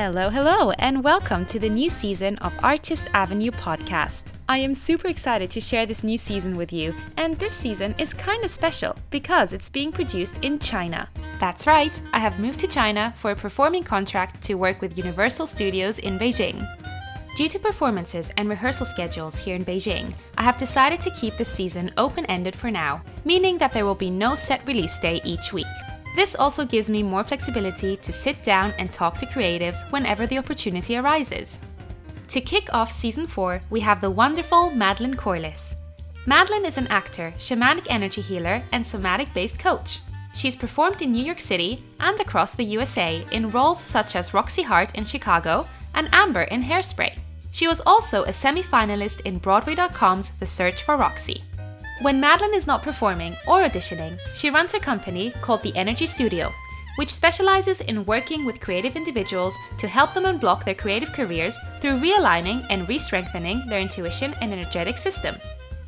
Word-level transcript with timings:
Hello, 0.00 0.30
hello, 0.30 0.70
and 0.78 1.02
welcome 1.02 1.44
to 1.46 1.58
the 1.58 1.68
new 1.68 1.90
season 1.90 2.36
of 2.36 2.52
Artist 2.60 3.08
Avenue 3.14 3.50
podcast. 3.50 4.34
I 4.48 4.58
am 4.58 4.72
super 4.72 5.08
excited 5.08 5.50
to 5.50 5.60
share 5.60 5.86
this 5.86 6.04
new 6.04 6.16
season 6.16 6.56
with 6.56 6.72
you, 6.72 6.94
and 7.16 7.36
this 7.36 7.52
season 7.52 7.96
is 7.98 8.14
kind 8.14 8.44
of 8.44 8.50
special 8.52 8.94
because 9.10 9.52
it's 9.52 9.68
being 9.68 9.90
produced 9.90 10.38
in 10.42 10.60
China. 10.60 11.08
That's 11.40 11.66
right, 11.66 12.00
I 12.12 12.20
have 12.20 12.38
moved 12.38 12.60
to 12.60 12.68
China 12.68 13.12
for 13.18 13.32
a 13.32 13.36
performing 13.36 13.82
contract 13.82 14.40
to 14.44 14.54
work 14.54 14.80
with 14.80 14.96
Universal 14.96 15.48
Studios 15.48 15.98
in 15.98 16.16
Beijing. 16.16 16.64
Due 17.36 17.48
to 17.48 17.58
performances 17.58 18.32
and 18.36 18.48
rehearsal 18.48 18.86
schedules 18.86 19.34
here 19.40 19.56
in 19.56 19.64
Beijing, 19.64 20.14
I 20.36 20.44
have 20.44 20.58
decided 20.58 21.00
to 21.00 21.10
keep 21.10 21.36
the 21.36 21.44
season 21.44 21.90
open 21.96 22.24
ended 22.26 22.54
for 22.54 22.70
now, 22.70 23.02
meaning 23.24 23.58
that 23.58 23.72
there 23.72 23.84
will 23.84 23.96
be 23.96 24.10
no 24.10 24.36
set 24.36 24.64
release 24.64 24.96
day 25.00 25.20
each 25.24 25.52
week. 25.52 25.66
This 26.16 26.34
also 26.34 26.64
gives 26.64 26.90
me 26.90 27.02
more 27.02 27.24
flexibility 27.24 27.96
to 27.96 28.12
sit 28.12 28.42
down 28.42 28.74
and 28.78 28.92
talk 28.92 29.18
to 29.18 29.26
creatives 29.26 29.90
whenever 29.90 30.26
the 30.26 30.38
opportunity 30.38 30.96
arises. 30.96 31.60
To 32.28 32.40
kick 32.40 32.68
off 32.74 32.90
season 32.90 33.26
4, 33.26 33.62
we 33.70 33.80
have 33.80 34.00
the 34.00 34.10
wonderful 34.10 34.70
Madeline 34.70 35.14
Corliss. 35.14 35.74
Madeline 36.26 36.66
is 36.66 36.76
an 36.76 36.88
actor, 36.88 37.32
shamanic 37.38 37.86
energy 37.88 38.20
healer, 38.20 38.62
and 38.72 38.86
somatic 38.86 39.32
based 39.32 39.58
coach. 39.58 40.00
She's 40.34 40.56
performed 40.56 41.00
in 41.00 41.10
New 41.10 41.24
York 41.24 41.40
City 41.40 41.82
and 42.00 42.20
across 42.20 42.54
the 42.54 42.64
USA 42.64 43.26
in 43.32 43.50
roles 43.50 43.80
such 43.80 44.14
as 44.14 44.34
Roxy 44.34 44.62
Hart 44.62 44.94
in 44.94 45.04
Chicago 45.04 45.66
and 45.94 46.08
Amber 46.12 46.42
in 46.42 46.62
Hairspray. 46.62 47.16
She 47.50 47.66
was 47.66 47.80
also 47.86 48.24
a 48.24 48.32
semi 48.32 48.62
finalist 48.62 49.22
in 49.22 49.38
Broadway.com's 49.38 50.30
The 50.38 50.46
Search 50.46 50.82
for 50.82 50.96
Roxy. 50.96 51.44
When 52.00 52.20
Madeline 52.20 52.54
is 52.54 52.68
not 52.68 52.84
performing 52.84 53.36
or 53.48 53.62
auditioning, 53.62 54.20
she 54.32 54.50
runs 54.50 54.72
her 54.72 54.78
company 54.78 55.32
called 55.42 55.62
The 55.62 55.74
Energy 55.74 56.06
Studio, 56.06 56.54
which 56.94 57.12
specializes 57.12 57.80
in 57.80 58.04
working 58.04 58.44
with 58.44 58.60
creative 58.60 58.94
individuals 58.94 59.56
to 59.78 59.88
help 59.88 60.14
them 60.14 60.22
unblock 60.22 60.64
their 60.64 60.76
creative 60.76 61.12
careers 61.12 61.58
through 61.80 61.98
realigning 61.98 62.64
and 62.70 62.88
re 62.88 63.00
strengthening 63.00 63.66
their 63.66 63.80
intuition 63.80 64.32
and 64.40 64.52
energetic 64.52 64.96
system. 64.96 65.38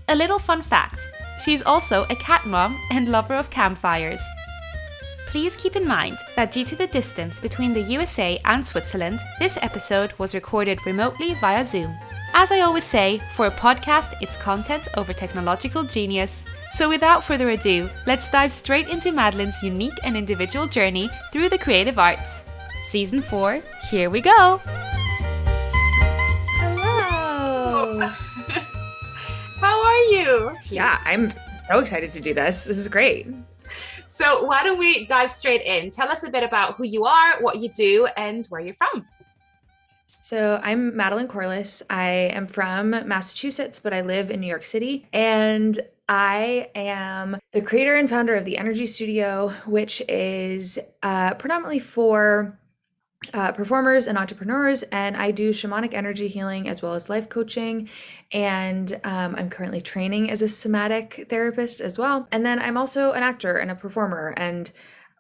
A 0.09 0.17
little 0.17 0.41
fun 0.41 0.63
fact 0.63 1.09
she's 1.45 1.63
also 1.63 2.05
a 2.11 2.17
cat 2.17 2.45
mom 2.45 2.81
and 2.91 3.09
lover 3.09 3.35
of 3.35 3.51
campfires. 3.51 4.21
Please 5.29 5.55
keep 5.55 5.77
in 5.77 5.87
mind 5.87 6.19
that 6.35 6.51
due 6.51 6.65
to 6.65 6.75
the 6.75 6.89
distance 6.89 7.39
between 7.39 7.73
the 7.73 7.83
USA 7.83 8.41
and 8.45 8.67
Switzerland, 8.67 9.21
this 9.39 9.59
episode 9.63 10.13
was 10.19 10.35
recorded 10.35 10.85
remotely 10.85 11.35
via 11.35 11.65
Zoom. 11.65 11.97
As 12.33 12.53
I 12.53 12.61
always 12.61 12.85
say, 12.85 13.21
for 13.35 13.47
a 13.47 13.51
podcast, 13.51 14.15
it's 14.21 14.37
content 14.37 14.87
over 14.97 15.13
technological 15.13 15.83
genius. 15.83 16.47
So 16.73 16.89
without 16.89 17.25
further 17.25 17.51
ado, 17.51 17.91
let's 18.07 18.31
dive 18.31 18.53
straight 18.53 18.89
into 18.89 19.11
Madeline's 19.11 19.61
unique 19.65 19.99
and 20.05 20.17
individual 20.17 20.69
journey 20.69 21.11
through 21.33 21.49
the 21.49 21.59
creative 21.59 21.99
arts. 21.99 22.45
Season 22.83 23.21
4, 23.21 23.61
here 23.91 24.11
we 24.11 24.21
go! 24.21 24.61
Hello! 26.55 27.99
How 29.59 29.85
are 29.85 30.03
you? 30.05 30.57
Yeah, 30.67 31.01
I'm 31.05 31.33
so 31.67 31.81
excited 31.81 32.13
to 32.13 32.21
do 32.21 32.33
this. 32.33 32.65
This 32.65 32.79
is 32.79 32.87
great. 32.89 33.27
So, 34.07 34.45
why 34.45 34.63
don't 34.63 34.79
we 34.79 35.05
dive 35.07 35.33
straight 35.33 35.63
in? 35.63 35.91
Tell 35.91 36.09
us 36.09 36.23
a 36.23 36.31
bit 36.31 36.45
about 36.45 36.77
who 36.77 36.85
you 36.85 37.05
are, 37.07 37.41
what 37.41 37.59
you 37.59 37.71
do, 37.71 38.07
and 38.17 38.47
where 38.47 38.61
you're 38.61 38.75
from. 38.75 39.07
So, 40.21 40.61
I'm 40.65 40.97
Madeline 40.97 41.29
Corliss. 41.29 41.85
I 41.89 42.11
am 42.11 42.49
from 42.49 42.91
Massachusetts, 42.91 43.79
but 43.79 43.95
I 43.95 44.01
live 44.01 44.29
in 44.29 44.41
New 44.41 44.49
York 44.49 44.65
City. 44.65 45.07
And 45.13 45.79
I 46.09 46.69
am 46.75 47.39
the 47.53 47.61
creator 47.61 47.95
and 47.95 48.11
founder 48.11 48.35
of 48.35 48.45
the 48.45 48.59
Energy 48.59 48.87
Studio, 48.87 49.51
which 49.67 50.03
is 50.09 50.81
uh, 51.05 51.35
predominantly 51.35 51.79
for 51.79 52.59
uh, 53.33 53.53
performers 53.53 54.09
and 54.09 54.19
entrepreneurs. 54.19 54.83
And 54.83 55.17
I 55.17 55.31
do 55.31 55.51
shamanic 55.51 55.95
energy 55.95 56.27
healing 56.27 56.69
as 56.69 56.83
well 56.83 56.95
as 56.95 57.09
life 57.09 57.29
coaching. 57.29 57.89
And 58.33 58.99
um, 59.05 59.37
I'm 59.37 59.49
currently 59.49 59.81
training 59.81 60.29
as 60.29 60.43
a 60.43 60.49
somatic 60.49 61.29
therapist 61.31 61.81
as 61.81 62.01
well. 62.01 62.27
And 62.33 62.45
then 62.45 62.59
I'm 62.59 62.77
also 62.77 63.13
an 63.13 63.23
actor 63.23 63.57
and 63.59 63.71
a 63.71 63.77
performer. 63.77 64.35
And 64.37 64.73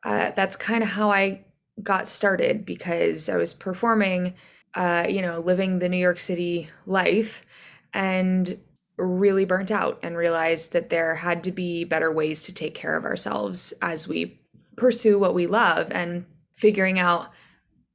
uh, 0.02 0.32
that's 0.34 0.56
kind 0.56 0.82
of 0.82 0.88
how 0.88 1.12
I 1.12 1.44
got 1.80 2.08
started 2.08 2.66
because 2.66 3.28
I 3.28 3.36
was 3.36 3.54
performing 3.54 4.34
uh, 4.74 5.06
you 5.08 5.22
know, 5.22 5.40
living 5.40 5.78
the 5.78 5.88
New 5.88 5.96
York 5.96 6.18
City 6.18 6.68
life 6.86 7.44
and 7.92 8.58
really 8.96 9.44
burnt 9.44 9.70
out 9.70 9.98
and 10.02 10.16
realized 10.16 10.72
that 10.72 10.90
there 10.90 11.14
had 11.14 11.44
to 11.44 11.52
be 11.52 11.84
better 11.84 12.12
ways 12.12 12.44
to 12.44 12.52
take 12.52 12.74
care 12.74 12.96
of 12.96 13.04
ourselves 13.04 13.72
as 13.82 14.06
we 14.06 14.38
pursue 14.76 15.18
what 15.18 15.34
we 15.34 15.46
love 15.46 15.90
and 15.90 16.24
figuring 16.56 16.98
out 16.98 17.30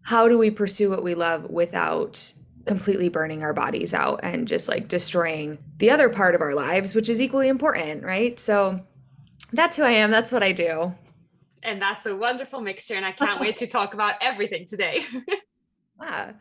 how 0.01 0.27
do 0.27 0.37
we 0.37 0.51
pursue 0.51 0.89
what 0.89 1.03
we 1.03 1.15
love 1.15 1.49
without 1.49 2.33
completely 2.65 3.09
burning 3.09 3.43
our 3.43 3.53
bodies 3.53 3.93
out 3.93 4.19
and 4.23 4.47
just 4.47 4.67
like 4.67 4.87
destroying 4.87 5.57
the 5.77 5.89
other 5.89 6.09
part 6.09 6.35
of 6.35 6.41
our 6.41 6.55
lives, 6.55 6.95
which 6.95 7.09
is 7.09 7.21
equally 7.21 7.47
important, 7.47 8.03
right? 8.03 8.39
So 8.39 8.81
that's 9.51 9.77
who 9.77 9.83
I 9.83 9.91
am. 9.91 10.11
That's 10.11 10.31
what 10.31 10.43
I 10.43 10.51
do. 10.51 10.93
And 11.61 11.81
that's 11.81 12.05
a 12.05 12.15
wonderful 12.15 12.61
mixture. 12.61 12.95
And 12.95 13.05
I 13.05 13.11
can't 13.11 13.39
wait 13.39 13.57
to 13.57 13.67
talk 13.67 13.93
about 13.93 14.15
everything 14.21 14.65
today. 14.65 14.99
Ah. 15.99 16.33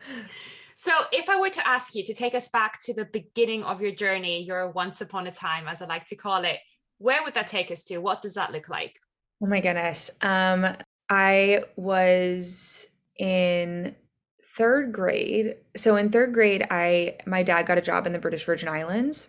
So, 0.75 0.91
if 1.11 1.29
I 1.29 1.39
were 1.39 1.49
to 1.49 1.67
ask 1.67 1.95
you 1.95 2.03
to 2.03 2.13
take 2.13 2.35
us 2.35 2.49
back 2.49 2.81
to 2.83 2.93
the 2.93 3.05
beginning 3.05 3.63
of 3.63 3.81
your 3.81 3.91
journey, 3.91 4.43
your 4.43 4.69
once 4.69 5.01
upon 5.01 5.25
a 5.27 5.31
time, 5.31 5.67
as 5.67 5.81
I 5.81 5.85
like 5.85 6.05
to 6.07 6.15
call 6.15 6.43
it, 6.43 6.57
where 6.97 7.23
would 7.23 7.33
that 7.33 7.47
take 7.47 7.71
us 7.71 7.83
to? 7.85 7.97
What 7.97 8.21
does 8.21 8.33
that 8.33 8.51
look 8.51 8.69
like? 8.69 8.99
Oh 9.41 9.47
my 9.47 9.59
goodness. 9.59 10.11
Um, 10.21 10.75
I 11.09 11.63
was 11.75 12.87
in 13.17 13.95
third 14.43 14.91
grade. 14.91 15.55
So 15.75 15.95
in 15.95 16.09
third 16.09 16.33
grade, 16.33 16.65
I 16.71 17.17
my 17.25 17.43
dad 17.43 17.67
got 17.67 17.77
a 17.77 17.81
job 17.81 18.07
in 18.07 18.13
the 18.13 18.19
British 18.19 18.45
Virgin 18.45 18.69
Islands. 18.69 19.27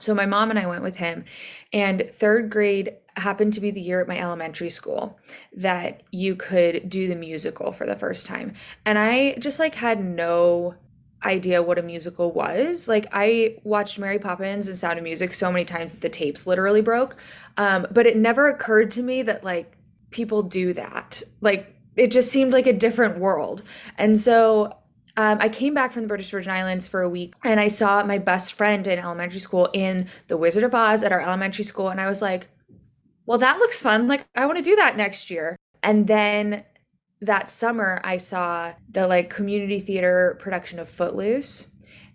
So 0.00 0.14
my 0.14 0.26
mom 0.26 0.50
and 0.50 0.58
I 0.58 0.66
went 0.66 0.82
with 0.82 0.96
him. 0.96 1.24
And 1.72 2.08
third 2.08 2.50
grade 2.50 2.94
happened 3.18 3.52
to 3.54 3.60
be 3.60 3.70
the 3.70 3.80
year 3.80 4.00
at 4.00 4.08
my 4.08 4.18
elementary 4.18 4.70
school 4.70 5.18
that 5.54 6.02
you 6.10 6.34
could 6.36 6.88
do 6.88 7.08
the 7.08 7.16
musical 7.16 7.72
for 7.72 7.86
the 7.86 7.96
first 7.96 8.26
time. 8.26 8.54
And 8.84 8.98
I 8.98 9.34
just 9.34 9.58
like 9.58 9.74
had 9.74 10.02
no 10.02 10.76
idea 11.24 11.62
what 11.62 11.78
a 11.78 11.82
musical 11.82 12.32
was. 12.32 12.88
Like 12.88 13.06
I 13.12 13.56
watched 13.64 13.98
Mary 13.98 14.18
Poppins 14.18 14.68
and 14.68 14.76
Sound 14.76 14.98
of 14.98 15.04
Music 15.04 15.32
so 15.32 15.50
many 15.50 15.64
times 15.64 15.92
that 15.92 16.00
the 16.00 16.08
tapes 16.08 16.46
literally 16.46 16.80
broke. 16.80 17.16
Um, 17.56 17.86
but 17.90 18.06
it 18.06 18.16
never 18.16 18.48
occurred 18.48 18.90
to 18.92 19.02
me 19.02 19.22
that 19.22 19.42
like 19.42 19.76
people 20.10 20.42
do 20.42 20.72
that. 20.74 21.22
Like 21.40 21.74
it 21.96 22.10
just 22.10 22.30
seemed 22.30 22.52
like 22.52 22.66
a 22.66 22.72
different 22.72 23.18
world. 23.18 23.62
And 23.96 24.18
so 24.18 24.76
um, 25.16 25.38
I 25.40 25.48
came 25.48 25.74
back 25.74 25.90
from 25.90 26.02
the 26.02 26.08
British 26.08 26.30
Virgin 26.30 26.52
Islands 26.52 26.86
for 26.86 27.02
a 27.02 27.08
week 27.08 27.34
and 27.42 27.58
I 27.58 27.66
saw 27.66 28.04
my 28.04 28.18
best 28.18 28.54
friend 28.54 28.86
in 28.86 29.00
elementary 29.00 29.40
school 29.40 29.68
in 29.72 30.06
The 30.28 30.36
Wizard 30.36 30.62
of 30.62 30.74
Oz 30.74 31.02
at 31.02 31.10
our 31.10 31.20
elementary 31.20 31.64
school. 31.64 31.88
And 31.88 32.00
I 32.00 32.06
was 32.06 32.22
like, 32.22 32.48
well, 33.28 33.36
that 33.36 33.58
looks 33.58 33.82
fun. 33.82 34.08
Like, 34.08 34.26
I 34.34 34.46
want 34.46 34.56
to 34.56 34.64
do 34.64 34.74
that 34.76 34.96
next 34.96 35.30
year. 35.30 35.54
And 35.82 36.06
then 36.06 36.64
that 37.20 37.50
summer, 37.50 38.00
I 38.02 38.16
saw 38.16 38.72
the 38.90 39.06
like 39.06 39.28
community 39.28 39.80
theater 39.80 40.38
production 40.40 40.78
of 40.78 40.88
Footloose. 40.88 41.66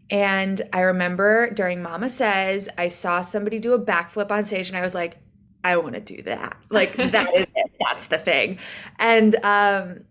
And 0.09 0.59
I 0.74 0.81
remember 0.81 1.51
during 1.51 1.84
Mama 1.84 2.09
Says, 2.09 2.68
I 2.79 2.88
saw 2.88 3.22
somebody 3.22 3.59
do 3.59 3.74
a 3.74 3.79
backflip 3.79 4.31
on 4.31 4.44
stage 4.44 4.69
and 4.69 4.78
I 4.78 4.81
was 4.81 4.96
like, 4.96 5.18
I 5.63 5.78
want 5.78 5.94
to 5.94 6.01
do 6.01 6.24
that. 6.24 6.57
Like 6.72 6.96
that 6.96 7.31
is 7.35 7.45
it. 7.56 7.72
That's 7.80 8.07
the 8.07 8.18
thing. 8.18 8.57
And 8.97 9.35
um 9.44 10.06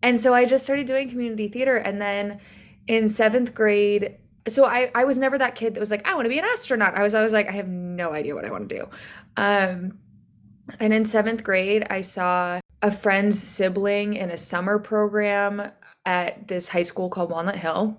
and 0.00 0.18
so 0.18 0.32
I 0.32 0.44
just 0.44 0.62
started 0.62 0.86
doing 0.86 1.10
community 1.10 1.48
theater. 1.48 1.76
And 1.76 2.00
then 2.00 2.38
in 2.86 3.08
seventh 3.08 3.52
grade, 3.52 4.16
so 4.46 4.64
I, 4.64 4.92
I 4.94 5.04
was 5.04 5.18
never 5.18 5.38
that 5.38 5.56
kid 5.56 5.74
that 5.74 5.80
was 5.80 5.90
like, 5.90 6.06
I 6.06 6.14
want 6.14 6.26
to 6.26 6.28
be 6.28 6.38
an 6.38 6.44
astronaut. 6.44 6.94
I 6.94 7.02
was 7.02 7.16
always 7.16 7.32
like, 7.32 7.48
I 7.48 7.52
have 7.52 7.66
no 7.66 8.12
idea 8.12 8.36
what 8.36 8.44
I 8.44 8.50
want 8.52 8.68
to 8.68 8.76
do. 8.76 8.88
Um, 9.36 9.98
and 10.80 10.92
in 10.92 11.04
seventh 11.04 11.44
grade, 11.44 11.86
I 11.90 12.00
saw 12.00 12.60
a 12.82 12.90
friend's 12.90 13.42
sibling 13.42 14.14
in 14.14 14.30
a 14.30 14.36
summer 14.36 14.78
program 14.78 15.70
at 16.04 16.48
this 16.48 16.68
high 16.68 16.82
school 16.82 17.08
called 17.08 17.30
Walnut 17.30 17.56
Hill. 17.56 17.98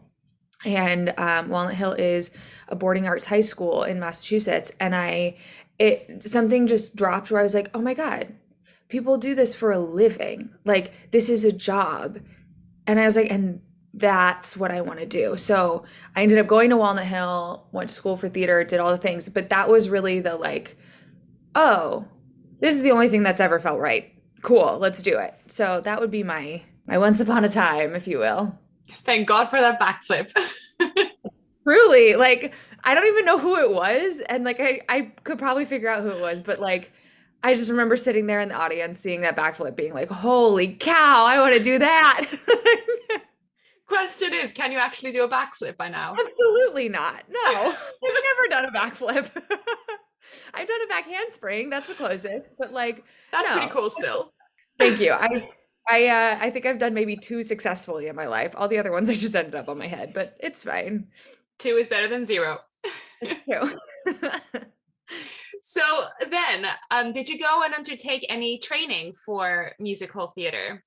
And 0.65 1.13
um, 1.17 1.49
Walnut 1.49 1.75
Hill 1.75 1.93
is 1.93 2.31
a 2.67 2.75
boarding 2.75 3.07
arts 3.07 3.25
high 3.25 3.41
school 3.41 3.83
in 3.83 3.99
Massachusetts. 3.99 4.71
And 4.79 4.95
I, 4.95 5.37
it, 5.77 6.23
something 6.27 6.67
just 6.67 6.95
dropped 6.95 7.29
where 7.29 7.39
I 7.39 7.43
was 7.43 7.53
like, 7.53 7.69
oh 7.73 7.81
my 7.81 7.93
God, 7.93 8.33
people 8.89 9.17
do 9.17 9.35
this 9.35 9.53
for 9.53 9.71
a 9.71 9.79
living. 9.79 10.49
Like, 10.65 11.11
this 11.11 11.29
is 11.29 11.45
a 11.45 11.51
job. 11.51 12.19
And 12.87 12.99
I 12.99 13.05
was 13.05 13.15
like, 13.15 13.31
and 13.31 13.61
that's 13.93 14.55
what 14.55 14.71
I 14.71 14.81
want 14.81 14.99
to 14.99 15.05
do. 15.05 15.37
So 15.37 15.83
I 16.15 16.23
ended 16.23 16.37
up 16.37 16.47
going 16.47 16.69
to 16.69 16.77
Walnut 16.77 17.05
Hill, 17.05 17.67
went 17.71 17.89
to 17.89 17.95
school 17.95 18.15
for 18.15 18.29
theater, 18.29 18.63
did 18.63 18.79
all 18.79 18.91
the 18.91 18.97
things. 18.97 19.27
But 19.29 19.49
that 19.49 19.69
was 19.69 19.89
really 19.89 20.19
the 20.19 20.35
like, 20.35 20.77
oh, 21.55 22.07
this 22.59 22.75
is 22.75 22.81
the 22.81 22.91
only 22.91 23.09
thing 23.09 23.23
that's 23.23 23.39
ever 23.39 23.59
felt 23.59 23.79
right. 23.79 24.13
Cool, 24.41 24.77
let's 24.79 25.01
do 25.01 25.17
it. 25.17 25.33
So 25.47 25.81
that 25.81 25.99
would 25.99 26.11
be 26.11 26.23
my 26.23 26.61
my 26.85 26.97
once 26.97 27.19
upon 27.19 27.43
a 27.43 27.49
time, 27.49 27.95
if 27.95 28.07
you 28.07 28.19
will. 28.19 28.57
Thank 29.05 29.27
God 29.27 29.45
for 29.45 29.59
that 29.59 29.79
backflip. 29.79 30.31
Truly, 31.63 32.15
like 32.15 32.53
I 32.83 32.93
don't 32.95 33.07
even 33.07 33.25
know 33.25 33.39
who 33.39 33.57
it 33.57 33.73
was, 33.73 34.21
and 34.29 34.43
like 34.43 34.59
I 34.59 34.81
I 34.87 35.11
could 35.23 35.39
probably 35.39 35.65
figure 35.65 35.89
out 35.89 36.03
who 36.03 36.09
it 36.09 36.21
was, 36.21 36.41
but 36.41 36.59
like 36.59 36.91
I 37.43 37.53
just 37.53 37.69
remember 37.69 37.95
sitting 37.95 38.27
there 38.27 38.39
in 38.39 38.49
the 38.49 38.55
audience 38.55 38.99
seeing 38.99 39.21
that 39.21 39.35
backflip 39.35 39.75
being 39.75 39.93
like, 39.93 40.09
holy 40.09 40.73
cow, 40.73 41.25
I 41.27 41.39
want 41.39 41.55
to 41.55 41.63
do 41.63 41.79
that. 41.79 42.25
question 43.87 44.33
is, 44.33 44.51
can 44.51 44.71
you 44.71 44.77
actually 44.77 45.11
do 45.11 45.23
a 45.23 45.29
backflip 45.29 45.77
by 45.77 45.89
now? 45.89 46.15
Absolutely 46.19 46.89
not. 46.89 47.23
No, 47.29 47.39
I've 47.73 47.75
never 48.01 48.47
done 48.49 48.65
a 48.65 48.71
backflip. 48.71 49.29
I've 50.53 50.67
done 50.67 50.81
a 50.83 50.87
back 50.87 51.05
handspring. 51.05 51.69
That's 51.69 51.87
the 51.87 51.93
closest, 51.93 52.55
but 52.57 52.73
like 52.73 53.03
that's 53.31 53.49
no. 53.49 53.55
pretty 53.55 53.71
cool 53.71 53.89
still. 53.89 54.33
Thank 54.77 54.99
you. 54.99 55.13
I 55.13 55.49
I 55.89 56.07
uh, 56.07 56.37
I 56.39 56.49
think 56.49 56.65
I've 56.65 56.79
done 56.79 56.93
maybe 56.93 57.15
two 57.15 57.43
successfully 57.43 58.07
in 58.07 58.15
my 58.15 58.25
life. 58.25 58.53
All 58.55 58.67
the 58.67 58.77
other 58.77 58.91
ones 58.91 59.09
I 59.09 59.13
just 59.13 59.35
ended 59.35 59.55
up 59.55 59.69
on 59.69 59.77
my 59.77 59.87
head, 59.87 60.13
but 60.13 60.35
it's 60.39 60.63
fine. 60.63 61.07
Two 61.59 61.77
is 61.77 61.87
better 61.87 62.07
than 62.07 62.25
zero. 62.25 62.59
It's 63.21 63.45
two. 63.45 64.21
so 65.63 66.05
then, 66.29 66.65
um, 66.91 67.13
did 67.13 67.29
you 67.29 67.39
go 67.39 67.63
and 67.63 67.73
undertake 67.73 68.25
any 68.29 68.59
training 68.59 69.13
for 69.13 69.71
musical 69.79 70.27
theater? 70.27 70.83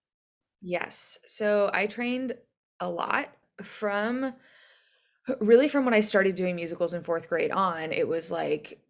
Yes. 0.60 1.18
So 1.26 1.70
I 1.72 1.86
trained 1.86 2.34
a 2.80 2.88
lot 2.88 3.32
from 3.62 4.34
really 5.40 5.68
from 5.68 5.84
when 5.84 5.94
I 5.94 6.00
started 6.00 6.34
doing 6.34 6.56
musicals 6.56 6.94
in 6.94 7.02
fourth 7.02 7.28
grade 7.28 7.50
on. 7.50 7.92
It 7.92 8.06
was 8.06 8.30
like 8.30 8.80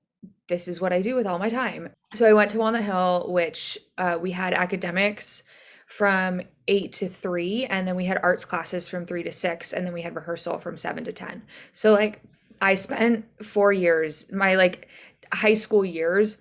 this 0.51 0.69
is 0.69 0.81
what 0.81 0.93
I 0.93 1.01
do 1.01 1.15
with 1.15 1.27
all 1.27 1.39
my 1.39 1.49
time. 1.49 1.89
So 2.13 2.29
I 2.29 2.35
went 2.35 2.51
to 2.51 2.59
Walnut 2.59 2.83
Hill, 2.83 3.27
which 3.29 3.79
uh, 3.97 4.19
we 4.21 4.33
had 4.33 4.53
academics 4.53 5.43
from 5.87 6.43
eight 6.69 6.93
to 6.95 7.09
three, 7.09 7.65
and 7.65 7.89
then 7.89 7.97
we 7.97 8.05
had 8.05 8.19
arts 8.23 8.45
classes 8.45 8.87
from 8.87 9.07
three 9.07 9.23
to 9.23 9.33
six, 9.33 9.73
and 9.73 9.87
then 9.87 9.95
we 9.95 10.03
had 10.03 10.15
rehearsal 10.15 10.59
from 10.59 10.77
seven 10.77 11.05
to 11.05 11.13
10. 11.13 11.43
So, 11.73 11.93
like, 11.93 12.23
I 12.61 12.75
spent 12.75 13.25
four 13.43 13.73
years, 13.73 14.31
my 14.31 14.57
like 14.57 14.89
high 15.33 15.55
school 15.55 15.85
years 15.85 16.37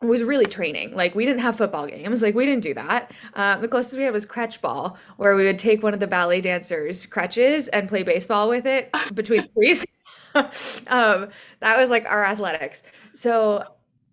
was 0.00 0.22
really 0.22 0.46
training. 0.46 0.94
Like 0.94 1.14
we 1.14 1.24
didn't 1.24 1.40
have 1.40 1.56
football 1.56 1.86
games. 1.86 2.22
Like 2.22 2.34
we 2.34 2.46
didn't 2.46 2.62
do 2.62 2.74
that. 2.74 3.12
Um, 3.34 3.60
the 3.60 3.68
closest 3.68 3.96
we 3.96 4.04
had 4.04 4.12
was 4.12 4.26
crutch 4.26 4.60
ball, 4.60 4.96
where 5.16 5.34
we 5.34 5.44
would 5.44 5.58
take 5.58 5.82
one 5.82 5.94
of 5.94 6.00
the 6.00 6.06
ballet 6.06 6.40
dancers' 6.40 7.06
crutches 7.06 7.68
and 7.68 7.88
play 7.88 8.02
baseball 8.02 8.48
with 8.48 8.66
it 8.66 8.90
between 9.14 9.48
threes. 9.54 9.84
um, 10.34 11.28
that 11.60 11.78
was 11.78 11.90
like 11.90 12.06
our 12.06 12.24
athletics. 12.24 12.82
So 13.18 13.64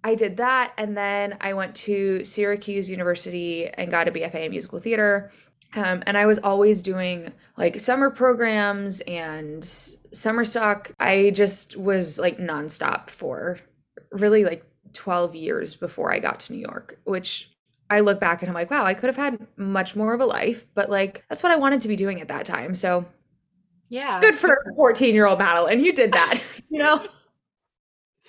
I 0.04 0.16
did 0.16 0.38
that, 0.38 0.74
and 0.80 0.98
then 0.98 1.38
I 1.40 1.54
went 1.54 1.75
to 1.75 2.24
Syracuse 2.24 2.90
University 2.90 3.68
and 3.68 3.92
got 3.92 4.07
a 4.07 4.12
BFA 4.12 4.46
in 4.46 4.50
musical 4.50 4.80
theater. 4.80 5.30
Um, 5.75 6.02
and 6.07 6.18
I 6.18 6.25
was 6.25 6.40
always 6.40 6.81
doing 6.81 7.31
like 7.56 7.80
summer 7.80 8.10
programs 8.10 9.02
and 9.02 9.63
summer 9.63 10.44
stock. 10.44 10.92
I 11.00 11.30
just 11.36 11.78
was 11.78 12.18
like 12.18 12.40
nonstop 12.40 13.12
for 13.12 13.60
really 14.12 14.44
like 14.44 14.66
12 14.94 15.36
years 15.36 15.75
before 15.75 16.12
I 16.12 16.18
got 16.18 16.40
to 16.40 16.54
New 16.54 16.60
York, 16.60 17.00
which 17.04 17.52
I 17.92 18.00
look 18.00 18.19
back 18.19 18.42
and 18.42 18.50
I'm 18.50 18.56
like, 18.56 18.72
wow, 18.72 18.86
I 18.86 18.96
could 18.96 19.07
have 19.07 19.18
had 19.18 19.46
much 19.56 19.96
more 19.96 20.16
of 20.16 20.22
a 20.22 20.25
life, 20.25 20.66
but 20.74 20.90
like 20.90 21.24
that's 21.30 21.44
what 21.44 21.52
I 21.52 21.57
wanted 21.57 21.81
to 21.81 21.88
be 21.88 21.96
doing 21.96 22.22
at 22.22 22.30
that 22.30 22.48
time. 22.48 22.74
So 22.74 23.06
yeah. 23.90 24.19
Good 24.19 24.34
for 24.34 24.57
14 24.78 25.13
year 25.13 25.28
old 25.28 25.38
Madeline. 25.38 25.86
You 25.86 25.94
did 25.94 26.13
that, 26.13 26.42
you 26.72 26.80
know? 26.80 27.07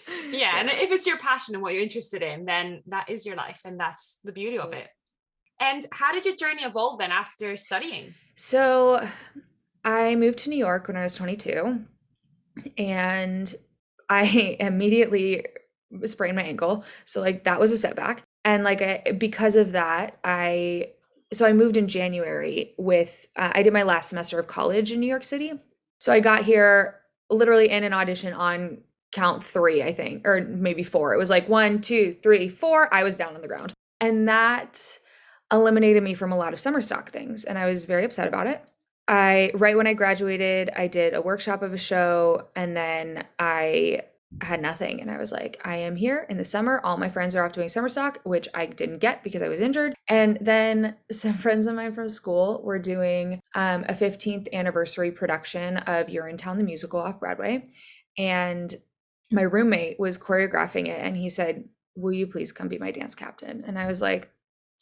Yeah, 0.08 0.38
yeah. 0.38 0.60
And 0.60 0.68
if 0.68 0.90
it's 0.90 1.06
your 1.06 1.18
passion 1.18 1.54
and 1.54 1.62
what 1.62 1.74
you're 1.74 1.82
interested 1.82 2.22
in, 2.22 2.44
then 2.44 2.82
that 2.86 3.10
is 3.10 3.26
your 3.26 3.36
life. 3.36 3.60
And 3.64 3.78
that's 3.78 4.20
the 4.24 4.32
beauty 4.32 4.58
of 4.58 4.72
it. 4.72 4.88
And 5.60 5.86
how 5.92 6.12
did 6.12 6.24
your 6.24 6.36
journey 6.36 6.64
evolve 6.64 6.98
then 6.98 7.10
after 7.10 7.56
studying? 7.56 8.14
So 8.34 9.06
I 9.84 10.14
moved 10.16 10.38
to 10.40 10.50
New 10.50 10.56
York 10.56 10.88
when 10.88 10.96
I 10.96 11.02
was 11.02 11.14
22 11.14 11.80
and 12.76 13.54
I 14.08 14.56
immediately 14.60 15.46
sprained 16.04 16.36
my 16.36 16.42
ankle. 16.42 16.84
So 17.04 17.20
like 17.20 17.44
that 17.44 17.60
was 17.60 17.72
a 17.72 17.76
setback. 17.76 18.22
And 18.44 18.64
like 18.64 18.82
I, 18.82 19.12
because 19.12 19.56
of 19.56 19.72
that, 19.72 20.18
I 20.22 20.90
so 21.32 21.44
I 21.44 21.52
moved 21.52 21.76
in 21.76 21.88
January 21.88 22.74
with 22.78 23.26
uh, 23.36 23.50
I 23.52 23.62
did 23.62 23.72
my 23.72 23.82
last 23.82 24.08
semester 24.08 24.38
of 24.38 24.46
college 24.46 24.92
in 24.92 25.00
New 25.00 25.08
York 25.08 25.24
City. 25.24 25.52
So 25.98 26.12
I 26.12 26.20
got 26.20 26.44
here 26.44 27.00
literally 27.30 27.70
in 27.70 27.82
an 27.82 27.92
audition 27.92 28.32
on 28.32 28.78
count 29.12 29.42
three, 29.42 29.82
I 29.82 29.92
think, 29.92 30.26
or 30.26 30.42
maybe 30.42 30.82
four. 30.82 31.14
It 31.14 31.18
was 31.18 31.30
like 31.30 31.48
one, 31.48 31.80
two, 31.80 32.16
three, 32.22 32.48
four. 32.48 32.92
I 32.92 33.02
was 33.02 33.16
down 33.16 33.34
on 33.34 33.42
the 33.42 33.48
ground. 33.48 33.72
And 34.00 34.28
that 34.28 34.98
eliminated 35.52 36.02
me 36.02 36.14
from 36.14 36.32
a 36.32 36.36
lot 36.36 36.52
of 36.52 36.60
summer 36.60 36.80
stock 36.80 37.10
things. 37.10 37.44
And 37.44 37.58
I 37.58 37.66
was 37.66 37.84
very 37.84 38.04
upset 38.04 38.28
about 38.28 38.46
it. 38.46 38.62
I, 39.08 39.52
right 39.54 39.76
when 39.76 39.86
I 39.86 39.94
graduated, 39.94 40.70
I 40.76 40.88
did 40.88 41.14
a 41.14 41.22
workshop 41.22 41.62
of 41.62 41.72
a 41.72 41.78
show 41.78 42.48
and 42.56 42.76
then 42.76 43.24
I 43.38 44.02
had 44.42 44.60
nothing. 44.60 45.00
And 45.00 45.10
I 45.10 45.18
was 45.18 45.32
like, 45.32 45.60
I 45.64 45.76
am 45.76 45.96
here 45.96 46.26
in 46.28 46.36
the 46.36 46.44
summer. 46.44 46.80
All 46.82 46.96
my 46.96 47.08
friends 47.08 47.34
are 47.36 47.44
off 47.44 47.52
doing 47.52 47.68
summer 47.68 47.88
stock, 47.88 48.18
which 48.24 48.48
I 48.54 48.66
didn't 48.66 48.98
get 48.98 49.22
because 49.22 49.42
I 49.42 49.48
was 49.48 49.60
injured. 49.60 49.94
And 50.08 50.38
then 50.40 50.96
some 51.10 51.34
friends 51.34 51.66
of 51.66 51.76
mine 51.76 51.94
from 51.94 52.08
school 52.08 52.60
were 52.64 52.78
doing 52.78 53.40
um, 53.54 53.84
a 53.88 53.92
15th 53.92 54.52
anniversary 54.52 55.12
production 55.12 55.78
of 55.78 56.08
Urinetown 56.08 56.56
the 56.56 56.64
musical 56.64 57.00
off 57.00 57.20
Broadway. 57.20 57.64
And 58.18 58.74
my 59.30 59.42
roommate 59.42 59.98
was 59.98 60.18
choreographing 60.18 60.88
it 60.88 61.00
and 61.00 61.16
he 61.16 61.28
said, 61.28 61.64
Will 61.96 62.12
you 62.12 62.26
please 62.26 62.52
come 62.52 62.68
be 62.68 62.78
my 62.78 62.90
dance 62.90 63.14
captain? 63.14 63.64
And 63.66 63.78
I 63.78 63.86
was 63.86 64.02
like, 64.02 64.30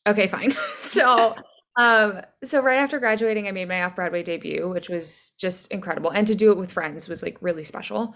Okay, 0.07 0.27
fine. 0.27 0.51
so 0.75 1.35
um 1.77 2.21
so 2.45 2.63
right 2.63 2.79
after 2.79 3.01
graduating 3.01 3.49
i 3.49 3.51
made 3.51 3.67
my 3.67 3.83
off 3.83 3.97
broadway 3.97 4.23
debut 4.23 4.69
which 4.69 4.89
was 4.89 5.33
just 5.41 5.73
incredible 5.73 6.09
and 6.09 6.25
to 6.25 6.37
do 6.37 6.53
it 6.53 6.57
with 6.57 6.71
friends 6.71 7.09
was 7.09 7.21
like 7.21 7.37
really 7.41 7.65
special 7.65 8.15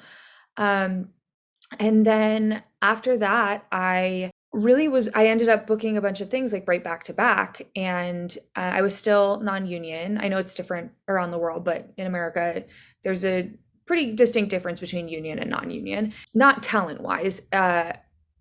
um 0.58 1.08
and 1.78 2.04
then 2.04 2.62
after 2.80 3.18
that, 3.18 3.66
I 3.70 4.30
really 4.52 4.88
was 4.88 5.08
I 5.14 5.26
ended 5.26 5.48
up 5.48 5.66
booking 5.66 5.96
a 5.96 6.00
bunch 6.00 6.20
of 6.20 6.30
things 6.30 6.52
like 6.52 6.66
right 6.66 6.82
back 6.82 7.04
to 7.04 7.12
back 7.12 7.66
and 7.76 8.36
uh, 8.56 8.60
I 8.60 8.80
was 8.80 8.96
still 8.96 9.40
non-union. 9.40 10.18
I 10.18 10.28
know 10.28 10.38
it's 10.38 10.54
different 10.54 10.92
around 11.06 11.30
the 11.32 11.38
world, 11.38 11.64
but 11.64 11.92
in 11.96 12.06
America 12.06 12.64
there's 13.04 13.24
a 13.24 13.50
pretty 13.88 14.14
distinct 14.14 14.50
difference 14.50 14.78
between 14.78 15.08
union 15.08 15.40
and 15.40 15.50
non-union. 15.50 16.12
Not 16.34 16.62
talent-wise, 16.62 17.48
uh 17.52 17.94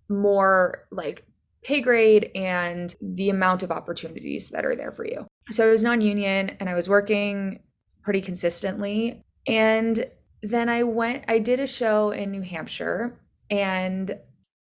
more 0.09 0.85
like 0.91 1.25
pay 1.63 1.81
grade 1.81 2.29
and 2.33 2.95
the 3.01 3.29
amount 3.29 3.63
of 3.63 3.71
opportunities 3.71 4.49
that 4.51 4.63
are 4.63 4.75
there 4.75 4.91
for 4.91 5.05
you. 5.05 5.27
So 5.51 5.67
I 5.67 5.71
was 5.71 5.83
non-union 5.83 6.51
and 6.59 6.69
I 6.69 6.75
was 6.75 6.87
working 6.87 7.59
pretty 8.03 8.21
consistently 8.21 9.21
and 9.47 10.05
then 10.41 10.69
I 10.69 10.83
went, 10.83 11.25
I 11.27 11.39
did 11.39 11.59
a 11.59 11.67
show 11.67 12.11
in 12.11 12.31
New 12.31 12.41
Hampshire, 12.41 13.19
and 13.49 14.15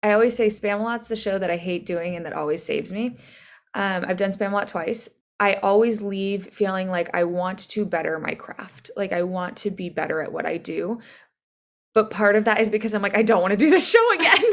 I 0.03 0.13
always 0.13 0.37
say 0.37 0.47
Spamalot's 0.47 1.09
the 1.09 1.17
show 1.17 1.39
that 1.39 1.51
I 1.51 1.57
hate 1.57 1.87
doing 1.87 2.17
and 2.17 2.27
that 2.27 2.35
always 2.35 2.63
saves 2.63 2.93
me. 2.93 3.17
Um, 3.75 4.05
I've 4.07 4.17
done 4.17 4.31
Spamalot 4.31 4.67
twice. 4.67 5.09
I 5.41 5.55
always 5.55 6.03
leave 6.03 6.47
feeling 6.49 6.91
like 6.91 7.11
I 7.15 7.25
want 7.25 7.69
to 7.71 7.85
better 7.85 8.19
my 8.19 8.35
craft. 8.35 8.91
Like 8.97 9.13
I 9.13 9.23
want 9.23 9.57
to 9.59 9.71
be 9.71 9.89
better 9.89 10.21
at 10.21 10.33
what 10.33 10.47
I 10.47 10.57
do. 10.57 11.01
But 11.93 12.11
part 12.11 12.37
of 12.37 12.45
that 12.45 12.61
is 12.61 12.69
because 12.69 12.95
I'm 12.95 13.03
like, 13.03 13.17
I 13.17 13.23
don't 13.23 13.43
want 13.43 13.53
to 13.53 13.57
do 13.57 13.71
this 13.71 13.89
show 13.89 14.13
again. 14.13 14.45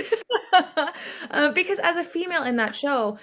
uh, 1.31 1.51
because 1.51 1.79
as 1.79 1.97
a 1.97 2.03
female 2.03 2.43
in 2.43 2.55
that 2.57 2.75
show, 2.75 3.17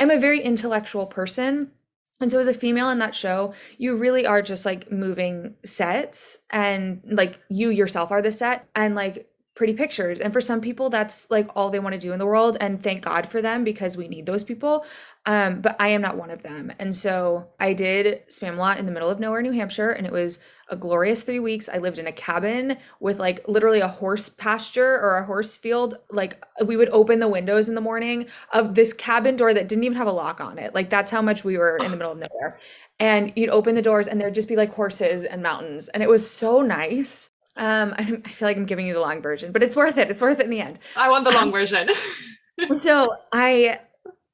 I'm 0.00 0.10
a 0.10 0.18
very 0.18 0.40
intellectual 0.40 1.06
person. 1.06 1.72
And 2.20 2.30
so 2.30 2.38
as 2.38 2.48
a 2.48 2.54
female 2.54 2.90
in 2.90 2.98
that 2.98 3.14
show, 3.14 3.54
you 3.76 3.96
really 3.96 4.26
are 4.26 4.42
just 4.42 4.66
like 4.66 4.90
moving 4.90 5.54
sets 5.64 6.40
and 6.50 7.00
like 7.04 7.38
you 7.48 7.70
yourself 7.70 8.10
are 8.10 8.22
the 8.22 8.32
set 8.32 8.68
and 8.74 8.94
like 8.94 9.27
pretty 9.58 9.72
pictures. 9.72 10.20
And 10.20 10.32
for 10.32 10.40
some 10.40 10.60
people 10.60 10.88
that's 10.88 11.28
like 11.32 11.50
all 11.56 11.68
they 11.68 11.80
want 11.80 11.92
to 11.92 11.98
do 11.98 12.12
in 12.12 12.20
the 12.20 12.26
world 12.26 12.56
and 12.60 12.80
thank 12.80 13.02
God 13.02 13.28
for 13.28 13.42
them 13.42 13.64
because 13.64 13.96
we 13.96 14.06
need 14.06 14.24
those 14.24 14.44
people. 14.44 14.86
Um 15.26 15.60
but 15.60 15.74
I 15.80 15.88
am 15.88 16.00
not 16.00 16.16
one 16.16 16.30
of 16.30 16.44
them. 16.44 16.72
And 16.78 16.94
so 16.94 17.48
I 17.58 17.72
did 17.72 18.22
Spamalot 18.28 18.78
in 18.78 18.86
the 18.86 18.92
middle 18.92 19.10
of 19.10 19.18
nowhere, 19.18 19.42
New 19.42 19.50
Hampshire 19.50 19.90
and 19.90 20.06
it 20.06 20.12
was 20.12 20.38
a 20.68 20.76
glorious 20.76 21.24
three 21.24 21.40
weeks. 21.40 21.68
I 21.68 21.78
lived 21.78 21.98
in 21.98 22.06
a 22.06 22.12
cabin 22.12 22.76
with 23.00 23.18
like 23.18 23.48
literally 23.48 23.80
a 23.80 23.88
horse 23.88 24.28
pasture 24.28 25.00
or 25.00 25.16
a 25.16 25.26
horse 25.26 25.56
field. 25.56 25.98
Like 26.08 26.40
we 26.64 26.76
would 26.76 26.90
open 26.90 27.18
the 27.18 27.26
windows 27.26 27.68
in 27.68 27.74
the 27.74 27.80
morning 27.80 28.26
of 28.52 28.76
this 28.76 28.92
cabin 28.92 29.34
door 29.34 29.52
that 29.52 29.68
didn't 29.68 29.82
even 29.82 29.98
have 29.98 30.06
a 30.06 30.12
lock 30.12 30.40
on 30.40 30.58
it. 30.58 30.72
Like 30.72 30.88
that's 30.88 31.10
how 31.10 31.20
much 31.20 31.42
we 31.42 31.58
were 31.58 31.78
in 31.78 31.90
the 31.90 31.96
middle 31.96 32.12
of 32.12 32.18
nowhere. 32.18 32.60
And 33.00 33.32
you'd 33.34 33.50
open 33.50 33.74
the 33.74 33.82
doors 33.82 34.06
and 34.06 34.20
there'd 34.20 34.36
just 34.36 34.46
be 34.46 34.56
like 34.56 34.72
horses 34.72 35.24
and 35.24 35.42
mountains. 35.42 35.88
And 35.88 36.00
it 36.00 36.08
was 36.08 36.30
so 36.30 36.62
nice. 36.62 37.30
Um, 37.58 37.94
I, 37.98 38.02
I 38.24 38.28
feel 38.28 38.48
like 38.48 38.56
I'm 38.56 38.66
giving 38.66 38.86
you 38.86 38.94
the 38.94 39.00
long 39.00 39.20
version, 39.20 39.52
but 39.52 39.62
it's 39.62 39.76
worth 39.76 39.98
it. 39.98 40.10
It's 40.10 40.22
worth 40.22 40.40
it 40.40 40.44
in 40.44 40.50
the 40.50 40.60
end. 40.60 40.78
I 40.96 41.10
want 41.10 41.24
the 41.24 41.32
long 41.32 41.52
version. 41.58 41.88
so 42.76 43.14
I 43.32 43.80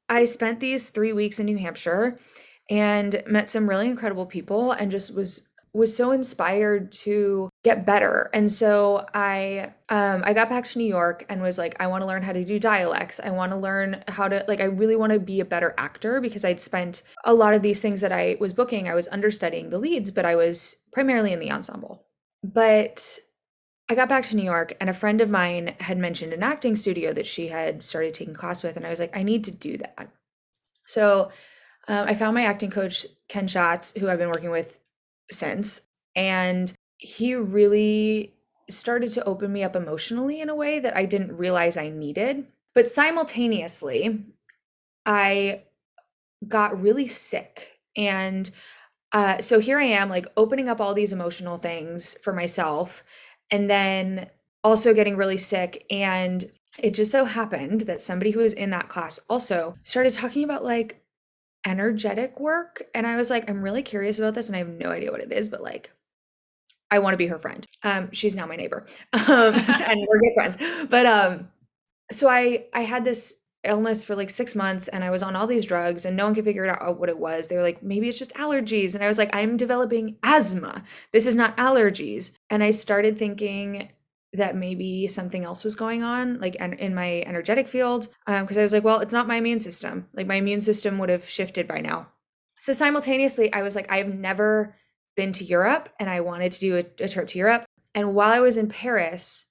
I 0.08 0.26
spent 0.26 0.60
these 0.60 0.90
three 0.90 1.12
weeks 1.12 1.40
in 1.40 1.46
New 1.46 1.58
Hampshire 1.58 2.18
and 2.70 3.22
met 3.26 3.50
some 3.50 3.68
really 3.68 3.88
incredible 3.88 4.26
people 4.26 4.72
and 4.72 4.90
just 4.90 5.14
was 5.14 5.46
was 5.74 5.94
so 5.94 6.12
inspired 6.12 6.92
to 6.92 7.50
get 7.64 7.84
better 7.84 8.30
and 8.32 8.50
so 8.50 9.04
i 9.12 9.72
um 9.88 10.22
i 10.24 10.32
got 10.32 10.48
back 10.48 10.64
to 10.64 10.78
new 10.78 10.86
york 10.86 11.26
and 11.28 11.42
was 11.42 11.58
like 11.58 11.74
i 11.80 11.86
want 11.86 12.00
to 12.00 12.06
learn 12.06 12.22
how 12.22 12.32
to 12.32 12.44
do 12.44 12.60
dialects 12.60 13.20
i 13.24 13.28
want 13.28 13.50
to 13.50 13.58
learn 13.58 14.02
how 14.06 14.28
to 14.28 14.44
like 14.46 14.60
i 14.60 14.64
really 14.64 14.94
want 14.94 15.12
to 15.12 15.18
be 15.18 15.40
a 15.40 15.44
better 15.44 15.74
actor 15.76 16.20
because 16.20 16.44
i'd 16.44 16.60
spent 16.60 17.02
a 17.24 17.34
lot 17.34 17.54
of 17.54 17.62
these 17.62 17.82
things 17.82 18.00
that 18.00 18.12
i 18.12 18.36
was 18.38 18.52
booking 18.52 18.88
i 18.88 18.94
was 18.94 19.08
understudying 19.08 19.68
the 19.70 19.78
leads 19.78 20.12
but 20.12 20.24
i 20.24 20.36
was 20.36 20.76
primarily 20.92 21.32
in 21.32 21.40
the 21.40 21.50
ensemble 21.50 22.06
but 22.44 23.18
I 23.88 23.94
got 23.94 24.08
back 24.08 24.24
to 24.26 24.36
New 24.36 24.44
York 24.44 24.74
and 24.80 24.90
a 24.90 24.94
friend 24.94 25.20
of 25.20 25.30
mine 25.30 25.74
had 25.80 25.98
mentioned 25.98 26.32
an 26.32 26.42
acting 26.42 26.76
studio 26.76 27.12
that 27.14 27.26
she 27.26 27.48
had 27.48 27.82
started 27.82 28.12
taking 28.12 28.34
class 28.34 28.62
with. 28.62 28.76
And 28.76 28.86
I 28.86 28.90
was 28.90 29.00
like, 29.00 29.16
I 29.16 29.22
need 29.22 29.44
to 29.44 29.50
do 29.50 29.78
that. 29.78 30.10
So 30.84 31.30
um, 31.88 32.06
I 32.06 32.14
found 32.14 32.34
my 32.34 32.44
acting 32.44 32.70
coach, 32.70 33.06
Ken 33.28 33.48
Schatz, 33.48 33.98
who 33.98 34.08
I've 34.08 34.18
been 34.18 34.28
working 34.28 34.50
with 34.50 34.78
since. 35.30 35.82
And 36.14 36.72
he 36.98 37.34
really 37.34 38.34
started 38.70 39.10
to 39.12 39.24
open 39.24 39.52
me 39.52 39.62
up 39.62 39.76
emotionally 39.76 40.40
in 40.40 40.48
a 40.48 40.54
way 40.54 40.80
that 40.80 40.96
I 40.96 41.06
didn't 41.06 41.36
realize 41.36 41.76
I 41.76 41.88
needed. 41.88 42.46
But 42.74 42.88
simultaneously, 42.88 44.24
I 45.06 45.62
got 46.46 46.80
really 46.80 47.06
sick. 47.06 47.80
And 47.96 48.50
uh, 49.14 49.40
so 49.40 49.60
here 49.60 49.78
I 49.78 49.84
am, 49.84 50.10
like 50.10 50.26
opening 50.36 50.68
up 50.68 50.80
all 50.80 50.92
these 50.92 51.12
emotional 51.12 51.56
things 51.56 52.18
for 52.22 52.32
myself, 52.32 53.04
and 53.50 53.70
then 53.70 54.28
also 54.64 54.92
getting 54.92 55.16
really 55.16 55.36
sick. 55.36 55.86
And 55.88 56.44
it 56.78 56.90
just 56.90 57.12
so 57.12 57.24
happened 57.24 57.82
that 57.82 58.02
somebody 58.02 58.32
who 58.32 58.40
was 58.40 58.52
in 58.52 58.70
that 58.70 58.88
class 58.88 59.20
also 59.30 59.76
started 59.84 60.12
talking 60.12 60.42
about 60.42 60.64
like 60.64 61.00
energetic 61.64 62.40
work. 62.40 62.82
And 62.92 63.06
I 63.06 63.14
was 63.16 63.30
like, 63.30 63.48
I'm 63.48 63.62
really 63.62 63.84
curious 63.84 64.18
about 64.18 64.34
this, 64.34 64.48
and 64.48 64.56
I 64.56 64.58
have 64.58 64.68
no 64.68 64.90
idea 64.90 65.12
what 65.12 65.20
it 65.20 65.32
is, 65.32 65.48
but 65.48 65.62
like, 65.62 65.92
I 66.90 66.98
want 66.98 67.14
to 67.14 67.18
be 67.18 67.28
her 67.28 67.38
friend. 67.38 67.64
Um, 67.84 68.10
she's 68.10 68.34
now 68.34 68.46
my 68.46 68.56
neighbor, 68.56 68.84
um, 69.12 69.54
and 69.54 70.06
we're 70.08 70.20
good 70.20 70.34
friends. 70.34 70.56
But 70.90 71.06
um, 71.06 71.48
so 72.10 72.28
I 72.28 72.66
I 72.74 72.80
had 72.80 73.04
this 73.04 73.36
illness 73.64 74.04
for 74.04 74.14
like 74.14 74.30
six 74.30 74.54
months 74.54 74.88
and 74.88 75.04
I 75.04 75.10
was 75.10 75.22
on 75.22 75.36
all 75.36 75.46
these 75.46 75.64
drugs 75.64 76.04
and 76.04 76.16
no 76.16 76.24
one 76.24 76.34
could 76.34 76.44
figure 76.44 76.66
out 76.66 76.98
what 76.98 77.08
it 77.08 77.18
was. 77.18 77.48
They 77.48 77.56
were 77.56 77.62
like, 77.62 77.82
maybe 77.82 78.08
it's 78.08 78.18
just 78.18 78.34
allergies. 78.34 78.94
And 78.94 79.02
I 79.02 79.08
was 79.08 79.18
like, 79.18 79.34
I'm 79.34 79.56
developing 79.56 80.16
asthma. 80.22 80.82
This 81.12 81.26
is 81.26 81.36
not 81.36 81.56
allergies. 81.56 82.32
And 82.50 82.62
I 82.62 82.70
started 82.70 83.18
thinking 83.18 83.90
that 84.32 84.56
maybe 84.56 85.06
something 85.06 85.44
else 85.44 85.62
was 85.62 85.76
going 85.76 86.02
on, 86.02 86.40
like 86.40 86.56
in 86.56 86.94
my 86.94 87.22
energetic 87.26 87.68
field. 87.68 88.08
Because 88.26 88.56
um, 88.56 88.60
I 88.60 88.62
was 88.62 88.72
like, 88.72 88.84
well, 88.84 89.00
it's 89.00 89.12
not 89.12 89.28
my 89.28 89.36
immune 89.36 89.60
system. 89.60 90.08
Like 90.12 90.26
my 90.26 90.34
immune 90.36 90.60
system 90.60 90.98
would 90.98 91.08
have 91.08 91.28
shifted 91.28 91.68
by 91.68 91.78
now. 91.78 92.08
So 92.58 92.72
simultaneously, 92.72 93.52
I 93.52 93.62
was 93.62 93.76
like, 93.76 93.90
I've 93.90 94.12
never 94.12 94.76
been 95.16 95.32
to 95.32 95.44
Europe 95.44 95.88
and 96.00 96.10
I 96.10 96.20
wanted 96.20 96.52
to 96.52 96.60
do 96.60 96.76
a, 96.76 97.04
a 97.04 97.08
trip 97.08 97.28
to 97.28 97.38
Europe. 97.38 97.64
And 97.94 98.14
while 98.14 98.32
I 98.32 98.40
was 98.40 98.56
in 98.56 98.68
Paris, 98.68 99.46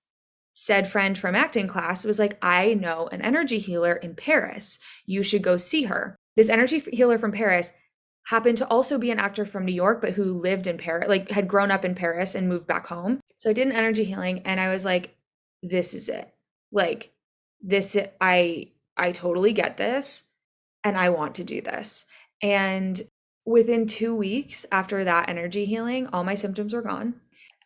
said 0.54 0.88
friend 0.88 1.18
from 1.18 1.36
acting 1.36 1.68
class 1.68 2.06
was 2.06 2.20
like, 2.20 2.38
I 2.42 2.76
know 2.76 3.08
an 3.12 3.22
energy 3.22 3.60
healer 3.60 3.94
in 3.94 4.16
Paris. 4.16 4.80
You 5.06 5.24
should 5.24 5.42
go 5.42 5.58
see 5.58 5.84
her. 5.84 6.16
This 6.36 6.50
energy 6.50 6.80
healer 6.80 7.18
from 7.18 7.32
Paris 7.32 7.74
happened 8.28 8.60
to 8.60 8.68
also 8.68 8.98
be 8.98 9.12
an 9.12 9.20
actor 9.20 9.46
from 9.46 9.66
New 9.66 9.74
York, 9.74 10.00
but 10.00 10.14
who 10.14 10.40
lived 10.40 10.68
in 10.68 10.78
Paris, 10.78 11.10
like 11.10 11.30
had 11.32 11.48
grown 11.48 11.72
up 11.72 11.84
in 11.84 11.96
Paris 11.96 12.36
and 12.36 12.48
moved 12.48 12.68
back 12.68 12.88
home. 12.88 13.20
So 13.38 13.50
I 13.50 13.54
did 13.54 13.68
an 13.68 13.74
energy 13.74 14.04
healing 14.04 14.44
and 14.46 14.60
I 14.60 14.72
was 14.72 14.86
like, 14.86 15.18
this 15.62 15.94
is 15.94 16.08
it. 16.08 16.32
Like, 16.72 17.12
this, 17.62 17.98
I, 18.22 18.70
I 18.96 19.12
totally 19.12 19.54
get 19.54 19.78
this 19.78 20.24
and 20.84 20.98
I 20.98 21.10
want 21.10 21.36
to 21.36 21.44
do 21.44 21.62
this. 21.62 22.06
And 22.42 23.02
within 23.46 23.88
two 23.88 24.16
weeks 24.16 24.66
after 24.72 25.04
that 25.04 25.30
energy 25.30 25.66
healing, 25.66 26.08
all 26.08 26.24
my 26.24 26.36
symptoms 26.36 26.74
were 26.74 26.82
gone 26.82 27.16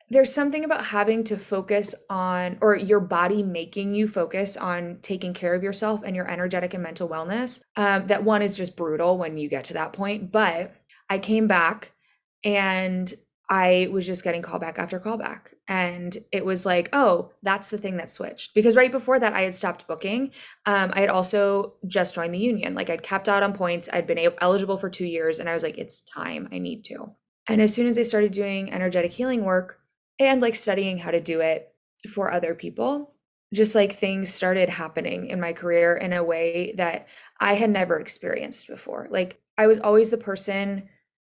there's 0.10 0.34
something 0.34 0.64
about 0.64 0.86
having 0.86 1.24
to 1.26 1.38
focus 1.38 1.94
on 2.10 2.58
or 2.62 2.76
your 2.76 3.00
body 3.00 3.44
making 3.44 3.94
you 3.94 4.08
focus 4.08 4.56
on 4.56 5.00
taking 5.02 5.34
care 5.34 5.54
of 5.54 5.64
yourself 5.64 6.02
and 6.06 6.16
your 6.16 6.30
energetic 6.30 6.74
and 6.74 6.84
mental 6.84 7.10
wellness 7.10 7.62
um, 7.76 8.06
that 8.06 8.24
one 8.24 8.42
is 8.42 8.56
just 8.56 8.78
brutal 8.78 9.18
when 9.18 9.38
you 9.38 9.50
get 9.50 9.66
to 9.66 9.74
that 9.74 9.94
point. 9.94 10.32
But 10.32 10.74
i 11.10 11.18
came 11.18 11.48
back 11.48 11.94
and 12.44 13.14
i 13.50 13.88
was 13.92 14.06
just 14.06 14.24
getting 14.24 14.42
callback 14.42 14.78
after 14.78 15.00
callback. 15.00 15.40
And 15.70 16.18
it 16.32 16.46
was 16.46 16.66
like 16.66 16.90
oh 16.94 17.32
that's 17.44 17.70
the 17.70 17.78
thing 17.78 17.98
that 17.98 18.10
switched. 18.10 18.54
Because 18.54 18.76
right 18.76 18.92
before 18.92 19.20
that 19.20 19.34
i 19.34 19.42
had 19.42 19.56
stopped 19.56 19.88
booking. 19.88 20.32
Um, 20.66 20.92
i 20.94 21.02
had 21.02 21.10
also 21.10 21.74
just 21.86 22.16
joined 22.16 22.34
the 22.34 22.40
union. 22.40 22.76
Like 22.76 22.90
i'd 22.90 23.04
capped 23.04 23.28
out 23.28 23.44
on 23.44 23.54
points. 23.54 23.90
I'd 23.92 24.08
been 24.08 24.32
eligible 24.42 24.78
for 24.78 24.90
two 24.90 25.06
years. 25.06 25.40
And 25.40 25.50
i 25.50 25.54
was 25.54 25.64
like 25.64 25.78
it's 25.78 26.02
time. 26.02 26.48
I 26.52 26.60
need 26.60 26.86
to. 26.86 27.12
And 27.50 27.62
as 27.62 27.74
soon 27.74 27.88
as 27.88 28.00
i 28.00 28.04
started 28.04 28.32
doing 28.32 28.72
energetic 28.72 29.12
healing 29.12 29.44
work 29.44 29.82
and 30.20 30.42
like 30.42 30.56
studying 30.56 30.98
how 30.98 31.12
to 31.12 31.22
do 31.22 31.42
it 31.42 31.74
for 32.10 32.32
other 32.32 32.56
people 32.56 33.14
just 33.54 33.76
like 33.76 33.94
things 33.94 34.34
started 34.34 34.70
happening 34.70 35.28
in 35.28 35.40
my 35.40 35.54
career 35.54 35.96
in 35.96 36.14
a 36.14 36.24
way 36.24 36.74
that 36.78 37.08
I 37.40 37.54
had 37.54 37.70
never 37.70 37.98
experienced 37.98 38.68
before. 38.68 39.08
Like 39.10 39.40
I 39.58 39.68
was 39.68 39.80
always 39.80 40.10
the 40.10 40.18
person 40.18 40.90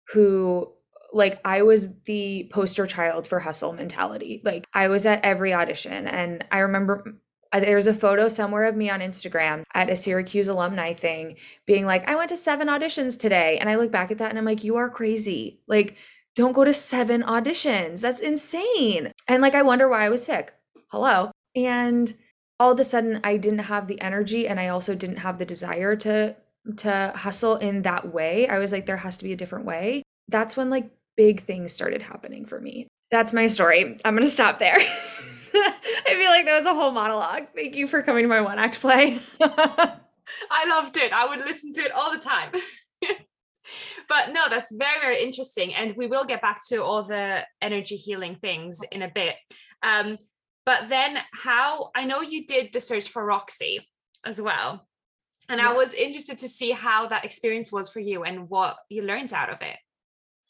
who 0.09 0.71
like 1.11 1.39
I 1.45 1.61
was 1.61 1.89
the 2.05 2.49
poster 2.51 2.85
child 2.85 3.27
for 3.27 3.39
hustle 3.39 3.73
mentality. 3.73 4.41
Like 4.43 4.65
I 4.73 4.87
was 4.87 5.05
at 5.05 5.23
every 5.23 5.53
audition 5.53 6.07
and 6.07 6.45
I 6.51 6.59
remember 6.59 7.15
uh, 7.53 7.59
there's 7.59 7.87
a 7.87 7.93
photo 7.93 8.27
somewhere 8.27 8.65
of 8.65 8.75
me 8.75 8.89
on 8.89 9.01
Instagram 9.01 9.63
at 9.73 9.89
a 9.89 9.95
Syracuse 9.95 10.47
alumni 10.47 10.93
thing 10.93 11.35
being 11.65 11.85
like 11.85 12.07
I 12.07 12.15
went 12.15 12.29
to 12.29 12.37
7 12.37 12.67
auditions 12.67 13.19
today 13.19 13.57
and 13.59 13.69
I 13.69 13.75
look 13.75 13.91
back 13.91 14.11
at 14.11 14.17
that 14.19 14.29
and 14.29 14.37
I'm 14.37 14.45
like 14.45 14.63
you 14.63 14.77
are 14.77 14.89
crazy. 14.89 15.59
Like 15.67 15.95
don't 16.35 16.53
go 16.53 16.63
to 16.65 16.73
seven 16.73 17.23
auditions. 17.23 18.01
That's 18.01 18.19
insane. 18.19 19.11
And 19.27 19.41
like, 19.41 19.55
I 19.55 19.61
wonder 19.61 19.87
why 19.89 20.05
I 20.05 20.09
was 20.09 20.25
sick. 20.25 20.53
Hello. 20.89 21.31
And 21.55 22.13
all 22.59 22.71
of 22.71 22.79
a 22.79 22.83
sudden, 22.83 23.21
I 23.23 23.37
didn't 23.37 23.59
have 23.59 23.87
the 23.87 23.99
energy 24.01 24.47
and 24.47 24.59
I 24.59 24.67
also 24.67 24.95
didn't 24.95 25.17
have 25.17 25.37
the 25.37 25.45
desire 25.45 25.95
to 25.97 26.35
to 26.77 27.13
hustle 27.15 27.57
in 27.57 27.83
that 27.83 28.11
way. 28.11 28.47
I 28.47 28.57
was 28.57 28.71
like 28.71 28.85
there 28.85 28.97
has 28.97 29.17
to 29.17 29.23
be 29.23 29.33
a 29.33 29.35
different 29.37 29.65
way. 29.65 30.03
That's 30.27 30.57
when 30.57 30.69
like 30.69 30.89
big 31.15 31.41
things 31.41 31.71
started 31.71 32.01
happening 32.01 32.45
for 32.45 32.59
me. 32.59 32.87
That's 33.11 33.33
my 33.33 33.47
story. 33.47 33.97
I'm 34.03 34.15
going 34.15 34.27
to 34.27 34.31
stop 34.31 34.59
there. 34.59 34.75
I 34.77 36.15
feel 36.15 36.29
like 36.29 36.45
that 36.45 36.57
was 36.57 36.65
a 36.65 36.73
whole 36.73 36.91
monologue. 36.91 37.47
Thank 37.55 37.75
you 37.75 37.87
for 37.87 38.01
coming 38.01 38.23
to 38.23 38.27
my 38.27 38.41
one 38.41 38.59
act 38.59 38.81
play. 38.81 39.21
I 39.41 40.67
loved 40.67 40.97
it. 40.97 41.13
I 41.13 41.27
would 41.27 41.39
listen 41.39 41.71
to 41.73 41.81
it 41.81 41.91
all 41.91 42.11
the 42.11 42.17
time 42.17 42.51
but 44.07 44.33
no, 44.33 44.49
that's 44.49 44.73
very, 44.75 44.99
very 44.99 45.23
interesting. 45.23 45.73
And 45.73 45.93
we 45.95 46.07
will 46.07 46.25
get 46.25 46.41
back 46.41 46.59
to 46.69 46.83
all 46.83 47.03
the 47.03 47.45
energy 47.61 47.95
healing 47.95 48.35
things 48.35 48.81
in 48.91 49.01
a 49.01 49.11
bit. 49.13 49.35
Um, 49.83 50.17
but 50.65 50.89
then, 50.89 51.17
how 51.33 51.91
I 51.95 52.05
know 52.05 52.21
you 52.21 52.45
did 52.45 52.73
the 52.73 52.79
search 52.79 53.09
for 53.09 53.23
Roxy 53.23 53.87
as 54.25 54.41
well. 54.41 54.87
And 55.47 55.61
yeah. 55.61 55.69
I 55.69 55.73
was 55.73 55.93
interested 55.93 56.39
to 56.39 56.49
see 56.49 56.71
how 56.71 57.07
that 57.07 57.23
experience 57.23 57.71
was 57.71 57.89
for 57.89 57.99
you 57.99 58.23
and 58.23 58.49
what 58.49 58.77
you 58.89 59.03
learned 59.03 59.31
out 59.31 59.51
of 59.51 59.61
it. 59.61 59.77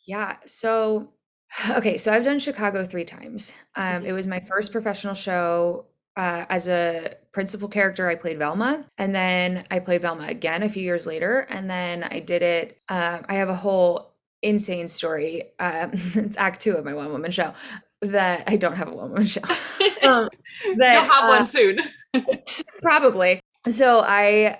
Yeah. 0.07 0.37
So, 0.45 1.13
okay. 1.71 1.97
So 1.97 2.13
I've 2.13 2.23
done 2.23 2.39
Chicago 2.39 2.85
three 2.85 3.05
times. 3.05 3.53
Um, 3.75 3.83
mm-hmm. 3.83 4.05
It 4.05 4.11
was 4.13 4.27
my 4.27 4.39
first 4.39 4.71
professional 4.71 5.15
show 5.15 5.87
uh, 6.17 6.45
as 6.49 6.67
a 6.67 7.15
principal 7.31 7.67
character, 7.67 8.07
I 8.07 8.15
played 8.15 8.39
Velma, 8.39 8.85
and 8.97 9.13
then 9.13 9.65
I 9.69 9.79
played 9.79 10.01
Velma 10.01 10.27
again 10.27 10.63
a 10.63 10.69
few 10.69 10.83
years 10.83 11.05
later, 11.05 11.39
and 11.49 11.69
then 11.69 12.03
I 12.03 12.19
did 12.19 12.41
it. 12.41 12.79
Uh, 12.87 13.19
I 13.27 13.35
have 13.35 13.49
a 13.49 13.55
whole 13.55 14.13
insane 14.41 14.87
story. 14.87 15.51
Um, 15.59 15.91
it's 15.93 16.37
Act 16.37 16.61
Two 16.61 16.75
of 16.75 16.85
my 16.85 16.93
one 16.93 17.11
woman 17.11 17.31
show. 17.31 17.53
That 18.01 18.43
I 18.47 18.55
don't 18.55 18.75
have 18.75 18.87
a 18.87 18.95
one 18.95 19.09
woman 19.09 19.25
show. 19.25 19.41
um, 20.03 20.29
that, 20.77 20.93
You'll 20.93 21.03
have 21.03 21.23
uh, 21.25 21.27
one 21.27 21.45
soon. 21.45 21.79
probably. 22.81 23.41
So 23.67 23.99
I 23.99 24.59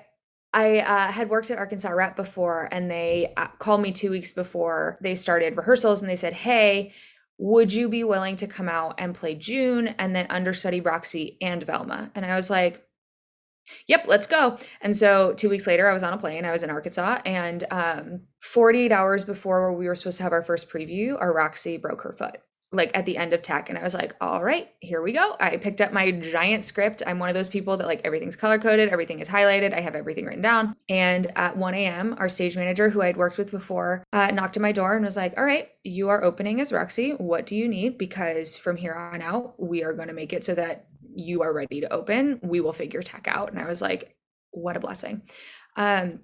I 0.54 0.80
uh, 0.80 1.12
had 1.12 1.30
worked 1.30 1.52
at 1.52 1.58
Arkansas 1.58 1.90
Rep 1.90 2.16
before, 2.16 2.68
and 2.72 2.90
they 2.90 3.34
uh, 3.38 3.48
called 3.60 3.82
me 3.82 3.92
two 3.92 4.10
weeks 4.10 4.32
before 4.32 4.98
they 5.02 5.16
started 5.16 5.56
rehearsals, 5.56 6.02
and 6.02 6.10
they 6.10 6.16
said, 6.16 6.34
"Hey, 6.34 6.94
would 7.38 7.74
you 7.74 7.90
be 7.90 8.04
willing 8.04 8.38
to 8.38 8.48
come 8.48 8.70
out 8.70 8.96
and 8.98 9.16
play 9.16 9.36
June 9.36 9.90
and 10.00 10.16
then 10.16 10.28
understudy 10.30 10.82
Roxy 10.82 11.38
and 11.42 11.64
Velma? 11.64 12.12
And 12.16 12.26
I 12.26 12.36
was 12.36 12.50
like, 12.50 12.82
Yep, 13.88 14.06
let's 14.08 14.28
go. 14.28 14.58
And 14.82 14.96
so 14.96 15.34
two 15.34 15.50
weeks 15.50 15.66
later, 15.66 15.90
I 15.90 15.94
was 15.94 16.04
on 16.04 16.14
a 16.14 16.20
plane. 16.20 16.46
I 16.46 16.52
was 16.52 16.62
in 16.62 16.70
Arkansas, 16.70 17.22
and 17.26 17.64
um, 17.72 18.22
48 18.40 18.92
hours 18.92 19.24
before 19.24 19.74
we 19.74 19.88
were 19.88 19.96
supposed 19.96 20.18
to 20.18 20.24
have 20.24 20.34
our 20.34 20.44
first 20.44 20.70
preview, 20.70 21.20
our 21.20 21.34
Roxy 21.34 21.78
broke 21.78 22.02
her 22.02 22.14
foot 22.14 22.38
like 22.72 22.92
at 22.94 23.06
the 23.06 23.18
end 23.18 23.34
of 23.34 23.42
tech 23.42 23.70
and 23.70 23.78
I 23.78 23.84
was 23.84 23.94
like, 23.94 24.16
all 24.20 24.44
right, 24.44 24.70
here 24.80 25.02
we 25.02 25.14
go. 25.14 25.36
I 25.40 25.58
picked 25.58 25.82
up 25.82 25.94
my 25.94 26.12
giant 26.12 26.64
script. 26.64 27.02
I'm 27.06 27.20
one 27.20 27.30
of 27.30 27.36
those 27.36 27.50
people 27.50 27.78
that 27.78 27.88
like 27.88 28.02
everything's 28.04 28.36
color 28.36 28.58
coded, 28.58 28.90
everything 28.90 29.20
is 29.20 29.30
highlighted, 29.30 29.74
I 29.74 29.82
have 29.82 29.96
everything 29.96 30.26
written 30.26 30.42
down. 30.42 30.76
And 30.90 31.32
at 31.38 31.56
1 31.56 31.74
a.m., 31.74 32.16
our 32.18 32.30
stage 32.30 32.58
manager, 32.58 32.90
who 32.90 33.02
I'd 33.02 33.18
worked 33.18 33.38
with 33.38 33.52
before, 33.52 34.04
uh, 34.14 34.28
knocked 34.28 34.58
on 34.58 34.62
my 34.62 34.72
door 34.72 34.96
and 34.96 35.06
was 35.06 35.18
like, 35.18 35.34
all 35.38 35.46
right, 35.46 35.70
you 35.84 36.10
are 36.10 36.24
opening 36.24 36.60
as 36.60 36.74
Roxy. 36.74 37.12
What 37.12 37.46
do 37.46 37.56
you 37.56 37.68
need? 37.68 37.98
Because 37.98 38.58
from 38.58 38.78
here 38.78 38.94
on 38.94 39.22
out, 39.22 39.56
we 39.58 39.84
are 39.84 39.94
going 39.94 40.10
to 40.10 40.14
make 40.14 40.34
it 40.34 40.44
so 40.44 40.56
that 40.56 40.88
you 41.16 41.44
are 41.44 41.54
ready 41.54 41.82
to 41.82 41.94
open. 41.94 42.40
We 42.44 42.60
will 42.60 42.74
figure 42.74 43.02
tech 43.02 43.28
out. 43.28 43.52
And 43.52 43.60
I 43.60 43.68
was 43.68 43.82
like, 43.82 44.16
what 44.52 44.76
a 44.76 44.82
blessing. 44.82 45.22
Um, 45.78 46.20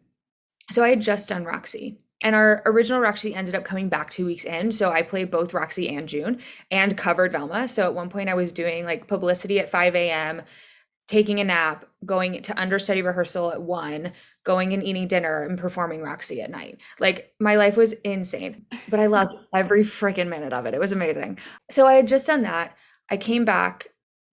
so 0.69 0.83
I 0.83 0.89
had 0.89 1.01
just 1.01 1.29
done 1.29 1.45
Roxy 1.45 2.00
and 2.22 2.36
our 2.36 2.62
original 2.66 3.00
Roxy 3.00 3.34
ended 3.34 3.56
up 3.56 3.63
coming 3.63 3.90
back 3.90 4.10
two 4.10 4.25
weeks 4.25 4.46
in. 4.46 4.72
So 4.72 4.92
I 4.92 5.01
played 5.01 5.32
both 5.32 5.54
Roxy 5.54 5.90
and 5.90 6.08
June 6.08 6.40
and 6.70 6.98
covered 6.98 7.32
Velma. 7.32 7.68
So 7.68 7.84
at 7.84 7.94
one 7.94 8.10
point 8.10 8.30
I 8.30 8.36
was 8.36 8.51
doing 8.51 8.86
like 8.86 9.08
publicity 9.08 9.60
at 9.60 9.70
5 9.70 9.96
a.m., 9.96 10.42
taking 11.08 11.40
a 11.40 11.44
nap, 11.44 11.86
going 12.06 12.42
to 12.42 12.60
understudy 12.60 13.01
rehearsal 13.01 13.51
at 13.51 13.62
1, 13.62 14.13
going 14.44 14.72
and 14.72 14.84
eating 14.84 15.08
dinner 15.08 15.44
and 15.44 15.58
performing 15.58 16.01
Roxy 16.01 16.42
at 16.42 16.50
night. 16.50 16.80
Like 17.00 17.34
my 17.40 17.56
life 17.56 17.75
was 17.75 17.94
insane, 17.94 18.66
but 18.88 19.00
I 19.00 19.08
loved 19.08 19.34
every 19.54 19.84
freaking 19.84 20.30
minute 20.30 20.54
of 20.54 20.66
it. 20.66 20.74
It 20.74 20.80
was 20.80 20.94
amazing. 20.94 21.40
So 21.70 21.86
I 21.86 21.94
had 21.94 22.08
just 22.08 22.28
done 22.28 22.44
that. 22.44 22.78
I 23.10 23.18
came 23.18 23.44
back, 23.44 23.88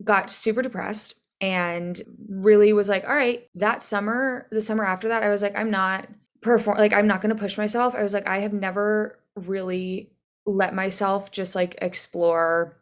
got 0.04 0.30
super 0.30 0.62
depressed 0.62 1.14
and 1.40 2.00
really 2.28 2.72
was 2.72 2.88
like, 2.88 3.04
all 3.08 3.14
right, 3.14 3.48
that 3.56 3.82
summer, 3.82 4.46
the 4.52 4.60
summer 4.60 4.84
after 4.84 5.08
that, 5.08 5.22
I 5.22 5.30
was 5.30 5.42
like, 5.42 5.56
I'm 5.56 5.70
not 5.70 6.06
perform 6.40 6.78
like 6.78 6.92
I'm 6.92 7.06
not 7.06 7.20
going 7.20 7.34
to 7.34 7.40
push 7.40 7.58
myself. 7.58 7.94
I 7.94 8.02
was 8.02 8.14
like 8.14 8.28
I 8.28 8.38
have 8.40 8.52
never 8.52 9.18
really 9.34 10.12
let 10.46 10.74
myself 10.74 11.30
just 11.30 11.54
like 11.54 11.76
explore. 11.80 12.80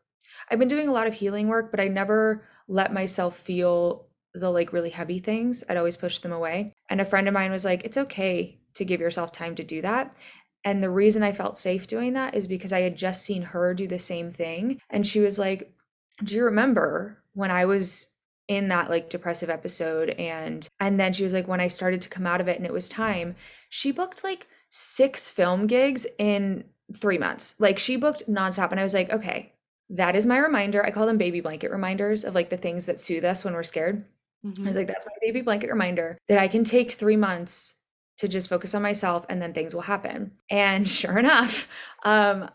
I've 0.50 0.58
been 0.58 0.68
doing 0.68 0.88
a 0.88 0.92
lot 0.92 1.06
of 1.06 1.14
healing 1.14 1.48
work, 1.48 1.70
but 1.70 1.80
I 1.80 1.88
never 1.88 2.44
let 2.68 2.92
myself 2.92 3.36
feel 3.36 4.06
the 4.34 4.50
like 4.50 4.72
really 4.72 4.90
heavy 4.90 5.18
things. 5.18 5.64
I'd 5.68 5.76
always 5.76 5.96
push 5.96 6.18
them 6.18 6.32
away. 6.32 6.72
And 6.88 7.00
a 7.00 7.04
friend 7.04 7.26
of 7.26 7.34
mine 7.34 7.50
was 7.50 7.64
like, 7.64 7.84
it's 7.84 7.96
okay 7.96 8.60
to 8.74 8.84
give 8.84 9.00
yourself 9.00 9.32
time 9.32 9.54
to 9.56 9.64
do 9.64 9.82
that. 9.82 10.14
And 10.64 10.82
the 10.82 10.90
reason 10.90 11.22
I 11.22 11.32
felt 11.32 11.58
safe 11.58 11.86
doing 11.86 12.14
that 12.14 12.34
is 12.34 12.46
because 12.46 12.72
I 12.72 12.80
had 12.80 12.96
just 12.96 13.22
seen 13.22 13.42
her 13.42 13.72
do 13.72 13.86
the 13.86 13.98
same 13.98 14.30
thing. 14.30 14.80
And 14.90 15.06
she 15.06 15.20
was 15.20 15.38
like, 15.38 15.72
Do 16.22 16.34
you 16.34 16.44
remember 16.44 17.22
when 17.34 17.50
I 17.50 17.64
was 17.64 18.08
in 18.48 18.68
that 18.68 18.90
like 18.90 19.10
depressive 19.10 19.50
episode 19.50 20.10
and 20.10 20.68
and 20.80 21.00
then 21.00 21.12
she 21.12 21.24
was 21.24 21.32
like 21.32 21.48
when 21.48 21.60
I 21.60 21.68
started 21.68 22.00
to 22.02 22.08
come 22.08 22.26
out 22.26 22.40
of 22.40 22.48
it 22.48 22.56
and 22.56 22.66
it 22.66 22.72
was 22.72 22.88
time 22.88 23.34
she 23.68 23.90
booked 23.90 24.22
like 24.22 24.46
six 24.70 25.28
film 25.30 25.66
gigs 25.66 26.06
in 26.18 26.64
3 26.94 27.18
months 27.18 27.54
like 27.58 27.78
she 27.78 27.96
booked 27.96 28.28
nonstop 28.28 28.70
and 28.70 28.80
I 28.80 28.84
was 28.84 28.94
like 28.94 29.10
okay 29.10 29.52
that 29.90 30.16
is 30.16 30.26
my 30.26 30.38
reminder 30.38 30.84
I 30.84 30.90
call 30.90 31.06
them 31.06 31.18
baby 31.18 31.40
blanket 31.40 31.70
reminders 31.70 32.24
of 32.24 32.34
like 32.34 32.50
the 32.50 32.56
things 32.56 32.86
that 32.86 33.00
soothe 33.00 33.24
us 33.24 33.44
when 33.44 33.54
we're 33.54 33.62
scared 33.62 34.04
mm-hmm. 34.44 34.64
I 34.64 34.68
was 34.68 34.76
like 34.76 34.86
that's 34.86 35.06
my 35.06 35.12
baby 35.20 35.40
blanket 35.40 35.70
reminder 35.70 36.18
that 36.28 36.38
I 36.38 36.48
can 36.48 36.64
take 36.64 36.92
3 36.92 37.16
months 37.16 37.74
to 38.18 38.28
just 38.28 38.48
focus 38.48 38.74
on 38.74 38.82
myself 38.82 39.26
and 39.28 39.40
then 39.40 39.52
things 39.52 39.74
will 39.74 39.82
happen. 39.82 40.32
And 40.50 40.88
sure 40.98 41.18
enough, 41.18 41.68
um, 42.04 42.48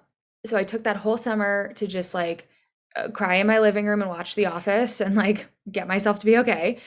so 0.45 0.57
I 0.57 0.63
took 0.63 0.83
that 0.83 0.97
whole 0.97 1.17
summer 1.17 1.71
to 1.75 1.87
just 1.87 2.13
like 2.13 2.47
cry 3.13 3.35
in 3.35 3.47
my 3.47 3.59
living 3.59 3.85
room 3.85 4.01
and 4.01 4.09
watch 4.09 4.35
The 4.35 4.47
Office 4.47 5.01
and 5.01 5.15
like 5.15 5.49
get 5.71 5.87
myself 5.87 6.19
to 6.19 6.25
be 6.25 6.37
okay. 6.39 6.79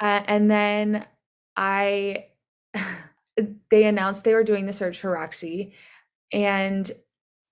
Uh, 0.00 0.22
and 0.26 0.50
then 0.50 1.04
I, 1.56 2.26
they 3.70 3.84
announced 3.84 4.24
they 4.24 4.34
were 4.34 4.44
doing 4.44 4.66
the 4.66 4.72
search 4.72 5.00
for 5.00 5.10
Roxy, 5.10 5.74
and 6.32 6.90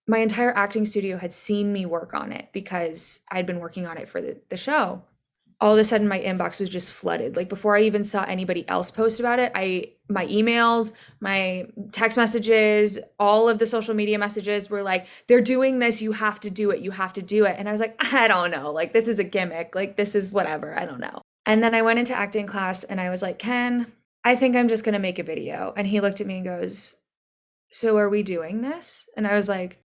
my 0.06 0.18
entire 0.18 0.56
acting 0.56 0.86
studio 0.86 1.16
had 1.16 1.32
seen 1.32 1.72
me 1.72 1.86
work 1.86 2.14
on 2.14 2.32
it 2.32 2.48
because 2.52 3.20
I'd 3.30 3.46
been 3.46 3.60
working 3.60 3.86
on 3.86 3.96
it 3.96 4.08
for 4.08 4.20
the, 4.20 4.36
the 4.48 4.56
show 4.56 5.02
all 5.60 5.74
of 5.74 5.78
a 5.78 5.84
sudden 5.84 6.08
my 6.08 6.18
inbox 6.18 6.58
was 6.58 6.70
just 6.70 6.90
flooded. 6.90 7.36
Like 7.36 7.48
before 7.48 7.76
i 7.76 7.82
even 7.82 8.04
saw 8.04 8.24
anybody 8.24 8.66
else 8.68 8.90
post 8.90 9.20
about 9.20 9.38
it 9.38 9.52
i 9.54 9.90
my 10.08 10.26
emails 10.26 10.92
my 11.20 11.66
text 11.92 12.16
messages 12.16 12.98
all 13.18 13.48
of 13.48 13.58
the 13.58 13.66
social 13.66 13.94
media 13.94 14.18
messages 14.18 14.70
were 14.70 14.82
like 14.82 15.06
they're 15.26 15.40
doing 15.40 15.78
this. 15.78 16.02
You 16.02 16.12
have 16.12 16.40
to 16.40 16.50
do 16.50 16.70
it. 16.70 16.80
You 16.80 16.90
have 16.90 17.12
to 17.14 17.22
do 17.22 17.44
it. 17.44 17.56
And 17.58 17.68
i 17.68 17.72
was 17.72 17.80
like 17.80 17.96
i 18.14 18.28
don't 18.28 18.50
know. 18.50 18.72
Like 18.72 18.92
this 18.92 19.08
is 19.08 19.18
a 19.18 19.24
gimmick. 19.24 19.74
Like 19.74 19.96
this 19.96 20.14
is 20.14 20.32
whatever. 20.32 20.78
I 20.78 20.86
don't 20.86 21.00
know. 21.00 21.22
And 21.46 21.62
then 21.62 21.74
i 21.74 21.82
went 21.82 21.98
into 21.98 22.14
acting 22.14 22.46
class 22.46 22.84
and 22.84 23.00
i 23.00 23.10
was 23.10 23.22
like 23.22 23.38
ken 23.38 23.92
i 24.24 24.36
think 24.36 24.56
i'm 24.56 24.68
just 24.68 24.84
going 24.84 24.94
to 24.94 24.98
make 24.98 25.18
a 25.18 25.24
video. 25.24 25.74
And 25.76 25.86
he 25.86 26.00
looked 26.00 26.20
at 26.20 26.26
me 26.26 26.36
and 26.36 26.44
goes 26.44 26.96
so 27.72 27.96
are 27.98 28.08
we 28.08 28.22
doing 28.22 28.62
this? 28.62 29.08
And 29.16 29.26
i 29.26 29.34
was 29.36 29.48
like 29.48 29.82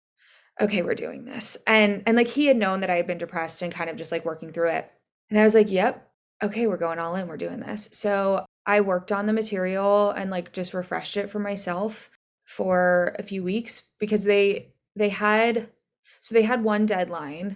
okay 0.59 0.81
we're 0.81 0.95
doing 0.95 1.25
this. 1.25 1.57
And 1.65 2.03
and 2.05 2.17
like 2.17 2.27
he 2.27 2.47
had 2.47 2.57
known 2.57 2.81
that 2.81 2.89
i 2.89 2.95
had 2.95 3.07
been 3.07 3.17
depressed 3.17 3.61
and 3.61 3.73
kind 3.73 3.89
of 3.89 3.95
just 3.95 4.11
like 4.11 4.25
working 4.25 4.51
through 4.51 4.71
it 4.71 4.91
and 5.31 5.39
I 5.39 5.43
was 5.43 5.55
like, 5.55 5.71
yep, 5.71 6.11
okay, 6.43 6.67
we're 6.67 6.77
going 6.77 6.99
all 6.99 7.15
in. 7.15 7.27
We're 7.27 7.37
doing 7.37 7.61
this. 7.61 7.89
So 7.93 8.45
I 8.65 8.81
worked 8.81 9.11
on 9.11 9.25
the 9.25 9.33
material 9.33 10.11
and 10.11 10.29
like 10.29 10.51
just 10.51 10.73
refreshed 10.73 11.17
it 11.17 11.29
for 11.29 11.39
myself 11.39 12.11
for 12.45 13.15
a 13.17 13.23
few 13.23 13.43
weeks 13.43 13.83
because 13.97 14.25
they 14.25 14.67
they 14.95 15.09
had 15.09 15.69
so 16.19 16.35
they 16.35 16.41
had 16.41 16.63
one 16.63 16.85
deadline 16.85 17.55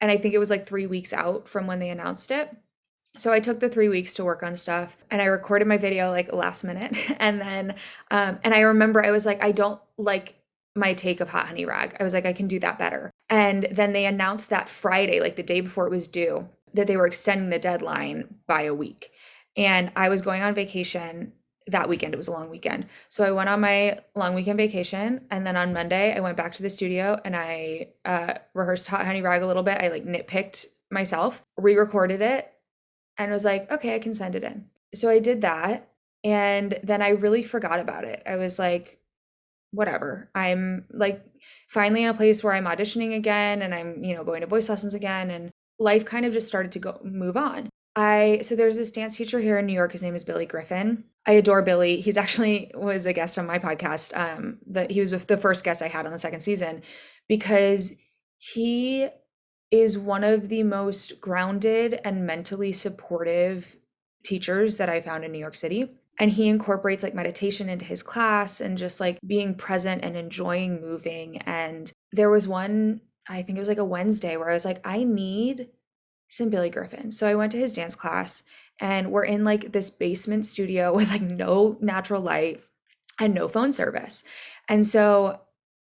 and 0.00 0.10
I 0.10 0.16
think 0.16 0.34
it 0.34 0.38
was 0.38 0.50
like 0.50 0.66
3 0.66 0.86
weeks 0.86 1.12
out 1.12 1.48
from 1.48 1.66
when 1.66 1.78
they 1.78 1.90
announced 1.90 2.30
it. 2.32 2.54
So 3.16 3.32
I 3.32 3.40
took 3.40 3.60
the 3.60 3.68
3 3.68 3.88
weeks 3.88 4.14
to 4.14 4.24
work 4.24 4.42
on 4.42 4.56
stuff 4.56 4.96
and 5.10 5.22
I 5.22 5.26
recorded 5.26 5.68
my 5.68 5.78
video 5.78 6.10
like 6.10 6.32
last 6.32 6.64
minute 6.64 6.98
and 7.20 7.40
then 7.40 7.76
um 8.10 8.40
and 8.42 8.52
I 8.52 8.60
remember 8.60 9.04
I 9.04 9.12
was 9.12 9.24
like 9.24 9.42
I 9.42 9.52
don't 9.52 9.80
like 9.96 10.34
my 10.74 10.94
take 10.94 11.20
of 11.20 11.28
hot 11.28 11.46
honey 11.46 11.66
rag. 11.66 11.96
I 12.00 12.04
was 12.04 12.14
like 12.14 12.26
I 12.26 12.32
can 12.32 12.48
do 12.48 12.58
that 12.60 12.78
better. 12.78 13.10
And 13.30 13.68
then 13.70 13.92
they 13.92 14.06
announced 14.06 14.50
that 14.50 14.68
Friday 14.68 15.20
like 15.20 15.36
the 15.36 15.42
day 15.42 15.60
before 15.60 15.86
it 15.86 15.90
was 15.90 16.08
due 16.08 16.48
that 16.74 16.86
they 16.86 16.96
were 16.96 17.06
extending 17.06 17.50
the 17.50 17.58
deadline 17.58 18.34
by 18.46 18.62
a 18.62 18.74
week. 18.74 19.10
And 19.56 19.92
I 19.96 20.08
was 20.08 20.22
going 20.22 20.42
on 20.42 20.54
vacation 20.54 21.32
that 21.66 21.88
weekend. 21.88 22.14
It 22.14 22.16
was 22.16 22.28
a 22.28 22.32
long 22.32 22.50
weekend. 22.50 22.86
So 23.08 23.24
I 23.24 23.30
went 23.30 23.48
on 23.48 23.60
my 23.60 23.98
long 24.14 24.34
weekend 24.34 24.56
vacation. 24.56 25.26
And 25.30 25.46
then 25.46 25.56
on 25.56 25.72
Monday, 25.72 26.14
I 26.16 26.20
went 26.20 26.36
back 26.36 26.54
to 26.54 26.62
the 26.62 26.70
studio 26.70 27.20
and 27.24 27.36
I 27.36 27.88
uh, 28.04 28.34
rehearsed 28.54 28.88
Hot 28.88 29.04
Honey 29.04 29.22
Rag 29.22 29.42
a 29.42 29.46
little 29.46 29.62
bit. 29.62 29.80
I 29.80 29.88
like 29.88 30.04
nitpicked 30.04 30.66
myself, 30.90 31.44
re 31.56 31.76
recorded 31.76 32.20
it, 32.20 32.52
and 33.18 33.30
was 33.30 33.44
like, 33.44 33.70
okay, 33.70 33.94
I 33.94 33.98
can 33.98 34.14
send 34.14 34.34
it 34.34 34.44
in. 34.44 34.66
So 34.94 35.08
I 35.08 35.18
did 35.18 35.42
that. 35.42 35.88
And 36.24 36.78
then 36.82 37.02
I 37.02 37.10
really 37.10 37.42
forgot 37.42 37.80
about 37.80 38.04
it. 38.04 38.22
I 38.26 38.36
was 38.36 38.58
like, 38.58 38.98
whatever. 39.72 40.30
I'm 40.34 40.84
like 40.90 41.24
finally 41.68 42.04
in 42.04 42.10
a 42.10 42.14
place 42.14 42.44
where 42.44 42.52
I'm 42.52 42.66
auditioning 42.66 43.16
again 43.16 43.62
and 43.62 43.74
I'm, 43.74 44.04
you 44.04 44.14
know, 44.14 44.22
going 44.22 44.42
to 44.42 44.46
voice 44.46 44.68
lessons 44.68 44.94
again. 44.94 45.30
And 45.30 45.50
life 45.78 46.04
kind 46.04 46.24
of 46.24 46.32
just 46.32 46.48
started 46.48 46.72
to 46.72 46.78
go 46.78 47.00
move 47.04 47.36
on. 47.36 47.68
I 47.94 48.40
so 48.42 48.56
there's 48.56 48.78
this 48.78 48.90
dance 48.90 49.16
teacher 49.16 49.40
here 49.40 49.58
in 49.58 49.66
New 49.66 49.74
York. 49.74 49.92
His 49.92 50.02
name 50.02 50.14
is 50.14 50.24
Billy 50.24 50.46
Griffin. 50.46 51.04
I 51.26 51.32
adore 51.32 51.62
Billy. 51.62 52.00
He's 52.00 52.16
actually 52.24 52.70
was 52.74 53.06
a 53.06 53.12
guest 53.12 53.38
on 53.38 53.46
my 53.46 53.58
podcast. 53.58 54.16
Um, 54.16 54.58
that 54.68 54.90
he 54.90 55.00
was 55.00 55.10
the 55.10 55.36
first 55.36 55.64
guest 55.64 55.82
I 55.82 55.88
had 55.88 56.06
on 56.06 56.12
the 56.12 56.18
second 56.18 56.40
season 56.40 56.82
because 57.28 57.92
he 58.38 59.08
is 59.70 59.96
one 59.96 60.24
of 60.24 60.48
the 60.48 60.62
most 60.62 61.20
grounded 61.20 62.00
and 62.04 62.26
mentally 62.26 62.72
supportive 62.72 63.76
teachers 64.24 64.76
that 64.78 64.88
I 64.88 65.00
found 65.00 65.24
in 65.24 65.32
New 65.32 65.38
York 65.38 65.54
City. 65.54 65.90
And 66.18 66.30
he 66.30 66.48
incorporates 66.48 67.02
like 67.02 67.14
meditation 67.14 67.68
into 67.68 67.86
his 67.86 68.02
class 68.02 68.60
and 68.60 68.76
just 68.76 69.00
like 69.00 69.18
being 69.26 69.54
present 69.54 70.04
and 70.04 70.14
enjoying 70.14 70.80
moving. 70.80 71.38
And 71.38 71.90
there 72.12 72.30
was 72.30 72.46
one 72.46 73.00
I 73.28 73.42
think 73.42 73.56
it 73.56 73.60
was 73.60 73.68
like 73.68 73.78
a 73.78 73.84
Wednesday 73.84 74.36
where 74.36 74.50
I 74.50 74.54
was 74.54 74.64
like, 74.64 74.80
I 74.86 75.04
need 75.04 75.68
some 76.28 76.50
Billy 76.50 76.70
Griffin. 76.70 77.12
So 77.12 77.28
I 77.28 77.34
went 77.34 77.52
to 77.52 77.58
his 77.58 77.74
dance 77.74 77.94
class 77.94 78.42
and 78.80 79.12
we're 79.12 79.24
in 79.24 79.44
like 79.44 79.72
this 79.72 79.90
basement 79.90 80.46
studio 80.46 80.92
with 80.96 81.10
like 81.10 81.22
no 81.22 81.76
natural 81.80 82.22
light 82.22 82.62
and 83.20 83.34
no 83.34 83.48
phone 83.48 83.72
service. 83.72 84.24
And 84.68 84.86
so 84.86 85.40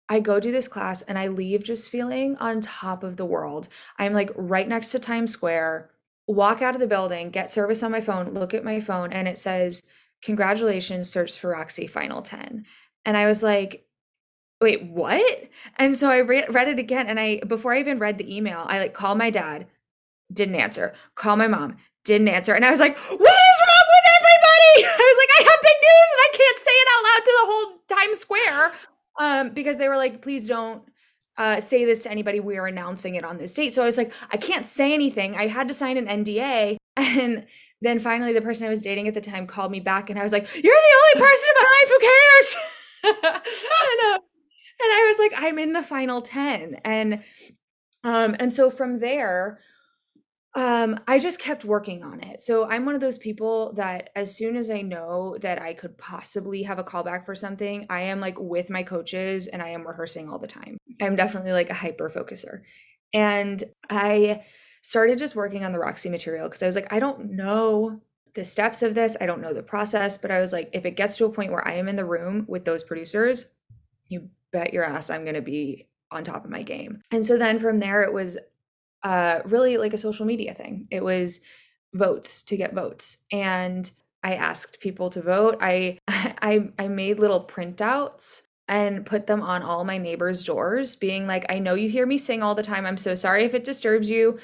I 0.08 0.20
go 0.20 0.38
to 0.38 0.52
this 0.52 0.68
class 0.68 1.02
and 1.02 1.18
I 1.18 1.28
leave 1.28 1.64
just 1.64 1.90
feeling 1.90 2.36
on 2.36 2.60
top 2.60 3.02
of 3.02 3.16
the 3.16 3.24
world. 3.24 3.68
I'm 3.98 4.12
like 4.12 4.30
right 4.36 4.68
next 4.68 4.92
to 4.92 4.98
Times 4.98 5.32
Square, 5.32 5.90
walk 6.28 6.62
out 6.62 6.74
of 6.74 6.80
the 6.80 6.86
building, 6.86 7.30
get 7.30 7.50
service 7.50 7.82
on 7.82 7.90
my 7.90 8.00
phone, 8.00 8.34
look 8.34 8.54
at 8.54 8.64
my 8.64 8.78
phone, 8.78 9.12
and 9.12 9.26
it 9.26 9.38
says, 9.38 9.82
Congratulations, 10.22 11.10
search 11.10 11.38
for 11.38 11.50
Roxy 11.50 11.86
Final 11.86 12.22
10. 12.22 12.64
And 13.04 13.16
I 13.16 13.26
was 13.26 13.42
like, 13.42 13.85
wait, 14.60 14.84
what? 14.84 15.44
And 15.76 15.96
so 15.96 16.08
I 16.10 16.18
re- 16.18 16.46
read 16.50 16.68
it 16.68 16.78
again. 16.78 17.06
And 17.06 17.20
I, 17.20 17.40
before 17.46 17.74
I 17.74 17.80
even 17.80 17.98
read 17.98 18.18
the 18.18 18.34
email, 18.34 18.64
I 18.66 18.78
like 18.78 18.94
called 18.94 19.18
my 19.18 19.30
dad, 19.30 19.66
didn't 20.32 20.56
answer, 20.56 20.94
call 21.14 21.36
my 21.36 21.48
mom, 21.48 21.76
didn't 22.04 22.28
answer. 22.28 22.54
And 22.54 22.64
I 22.64 22.70
was 22.70 22.80
like, 22.80 22.96
what 22.96 23.12
is 23.12 23.18
wrong 23.18 23.86
with 23.88 24.06
everybody? 24.16 24.86
I 24.86 25.14
was 25.14 25.18
like, 25.20 25.46
I 25.46 25.50
have 25.50 25.60
big 25.62 25.78
news 25.82 26.10
and 26.12 26.22
I 26.22 26.30
can't 26.36 26.58
say 26.58 26.70
it 26.72 26.88
out 26.94 27.04
loud 27.04 27.24
to 27.24 27.32
the 27.40 27.46
whole 27.46 27.98
Times 27.98 28.18
Square. 28.18 28.72
Um, 29.18 29.54
because 29.54 29.78
they 29.78 29.88
were 29.88 29.96
like, 29.96 30.20
please 30.20 30.46
don't 30.46 30.82
uh, 31.38 31.60
say 31.60 31.84
this 31.84 32.02
to 32.02 32.10
anybody. 32.10 32.40
We 32.40 32.58
are 32.58 32.66
announcing 32.66 33.14
it 33.14 33.24
on 33.24 33.38
this 33.38 33.54
date. 33.54 33.74
So 33.74 33.82
I 33.82 33.86
was 33.86 33.96
like, 33.96 34.12
I 34.30 34.36
can't 34.36 34.66
say 34.66 34.92
anything. 34.92 35.36
I 35.36 35.46
had 35.46 35.68
to 35.68 35.74
sign 35.74 35.96
an 35.96 36.06
NDA. 36.06 36.76
And 36.98 37.44
then 37.82 37.98
finally, 37.98 38.32
the 38.32 38.40
person 38.40 38.66
I 38.66 38.70
was 38.70 38.80
dating 38.80 39.06
at 39.06 39.12
the 39.12 39.20
time 39.20 39.46
called 39.46 39.70
me 39.70 39.80
back 39.80 40.08
and 40.08 40.18
I 40.18 40.22
was 40.22 40.32
like, 40.32 40.44
You're 40.54 40.62
the 40.62 41.20
only 41.20 41.28
person 41.28 41.48
in 41.50 41.62
my 41.62 41.68
life 41.76 41.88
who 41.90 41.98
cares. 42.00 42.56
and, 43.44 44.14
uh, 44.14 44.18
I 44.80 45.06
was 45.08 45.18
like, 45.18 45.32
I'm 45.42 45.58
in 45.58 45.72
the 45.72 45.82
final 45.82 46.22
10. 46.22 46.80
And 46.84 47.22
um, 48.04 48.36
and 48.38 48.52
so 48.52 48.70
from 48.70 49.00
there, 49.00 49.58
um, 50.54 51.00
I 51.06 51.18
just 51.18 51.38
kept 51.38 51.64
working 51.64 52.02
on 52.02 52.20
it. 52.20 52.40
So 52.40 52.66
I'm 52.66 52.86
one 52.86 52.94
of 52.94 53.00
those 53.00 53.18
people 53.18 53.74
that 53.74 54.10
as 54.16 54.34
soon 54.34 54.56
as 54.56 54.70
I 54.70 54.80
know 54.80 55.36
that 55.42 55.60
I 55.60 55.74
could 55.74 55.98
possibly 55.98 56.62
have 56.62 56.78
a 56.78 56.84
callback 56.84 57.26
for 57.26 57.34
something, 57.34 57.84
I 57.90 58.02
am 58.02 58.20
like 58.20 58.38
with 58.38 58.70
my 58.70 58.82
coaches 58.82 59.48
and 59.48 59.60
I 59.60 59.70
am 59.70 59.86
rehearsing 59.86 60.30
all 60.30 60.38
the 60.38 60.46
time. 60.46 60.78
I'm 61.02 61.14
definitely 61.14 61.52
like 61.52 61.68
a 61.68 61.74
hyper 61.74 62.08
focuser. 62.08 62.62
And 63.12 63.62
I 63.90 64.44
started 64.82 65.18
just 65.18 65.36
working 65.36 65.64
on 65.64 65.72
the 65.72 65.78
Roxy 65.78 66.08
material 66.08 66.48
because 66.48 66.62
I 66.62 66.66
was 66.66 66.76
like, 66.76 66.92
I 66.92 67.00
don't 67.00 67.32
know 67.32 68.00
the 68.34 68.44
steps 68.44 68.82
of 68.82 68.94
this. 68.94 69.16
I 69.20 69.26
don't 69.26 69.42
know 69.42 69.52
the 69.52 69.62
process, 69.62 70.16
but 70.16 70.30
I 70.30 70.40
was 70.40 70.52
like, 70.52 70.70
if 70.72 70.86
it 70.86 70.96
gets 70.96 71.16
to 71.16 71.26
a 71.26 71.30
point 71.30 71.52
where 71.52 71.66
I 71.66 71.72
am 71.72 71.88
in 71.88 71.96
the 71.96 72.04
room 72.04 72.46
with 72.48 72.64
those 72.64 72.82
producers, 72.82 73.46
you 74.08 74.30
bet 74.56 74.72
your 74.72 74.84
ass 74.84 75.10
I'm 75.10 75.24
going 75.24 75.34
to 75.34 75.42
be 75.42 75.86
on 76.10 76.24
top 76.24 76.44
of 76.44 76.50
my 76.50 76.62
game. 76.62 77.02
And 77.10 77.26
so 77.26 77.36
then 77.36 77.58
from 77.58 77.78
there, 77.78 78.02
it 78.02 78.12
was 78.12 78.38
uh, 79.02 79.40
really 79.44 79.76
like 79.76 79.92
a 79.92 79.98
social 79.98 80.24
media 80.24 80.54
thing. 80.54 80.86
It 80.90 81.04
was 81.04 81.40
votes 81.92 82.42
to 82.44 82.56
get 82.56 82.74
votes. 82.74 83.18
And 83.30 83.90
I 84.22 84.34
asked 84.34 84.80
people 84.80 85.10
to 85.10 85.22
vote. 85.22 85.58
I 85.60 85.98
I 86.08 86.70
I 86.78 86.88
made 86.88 87.18
little 87.18 87.44
printouts 87.44 88.42
and 88.68 89.04
put 89.06 89.26
them 89.26 89.42
on 89.42 89.62
all 89.62 89.84
my 89.84 89.98
neighbors' 89.98 90.42
doors, 90.42 90.96
being 90.96 91.26
like, 91.26 91.46
I 91.48 91.60
know 91.60 91.74
you 91.74 91.88
hear 91.88 92.06
me 92.06 92.18
sing 92.18 92.42
all 92.42 92.54
the 92.54 92.62
time. 92.62 92.84
I'm 92.84 92.96
so 92.96 93.14
sorry 93.14 93.44
if 93.44 93.54
it 93.54 93.62
disturbs 93.62 94.10
you. 94.10 94.38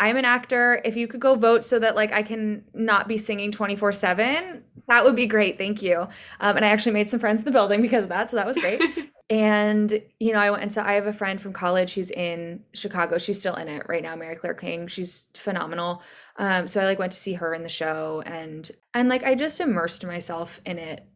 I'm 0.00 0.16
an 0.16 0.24
actor. 0.24 0.80
If 0.84 0.96
you 0.96 1.06
could 1.06 1.20
go 1.20 1.34
vote 1.34 1.64
so 1.64 1.78
that 1.78 1.94
like 1.94 2.12
I 2.12 2.22
can 2.22 2.64
not 2.72 3.06
be 3.06 3.16
singing 3.16 3.52
24/7, 3.52 4.62
that 4.88 5.04
would 5.04 5.14
be 5.14 5.26
great. 5.26 5.58
Thank 5.58 5.82
you. 5.82 6.08
Um, 6.40 6.56
and 6.56 6.64
I 6.64 6.68
actually 6.68 6.92
made 6.92 7.10
some 7.10 7.20
friends 7.20 7.40
in 7.40 7.44
the 7.44 7.50
building 7.50 7.82
because 7.82 8.04
of 8.04 8.08
that. 8.08 8.30
So 8.30 8.36
that 8.36 8.46
was 8.46 8.56
great. 8.56 8.80
and, 9.30 10.02
you 10.18 10.32
know, 10.32 10.38
I 10.38 10.50
went 10.50 10.62
and 10.62 10.72
so 10.72 10.82
I 10.82 10.94
have 10.94 11.06
a 11.06 11.12
friend 11.12 11.40
from 11.40 11.52
college 11.52 11.94
who's 11.94 12.10
in 12.10 12.64
Chicago. 12.74 13.18
She's 13.18 13.38
still 13.38 13.54
in 13.54 13.68
it 13.68 13.86
right 13.88 14.02
now, 14.02 14.16
Mary 14.16 14.36
Claire 14.36 14.54
King. 14.54 14.86
She's 14.88 15.28
phenomenal. 15.34 16.02
Um, 16.36 16.66
so 16.66 16.80
I 16.80 16.86
like 16.86 16.98
went 16.98 17.12
to 17.12 17.18
see 17.18 17.34
her 17.34 17.54
in 17.54 17.62
the 17.62 17.68
show 17.68 18.22
and 18.24 18.70
and 18.94 19.08
like 19.08 19.24
I 19.24 19.34
just 19.34 19.60
immersed 19.60 20.06
myself 20.06 20.60
in 20.64 20.78
it 20.78 21.06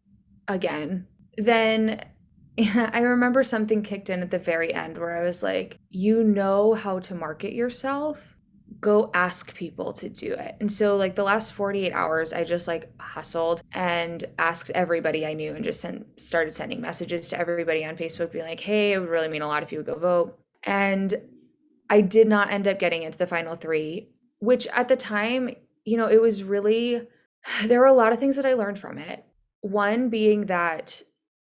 again. 0.49 1.07
Then 1.39 2.03
I 2.59 3.01
remember 3.01 3.43
something 3.43 3.83
kicked 3.83 4.11
in 4.11 4.21
at 4.21 4.31
the 4.31 4.39
very 4.39 4.75
end 4.75 4.99
where 4.99 5.19
I 5.19 5.25
was 5.25 5.43
like, 5.43 5.79
you 5.89 6.23
know 6.23 6.75
how 6.75 6.99
to 7.01 7.15
market 7.15 7.55
yourself 7.55 8.32
go 8.83 9.11
ask 9.15 9.55
people 9.55 9.93
to 9.93 10.09
do 10.09 10.35
it. 10.35 10.57
And 10.61 10.71
so 10.71 10.97
like 10.97 11.15
the 11.15 11.23
last 11.23 11.53
48 11.53 11.93
hours 11.93 12.33
I 12.33 12.43
just 12.43 12.67
like 12.67 12.91
hustled 13.01 13.63
and 13.73 14.25
asked 14.39 14.71
everybody 14.75 15.25
I 15.25 15.35
knew 15.35 15.55
and 15.55 15.65
just 15.65 15.81
sent 15.81 16.21
started 16.21 16.51
sending 16.51 16.81
messages 16.81 17.29
to 17.29 17.39
everybody 17.39 17.85
on 17.85 17.97
Facebook 17.97 18.33
being 18.33 18.45
like, 18.45 18.61
"Hey, 18.61 18.93
it 18.93 18.99
would 18.99 19.09
really 19.09 19.29
mean 19.29 19.41
a 19.41 19.47
lot 19.47 19.63
if 19.63 19.71
you 19.71 19.79
would 19.79 19.87
go 19.87 19.95
vote." 19.95 20.37
And 20.65 21.15
I 21.89 22.01
did 22.01 22.27
not 22.27 22.51
end 22.51 22.67
up 22.67 22.81
getting 22.81 23.05
into 23.05 23.19
the 23.19 23.27
final 23.27 23.55
3, 23.55 24.09
which 24.41 24.67
at 24.69 24.89
the 24.89 24.97
time, 24.97 25.51
you 25.85 25.97
know, 25.97 26.09
it 26.09 26.21
was 26.21 26.43
really 26.43 27.07
there 27.65 27.81
were 27.81 27.87
a 27.87 27.95
lot 27.95 28.13
of 28.13 28.19
things 28.19 28.37
that 28.37 28.47
I 28.47 28.55
learned 28.55 28.81
from 28.81 28.99
it. 28.99 29.25
One 29.61 30.09
being 30.09 30.47
that 30.47 31.03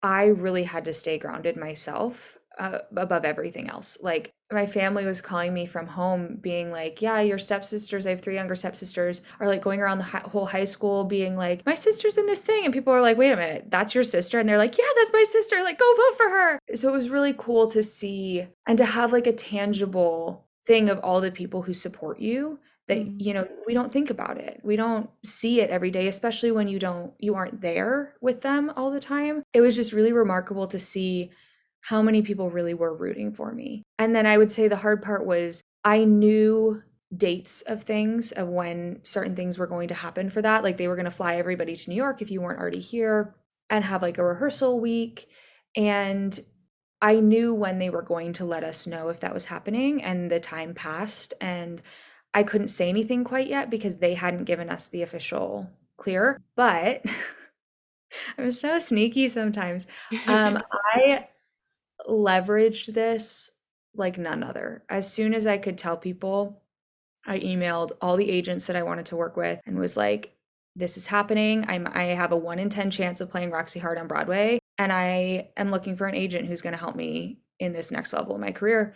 I 0.03 0.27
really 0.27 0.65
had 0.65 0.85
to 0.85 0.93
stay 0.93 1.17
grounded 1.17 1.57
myself 1.57 2.37
uh, 2.59 2.79
above 2.97 3.25
everything 3.25 3.69
else. 3.69 3.99
Like 4.01 4.33
my 4.53 4.67
family 4.67 5.05
was 5.05 5.21
calling 5.21 5.55
me 5.55 5.67
from 5.67 5.87
home 5.87 6.39
being 6.41 6.71
like 6.71 7.01
yeah 7.01 7.21
your 7.21 7.39
stepsisters 7.39 8.07
i 8.07 8.11
have 8.11 8.21
three 8.21 8.35
younger 8.35 8.55
stepsisters 8.55 9.23
are 9.41 9.47
like 9.47 9.63
going 9.63 9.81
around 9.81 9.99
the 9.99 10.05
hi- 10.05 10.23
whole 10.31 10.47
high 10.47 10.65
school 10.65 11.05
being 11.05 11.37
like 11.37 11.65
my 11.65 11.75
sister's 11.75 12.19
in 12.19 12.27
this 12.27 12.43
thing 12.43 12.65
and 12.65 12.75
people 12.75 12.93
are 12.93 13.01
like 13.01 13.17
wait 13.17 13.33
a 13.33 13.37
minute 13.37 13.65
that's 13.69 13.95
your 13.95 14.05
sister 14.05 14.39
and 14.39 14.49
they're 14.49 14.59
like 14.59 14.77
yeah 14.79 14.85
that's 14.97 15.13
my 15.13 15.25
sister 15.27 15.63
like 15.63 15.79
go 15.79 15.95
vote 15.97 16.17
for 16.17 16.29
her 16.29 16.59
so 16.75 16.89
it 16.89 16.93
was 16.93 17.09
really 17.09 17.35
cool 17.37 17.67
to 17.67 17.83
see 17.83 18.47
and 18.67 18.79
to 18.79 18.85
have 18.85 19.13
like 19.13 19.27
a 19.27 19.33
tangible 19.33 20.47
thing 20.67 20.89
of 20.89 20.99
all 21.01 21.21
the 21.21 21.31
people 21.31 21.63
who 21.63 21.75
support 21.75 22.21
you 22.21 22.59
that 22.89 22.99
mm-hmm. 22.99 23.17
you 23.19 23.33
know 23.33 23.49
we 23.67 23.75
don't 23.75 23.93
think 23.93 24.11
about 24.11 24.37
it 24.39 24.61
we 24.63 24.77
don't 24.77 25.09
see 25.25 25.61
it 25.61 25.71
every 25.71 25.91
day 25.91 26.09
especially 26.09 26.51
when 26.51 26.69
you 26.69 26.79
don't 26.79 27.13
you 27.19 27.35
aren't 27.35 27.61
there 27.61 28.15
with 28.21 28.43
them 28.43 28.71
all 28.77 28.91
the 28.91 29.01
time 29.01 29.43
it 29.53 29.61
was 29.61 29.75
just 29.75 29.93
really 29.93 30.13
remarkable 30.13 30.67
to 30.67 30.79
see 30.79 31.31
how 31.83 32.01
many 32.01 32.23
people 32.23 32.49
really 32.49 32.75
were 32.75 32.95
rooting 32.95 33.33
for 33.33 33.53
me. 33.53 33.83
And 33.99 34.15
then 34.15 34.25
I 34.25 34.39
would 34.39 34.51
say 34.51 34.69
the 34.69 34.77
hard 34.77 35.03
part 35.03 35.27
was 35.27 35.63
I 35.85 36.05
knew 36.05 36.83
dates 37.15 37.63
of 37.63 37.83
things 37.83 38.33
of 38.33 38.49
when 38.49 39.01
certain 39.03 39.37
things 39.37 39.59
were 39.59 39.67
going 39.67 39.89
to 39.89 39.95
happen 39.95 40.31
for 40.31 40.41
that. 40.41 40.63
Like 40.63 40.79
they 40.79 40.89
were 40.89 40.97
going 40.97 41.05
to 41.05 41.11
fly 41.11 41.37
everybody 41.37 41.77
to 41.77 41.91
New 41.91 41.97
York 41.97 42.23
if 42.23 42.31
you 42.31 42.41
weren't 42.41 42.61
already 42.61 42.81
here 42.81 43.35
and 43.69 43.85
have 43.85 44.01
like 44.01 44.17
a 44.17 44.25
rehearsal 44.25 44.81
week. 44.81 45.29
And 45.77 46.39
I 47.01 47.19
knew 47.19 47.53
when 47.53 47.81
they 47.81 47.91
were 47.91 48.03
going 48.03 48.33
to 48.35 48.45
let 48.45 48.63
us 48.63 48.87
know 48.87 49.09
if 49.09 49.21
that 49.21 49.35
was 49.35 49.47
happening. 49.47 50.03
And 50.03 50.31
the 50.31 50.39
time 50.39 50.75
passed. 50.75 51.35
And 51.41 51.83
I 52.33 52.45
couldn't 52.45 52.69
say 52.69 52.89
anything 52.89 53.25
quite 53.25 53.49
yet 53.49 53.71
because 53.71 53.99
they 53.99 54.15
hadn't 54.15 54.45
given 54.45 54.71
us 54.71 54.85
the 54.85 55.03
official 55.03 55.69
clear. 55.97 56.41
But 56.55 57.05
I'm 58.39 58.53
so 58.53 58.79
sneaky 58.79 59.29
sometimes. 59.29 59.87
Um, 60.29 60.63
I 60.95 61.27
leveraged 62.09 62.95
this 62.95 63.51
like 63.95 64.19
none 64.19 64.43
other. 64.43 64.85
As 64.89 65.13
soon 65.13 65.35
as 65.35 65.47
I 65.47 65.59
could 65.59 65.79
tell 65.79 65.97
people, 65.97 66.63
I 67.27 67.39
emailed 67.39 67.93
all 68.01 68.17
the 68.17 68.31
agents 68.31 68.67
that 68.67 68.77
I 68.77 68.83
wanted 68.83 69.07
to 69.07 69.17
work 69.17 69.37
with 69.37 69.61
and 69.67 69.79
was 69.79 69.97
like, 69.97 70.35
this 70.75 70.97
is 70.97 71.07
happening. 71.07 71.67
I'm 71.69 71.87
I 71.93 72.05
have 72.05 72.33
a 72.33 72.37
1 72.37 72.59
in 72.59 72.71
10 72.71 72.91
chance 72.91 73.21
of 73.21 73.31
playing 73.31 73.51
Roxy 73.51 73.79
Hart 73.79 73.99
on 73.99 74.09
Broadway 74.09 74.59
and 74.79 74.93
I 74.93 75.51
am 75.57 75.71
looking 75.71 75.97
for 75.97 76.07
an 76.07 76.15
agent 76.15 76.49
who's 76.49 76.63
going 76.63 76.73
to 76.73 76.79
help 76.79 76.97
me 76.97 77.39
in 77.59 77.73
this 77.73 77.91
next 77.91 78.13
level 78.13 78.35
of 78.35 78.41
my 78.41 78.53
career. 78.53 78.95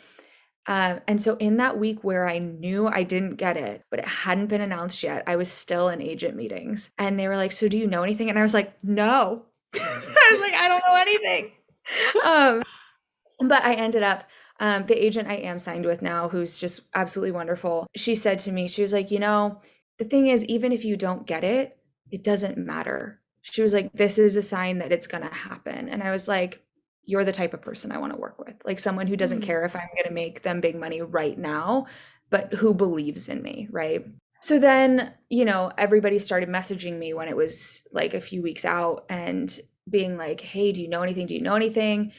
Um, 0.66 1.00
and 1.06 1.20
so 1.20 1.36
in 1.36 1.58
that 1.58 1.78
week 1.78 2.02
where 2.02 2.28
I 2.28 2.38
knew 2.38 2.88
I 2.88 3.04
didn't 3.04 3.36
get 3.36 3.56
it, 3.56 3.84
but 3.88 4.00
it 4.00 4.04
hadn't 4.04 4.48
been 4.48 4.60
announced 4.60 5.02
yet, 5.02 5.22
I 5.26 5.36
was 5.36 5.50
still 5.50 5.88
in 5.88 6.02
agent 6.02 6.34
meetings. 6.34 6.90
And 6.98 7.18
they 7.18 7.28
were 7.28 7.36
like, 7.36 7.52
So 7.52 7.68
do 7.68 7.78
you 7.78 7.86
know 7.86 8.02
anything? 8.02 8.30
And 8.30 8.38
I 8.38 8.42
was 8.42 8.54
like, 8.54 8.82
No. 8.82 9.44
I 9.74 10.28
was 10.32 10.40
like, 10.40 10.54
I 10.54 10.68
don't 10.68 10.82
know 10.86 10.96
anything. 10.96 11.52
Um, 12.24 12.64
but 13.38 13.64
I 13.64 13.75
ended 13.75 14.03
up 14.03 14.25
um, 14.61 14.87
the 14.87 15.05
agent 15.05 15.29
I 15.29 15.37
am 15.37 15.59
signed 15.59 15.85
with 15.85 16.03
now, 16.03 16.29
who's 16.29 16.57
just 16.57 16.81
absolutely 16.94 17.33
wonderful. 17.33 17.87
She 17.94 18.14
said 18.14 18.38
to 18.40 18.53
me, 18.53 18.68
she 18.68 18.83
was 18.83 18.92
like, 18.92 19.11
you 19.11 19.18
know, 19.18 19.61
the 19.99 20.05
thing 20.05 20.27
is, 20.27 20.44
even 20.46 20.72
if 20.72 20.85
you 20.85 20.96
don't 20.96 21.27
get 21.27 21.44
it, 21.44 21.77
it 22.11 22.25
doesn't 22.25 22.59
matter. 22.59 23.20
She 23.42 23.62
was 23.62 23.72
like, 23.72 23.92
this 23.92 24.18
is 24.18 24.37
a 24.37 24.42
sign 24.42 24.79
that 24.79 24.92
it's 24.92 25.07
going 25.07 25.22
to 25.22 25.35
happen. 25.35 25.88
And 25.88 26.03
I 26.03 26.11
was 26.11 26.29
like, 26.29 26.62
you're 27.05 27.25
the 27.25 27.33
type 27.33 27.55
of 27.55 27.62
person 27.62 27.92
I 27.92 27.99
want 27.99 28.12
to 28.12 28.18
work 28.18 28.38
with, 28.38 28.55
like 28.64 28.81
someone 28.81 29.07
who 29.07 29.16
doesn't 29.16 29.38
mm-hmm. 29.38 29.46
care 29.46 29.64
if 29.64 29.77
I'm 29.77 29.88
going 29.94 30.09
to 30.09 30.12
make 30.12 30.42
them 30.42 30.61
big 30.61 30.77
money 30.77 31.03
right 31.03 31.38
now, 31.38 31.87
but 32.31 32.53
who 32.55 32.75
believes 32.75 33.29
in 33.29 33.42
me, 33.42 33.68
right? 33.70 34.05
So 34.40 34.59
then, 34.59 35.14
you 35.31 35.44
know, 35.44 35.70
everybody 35.79 36.18
started 36.18 36.49
messaging 36.49 36.99
me 36.99 37.14
when 37.14 37.29
it 37.29 37.37
was 37.37 37.87
like 37.92 38.14
a 38.14 38.20
few 38.20 38.42
weeks 38.42 38.64
out 38.64 39.05
and 39.09 39.59
being 39.88 40.16
like, 40.16 40.40
hey, 40.40 40.72
do 40.72 40.83
you 40.83 40.88
know 40.88 41.03
anything? 41.03 41.27
Do 41.27 41.35
you 41.35 41.42
know 41.42 41.55
anything? 41.55 42.12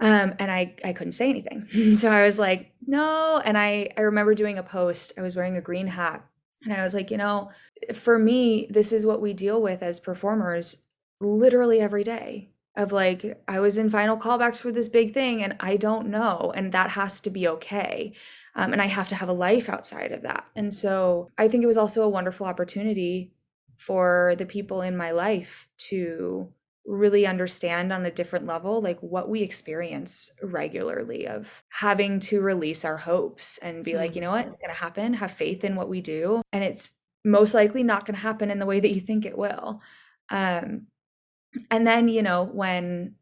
Um, 0.00 0.34
and 0.38 0.50
I, 0.50 0.74
I 0.84 0.92
couldn't 0.92 1.12
say 1.12 1.30
anything. 1.30 1.66
so 1.94 2.10
I 2.10 2.24
was 2.24 2.38
like, 2.38 2.72
no. 2.86 3.40
And 3.44 3.56
I, 3.56 3.90
I 3.96 4.02
remember 4.02 4.34
doing 4.34 4.58
a 4.58 4.62
post, 4.62 5.12
I 5.16 5.22
was 5.22 5.36
wearing 5.36 5.56
a 5.56 5.62
green 5.62 5.86
hat. 5.86 6.24
And 6.64 6.72
I 6.72 6.82
was 6.82 6.94
like, 6.94 7.10
you 7.10 7.16
know, 7.16 7.50
for 7.92 8.18
me, 8.18 8.66
this 8.70 8.92
is 8.92 9.06
what 9.06 9.20
we 9.20 9.32
deal 9.34 9.60
with 9.60 9.82
as 9.82 10.00
performers 10.00 10.78
literally 11.20 11.80
every 11.80 12.04
day. 12.04 12.50
Of 12.76 12.90
like, 12.90 13.40
I 13.46 13.60
was 13.60 13.78
in 13.78 13.88
final 13.88 14.16
callbacks 14.16 14.56
for 14.56 14.72
this 14.72 14.88
big 14.88 15.14
thing 15.14 15.44
and 15.44 15.54
I 15.60 15.76
don't 15.76 16.08
know. 16.08 16.52
And 16.56 16.72
that 16.72 16.90
has 16.90 17.20
to 17.20 17.30
be 17.30 17.46
okay. 17.46 18.14
Um, 18.56 18.72
and 18.72 18.82
I 18.82 18.86
have 18.86 19.08
to 19.08 19.14
have 19.14 19.28
a 19.28 19.32
life 19.32 19.68
outside 19.68 20.10
of 20.10 20.22
that. 20.22 20.44
And 20.56 20.74
so 20.74 21.30
I 21.38 21.46
think 21.46 21.62
it 21.62 21.68
was 21.68 21.76
also 21.76 22.02
a 22.02 22.08
wonderful 22.08 22.46
opportunity 22.46 23.32
for 23.76 24.34
the 24.38 24.46
people 24.46 24.80
in 24.80 24.96
my 24.96 25.12
life 25.12 25.68
to 25.76 26.48
really 26.86 27.26
understand 27.26 27.92
on 27.92 28.04
a 28.04 28.10
different 28.10 28.46
level 28.46 28.82
like 28.82 29.00
what 29.00 29.28
we 29.28 29.40
experience 29.40 30.30
regularly 30.42 31.26
of 31.26 31.62
having 31.70 32.20
to 32.20 32.40
release 32.40 32.84
our 32.84 32.96
hopes 32.96 33.58
and 33.58 33.84
be 33.84 33.92
mm-hmm. 33.92 34.00
like 34.00 34.14
you 34.14 34.20
know 34.20 34.30
what? 34.30 34.46
It's 34.46 34.58
going 34.58 34.70
to 34.70 34.76
happen. 34.76 35.14
Have 35.14 35.32
faith 35.32 35.64
in 35.64 35.76
what 35.76 35.88
we 35.88 36.00
do. 36.00 36.42
And 36.52 36.62
it's 36.62 36.90
most 37.24 37.54
likely 37.54 37.82
not 37.82 38.04
going 38.04 38.14
to 38.14 38.20
happen 38.20 38.50
in 38.50 38.58
the 38.58 38.66
way 38.66 38.80
that 38.80 38.92
you 38.92 39.00
think 39.00 39.24
it 39.24 39.38
will. 39.38 39.80
Um 40.30 40.86
and 41.70 41.86
then 41.86 42.08
you 42.08 42.22
know 42.22 42.44
when 42.44 43.14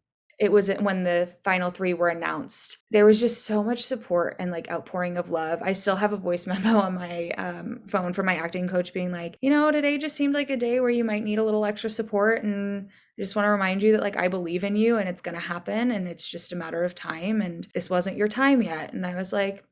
it 0.42 0.50
was 0.50 0.68
when 0.80 1.04
the 1.04 1.32
final 1.44 1.70
three 1.70 1.94
were 1.94 2.08
announced 2.08 2.78
there 2.90 3.06
was 3.06 3.20
just 3.20 3.44
so 3.44 3.62
much 3.62 3.84
support 3.84 4.34
and 4.40 4.50
like 4.50 4.68
outpouring 4.70 5.16
of 5.16 5.30
love 5.30 5.62
i 5.62 5.72
still 5.72 5.96
have 5.96 6.12
a 6.12 6.16
voice 6.16 6.46
memo 6.48 6.78
on 6.80 6.94
my 6.94 7.30
um, 7.38 7.80
phone 7.86 8.12
from 8.12 8.26
my 8.26 8.36
acting 8.36 8.68
coach 8.68 8.92
being 8.92 9.12
like 9.12 9.38
you 9.40 9.48
know 9.48 9.70
today 9.70 9.96
just 9.96 10.16
seemed 10.16 10.34
like 10.34 10.50
a 10.50 10.56
day 10.56 10.80
where 10.80 10.90
you 10.90 11.04
might 11.04 11.22
need 11.22 11.38
a 11.38 11.44
little 11.44 11.64
extra 11.64 11.88
support 11.88 12.42
and 12.42 12.88
I 13.18 13.22
just 13.22 13.36
want 13.36 13.44
to 13.44 13.50
remind 13.50 13.82
you 13.82 13.92
that 13.92 14.00
like 14.00 14.16
I 14.16 14.28
believe 14.28 14.64
in 14.64 14.74
you 14.74 14.96
and 14.96 15.06
it's 15.06 15.20
going 15.20 15.34
to 15.34 15.40
happen 15.40 15.90
and 15.90 16.08
it's 16.08 16.26
just 16.26 16.52
a 16.52 16.56
matter 16.56 16.82
of 16.82 16.94
time 16.94 17.42
and 17.42 17.68
this 17.74 17.90
wasn't 17.90 18.16
your 18.16 18.28
time 18.28 18.62
yet. 18.62 18.94
And 18.94 19.04
I 19.06 19.14
was 19.14 19.34
like, 19.34 19.62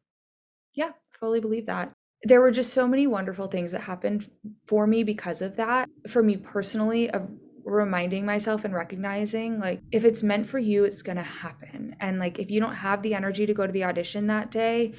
yeah, 0.75 0.91
fully 1.19 1.41
believe 1.41 1.67
that. 1.67 1.91
There 2.23 2.43
were 2.43 2.51
just 2.51 2.75
so 2.75 2.87
many 2.87 3.07
wonderful 3.07 3.47
things 3.47 3.73
that 3.73 3.81
happened 3.81 4.31
for 4.67 4.87
me 4.87 5.05
because 5.05 5.41
of 5.41 5.57
that. 5.57 5.89
For 6.07 6.23
me 6.23 6.37
personally, 6.37 7.09
of 7.09 7.31
reminding 7.65 8.25
myself 8.27 8.65
and 8.65 8.75
recognizing 8.75 9.61
like 9.61 9.81
if 9.93 10.05
it's 10.05 10.23
meant 10.23 10.47
for 10.47 10.59
you, 10.59 10.85
it's 10.85 11.03
going 11.03 11.17
to 11.17 11.23
happen. 11.23 11.97
And 12.01 12.19
like 12.19 12.39
if 12.39 12.51
you 12.51 12.61
don't 12.61 12.75
have 12.75 13.03
the 13.03 13.15
energy 13.15 13.47
to 13.47 13.55
go 13.55 13.67
to 13.67 13.73
the 13.73 13.85
audition 13.85 14.27
that 14.27 14.51
day, 14.51 14.95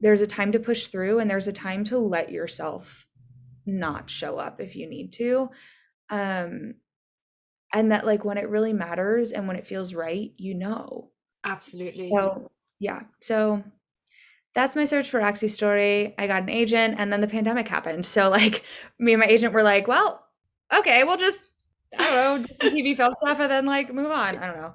there's 0.00 0.22
a 0.22 0.26
time 0.26 0.52
to 0.52 0.58
push 0.58 0.86
through 0.86 1.18
and 1.18 1.30
there's 1.30 1.48
a 1.48 1.52
time 1.52 1.84
to 1.84 1.98
let 1.98 2.30
yourself 2.30 3.06
not 3.66 4.10
show 4.10 4.38
up 4.38 4.60
if 4.60 4.76
you 4.76 4.88
need 4.88 5.12
to. 5.14 5.50
Um 6.10 6.74
and 7.72 7.90
that 7.90 8.06
like 8.06 8.24
when 8.24 8.38
it 8.38 8.48
really 8.48 8.72
matters 8.72 9.32
and 9.32 9.48
when 9.48 9.56
it 9.56 9.66
feels 9.66 9.94
right 9.94 10.32
you 10.36 10.54
know 10.54 11.10
absolutely 11.44 12.08
so 12.08 12.48
yeah 12.78 13.02
so 13.20 13.64
that's 14.54 14.76
my 14.76 14.84
search 14.84 15.10
for 15.10 15.18
Roxy 15.18 15.48
story. 15.48 16.14
I 16.16 16.26
got 16.26 16.42
an 16.42 16.48
agent 16.48 16.94
and 16.98 17.12
then 17.12 17.20
the 17.20 17.26
pandemic 17.26 17.68
happened. 17.68 18.06
So 18.06 18.30
like 18.30 18.64
me 18.98 19.12
and 19.12 19.20
my 19.20 19.26
agent 19.26 19.52
were 19.52 19.62
like, 19.62 19.88
well, 19.88 20.24
okay, 20.72 21.04
we'll 21.04 21.16
just 21.16 21.44
I 21.98 22.10
don't 22.10 22.42
know, 22.42 22.48
TV 22.60 22.96
film 22.96 23.14
stuff 23.14 23.40
and 23.40 23.50
then 23.50 23.66
like 23.66 23.92
move 23.92 24.10
on. 24.10 24.36
I 24.36 24.46
don't 24.46 24.56
know. 24.56 24.74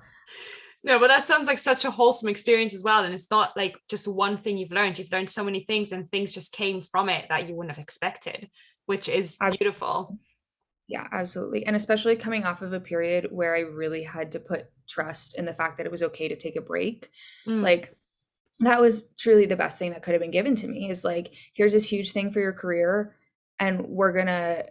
No, 0.83 0.97
but 0.97 1.09
that 1.09 1.23
sounds 1.23 1.47
like 1.47 1.57
such 1.57 1.83
a 1.83 1.91
wholesome 1.91 2.29
experience 2.29 2.73
as 2.73 2.83
well. 2.83 3.03
And 3.03 3.13
it's 3.13 3.29
not 3.29 3.55
like 3.57 3.77
just 3.89 4.07
one 4.07 4.37
thing 4.37 4.57
you've 4.57 4.71
learned. 4.71 4.97
You've 4.97 5.11
learned 5.11 5.29
so 5.29 5.43
many 5.43 5.61
things 5.61 5.91
and 5.91 6.09
things 6.09 6.33
just 6.33 6.53
came 6.53 6.81
from 6.81 7.09
it 7.09 7.25
that 7.29 7.47
you 7.47 7.55
wouldn't 7.55 7.75
have 7.75 7.83
expected, 7.83 8.49
which 8.85 9.09
is 9.09 9.37
beautiful. 9.57 10.17
Yeah, 10.87 11.05
absolutely. 11.11 11.65
And 11.65 11.75
especially 11.75 12.15
coming 12.15 12.45
off 12.45 12.61
of 12.61 12.73
a 12.73 12.79
period 12.79 13.27
where 13.29 13.55
I 13.55 13.59
really 13.59 14.03
had 14.03 14.31
to 14.31 14.39
put 14.39 14.67
trust 14.87 15.37
in 15.37 15.45
the 15.45 15.53
fact 15.53 15.77
that 15.77 15.85
it 15.85 15.91
was 15.91 16.03
okay 16.03 16.29
to 16.29 16.35
take 16.35 16.55
a 16.55 16.61
break. 16.61 17.09
Mm. 17.45 17.61
Like 17.61 17.95
that 18.61 18.81
was 18.81 19.09
truly 19.17 19.45
the 19.45 19.55
best 19.55 19.79
thing 19.79 19.91
that 19.91 20.01
could 20.01 20.13
have 20.13 20.21
been 20.21 20.31
given 20.31 20.55
to 20.55 20.67
me 20.67 20.89
is 20.89 21.05
like 21.05 21.33
here's 21.53 21.73
this 21.73 21.89
huge 21.89 22.11
thing 22.11 22.31
for 22.31 22.39
your 22.39 22.53
career 22.53 23.15
and 23.59 23.81
we're 23.81 24.11
going 24.11 24.27
to 24.27 24.65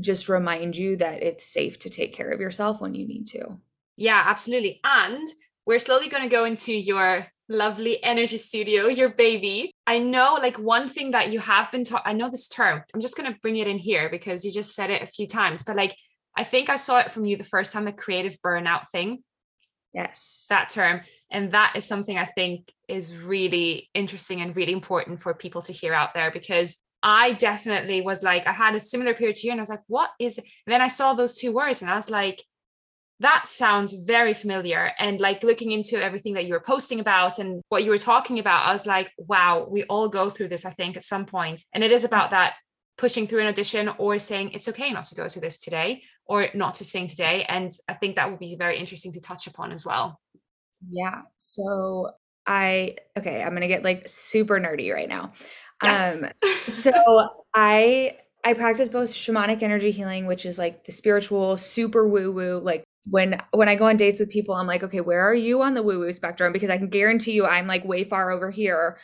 just 0.00 0.28
remind 0.28 0.76
you 0.76 0.96
that 0.96 1.22
it's 1.22 1.44
safe 1.44 1.78
to 1.80 1.90
take 1.90 2.12
care 2.12 2.30
of 2.30 2.40
yourself 2.40 2.80
when 2.80 2.94
you 2.94 3.06
need 3.06 3.26
to. 3.28 3.58
Yeah, 3.96 4.22
absolutely. 4.26 4.80
And 4.84 5.26
we're 5.64 5.78
slowly 5.78 6.08
going 6.08 6.22
to 6.22 6.28
go 6.28 6.44
into 6.44 6.72
your 6.72 7.26
lovely 7.48 8.02
energy 8.02 8.36
studio, 8.36 8.86
your 8.88 9.10
baby. 9.10 9.72
I 9.86 9.98
know, 9.98 10.34
like, 10.34 10.58
one 10.58 10.88
thing 10.88 11.12
that 11.12 11.30
you 11.30 11.38
have 11.40 11.70
been 11.70 11.84
taught, 11.84 12.02
I 12.04 12.12
know 12.12 12.28
this 12.28 12.48
term, 12.48 12.82
I'm 12.92 13.00
just 13.00 13.16
going 13.16 13.32
to 13.32 13.38
bring 13.40 13.56
it 13.56 13.66
in 13.66 13.78
here 13.78 14.08
because 14.10 14.44
you 14.44 14.52
just 14.52 14.74
said 14.74 14.90
it 14.90 15.02
a 15.02 15.06
few 15.06 15.26
times, 15.26 15.62
but 15.62 15.76
like, 15.76 15.96
I 16.36 16.44
think 16.44 16.68
I 16.68 16.76
saw 16.76 16.98
it 16.98 17.12
from 17.12 17.24
you 17.24 17.36
the 17.36 17.44
first 17.44 17.72
time 17.72 17.84
the 17.84 17.92
creative 17.92 18.36
burnout 18.44 18.90
thing. 18.90 19.22
Yes. 19.94 20.46
That 20.50 20.68
term. 20.68 21.00
And 21.30 21.52
that 21.52 21.74
is 21.76 21.86
something 21.86 22.18
I 22.18 22.26
think 22.26 22.70
is 22.88 23.16
really 23.16 23.88
interesting 23.94 24.42
and 24.42 24.54
really 24.54 24.72
important 24.72 25.22
for 25.22 25.32
people 25.32 25.62
to 25.62 25.72
hear 25.72 25.94
out 25.94 26.12
there 26.12 26.30
because 26.30 26.82
I 27.06 27.34
definitely 27.34 28.00
was 28.00 28.24
like, 28.24 28.48
I 28.48 28.52
had 28.52 28.74
a 28.74 28.80
similar 28.80 29.14
period 29.14 29.36
to 29.36 29.46
you, 29.46 29.52
and 29.52 29.60
I 29.60 29.62
was 29.62 29.70
like, 29.70 29.84
what 29.86 30.10
is 30.18 30.38
it? 30.38 30.44
And 30.66 30.74
then 30.74 30.82
I 30.82 30.88
saw 30.88 31.14
those 31.14 31.36
two 31.36 31.52
words 31.52 31.80
and 31.80 31.88
I 31.88 31.94
was 31.94 32.10
like, 32.10 32.42
that 33.20 33.46
sounds 33.46 33.94
very 33.94 34.34
familiar. 34.34 34.90
And 34.98 35.20
like 35.20 35.44
looking 35.44 35.70
into 35.70 36.02
everything 36.02 36.34
that 36.34 36.46
you 36.46 36.52
were 36.52 36.60
posting 36.60 36.98
about 36.98 37.38
and 37.38 37.62
what 37.68 37.84
you 37.84 37.90
were 37.90 37.96
talking 37.96 38.40
about, 38.40 38.66
I 38.66 38.72
was 38.72 38.86
like, 38.86 39.12
wow, 39.16 39.68
we 39.70 39.84
all 39.84 40.08
go 40.08 40.28
through 40.28 40.48
this, 40.48 40.66
I 40.66 40.72
think, 40.72 40.96
at 40.96 41.04
some 41.04 41.26
point. 41.26 41.62
And 41.72 41.84
it 41.84 41.92
is 41.92 42.02
mm. 42.02 42.06
about 42.06 42.32
that 42.32 42.54
pushing 42.98 43.28
through 43.28 43.40
an 43.40 43.46
audition 43.46 43.88
or 43.98 44.18
saying 44.18 44.50
it's 44.50 44.68
okay 44.68 44.90
not 44.90 45.04
to 45.04 45.14
go 45.14 45.28
to 45.28 45.40
this 45.40 45.58
today 45.58 46.02
or 46.26 46.48
not 46.54 46.74
to 46.76 46.84
sing 46.84 47.06
today. 47.06 47.44
And 47.48 47.70
I 47.88 47.94
think 47.94 48.16
that 48.16 48.30
would 48.30 48.40
be 48.40 48.56
very 48.56 48.78
interesting 48.78 49.12
to 49.12 49.20
touch 49.20 49.46
upon 49.46 49.70
as 49.70 49.86
well. 49.86 50.20
Yeah. 50.90 51.22
So 51.38 52.10
I, 52.46 52.96
okay, 53.16 53.42
I'm 53.42 53.50
going 53.50 53.62
to 53.62 53.68
get 53.68 53.84
like 53.84 54.08
super 54.08 54.60
nerdy 54.60 54.92
right 54.92 55.08
now. 55.08 55.32
Um, 55.82 56.26
so 56.68 56.92
I, 57.54 58.16
I 58.44 58.54
practice 58.54 58.88
both 58.88 59.08
shamanic 59.08 59.62
energy 59.62 59.90
healing, 59.90 60.26
which 60.26 60.46
is 60.46 60.58
like 60.58 60.84
the 60.84 60.92
spiritual, 60.92 61.56
super 61.56 62.06
woo 62.06 62.30
woo, 62.32 62.58
like 62.58 62.84
when 63.08 63.40
when 63.52 63.68
I 63.68 63.74
go 63.76 63.86
on 63.86 63.96
dates 63.96 64.20
with 64.20 64.30
people, 64.30 64.54
I'm 64.54 64.66
like, 64.66 64.82
okay, 64.82 65.00
where 65.00 65.20
are 65.20 65.34
you 65.34 65.62
on 65.62 65.74
the 65.74 65.82
woo 65.82 66.00
woo 66.00 66.12
spectrum? 66.12 66.52
Because 66.52 66.70
I 66.70 66.78
can 66.78 66.88
guarantee 66.88 67.32
you, 67.32 67.46
I'm 67.46 67.66
like 67.66 67.84
way 67.84 68.04
far 68.04 68.30
over 68.30 68.50
here. 68.50 68.98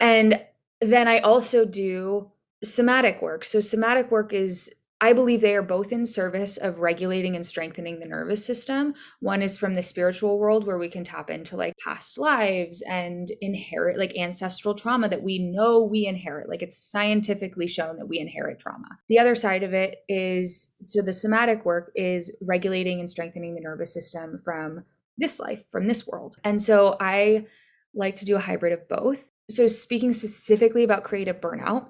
And 0.00 0.40
then 0.80 1.08
I 1.08 1.18
also 1.20 1.64
do 1.64 2.30
somatic 2.62 3.20
work. 3.22 3.44
So 3.44 3.60
somatic 3.60 4.10
work 4.10 4.32
is 4.32 4.72
I 5.02 5.14
believe 5.14 5.40
they 5.40 5.56
are 5.56 5.62
both 5.62 5.90
in 5.90 6.06
service 6.06 6.58
of 6.58 6.78
regulating 6.78 7.34
and 7.34 7.44
strengthening 7.44 7.98
the 7.98 8.06
nervous 8.06 8.46
system. 8.46 8.94
One 9.18 9.42
is 9.42 9.56
from 9.56 9.74
the 9.74 9.82
spiritual 9.82 10.38
world 10.38 10.64
where 10.64 10.78
we 10.78 10.88
can 10.88 11.02
tap 11.02 11.28
into 11.28 11.56
like 11.56 11.74
past 11.76 12.18
lives 12.18 12.84
and 12.88 13.28
inherit 13.40 13.98
like 13.98 14.16
ancestral 14.16 14.76
trauma 14.76 15.08
that 15.08 15.24
we 15.24 15.40
know 15.40 15.82
we 15.82 16.06
inherit. 16.06 16.48
Like 16.48 16.62
it's 16.62 16.78
scientifically 16.78 17.66
shown 17.66 17.96
that 17.96 18.06
we 18.06 18.20
inherit 18.20 18.60
trauma. 18.60 18.86
The 19.08 19.18
other 19.18 19.34
side 19.34 19.64
of 19.64 19.74
it 19.74 20.04
is 20.08 20.72
so 20.84 21.02
the 21.02 21.12
somatic 21.12 21.64
work 21.64 21.90
is 21.96 22.30
regulating 22.40 23.00
and 23.00 23.10
strengthening 23.10 23.56
the 23.56 23.60
nervous 23.60 23.92
system 23.92 24.40
from 24.44 24.84
this 25.18 25.40
life, 25.40 25.64
from 25.72 25.88
this 25.88 26.06
world. 26.06 26.36
And 26.44 26.62
so 26.62 26.96
I 27.00 27.46
like 27.92 28.14
to 28.16 28.24
do 28.24 28.36
a 28.36 28.40
hybrid 28.40 28.72
of 28.72 28.88
both. 28.88 29.32
So 29.50 29.66
speaking 29.66 30.12
specifically 30.12 30.84
about 30.84 31.02
creative 31.02 31.40
burnout, 31.40 31.88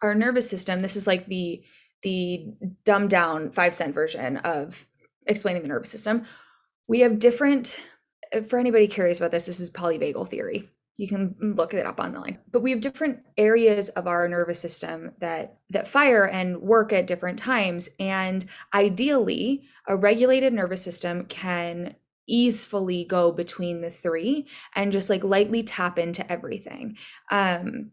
our 0.00 0.14
nervous 0.14 0.48
system, 0.48 0.82
this 0.82 0.94
is 0.94 1.08
like 1.08 1.26
the 1.26 1.64
the 2.02 2.46
dumbed 2.84 3.10
down 3.10 3.50
five 3.52 3.74
cent 3.74 3.94
version 3.94 4.36
of 4.38 4.86
explaining 5.26 5.62
the 5.62 5.68
nervous 5.68 5.90
system. 5.90 6.24
We 6.86 7.00
have 7.00 7.18
different, 7.18 7.80
for 8.48 8.58
anybody 8.58 8.86
curious 8.86 9.18
about 9.18 9.32
this, 9.32 9.46
this 9.46 9.60
is 9.60 9.70
polyvagal 9.70 10.28
theory. 10.28 10.70
You 10.98 11.08
can 11.08 11.34
look 11.40 11.74
it 11.74 11.84
up 11.84 12.00
online. 12.00 12.38
But 12.50 12.62
we 12.62 12.70
have 12.70 12.80
different 12.80 13.20
areas 13.36 13.90
of 13.90 14.06
our 14.06 14.26
nervous 14.28 14.60
system 14.60 15.12
that 15.18 15.58
that 15.70 15.88
fire 15.88 16.26
and 16.26 16.62
work 16.62 16.92
at 16.92 17.06
different 17.06 17.38
times. 17.38 17.90
And 18.00 18.46
ideally, 18.72 19.64
a 19.86 19.96
regulated 19.96 20.54
nervous 20.54 20.82
system 20.82 21.26
can 21.26 21.96
easily 22.26 23.04
go 23.04 23.30
between 23.30 23.82
the 23.82 23.90
three 23.90 24.46
and 24.74 24.90
just 24.90 25.10
like 25.10 25.22
lightly 25.22 25.62
tap 25.62 25.98
into 25.98 26.30
everything. 26.32 26.96
Um, 27.30 27.92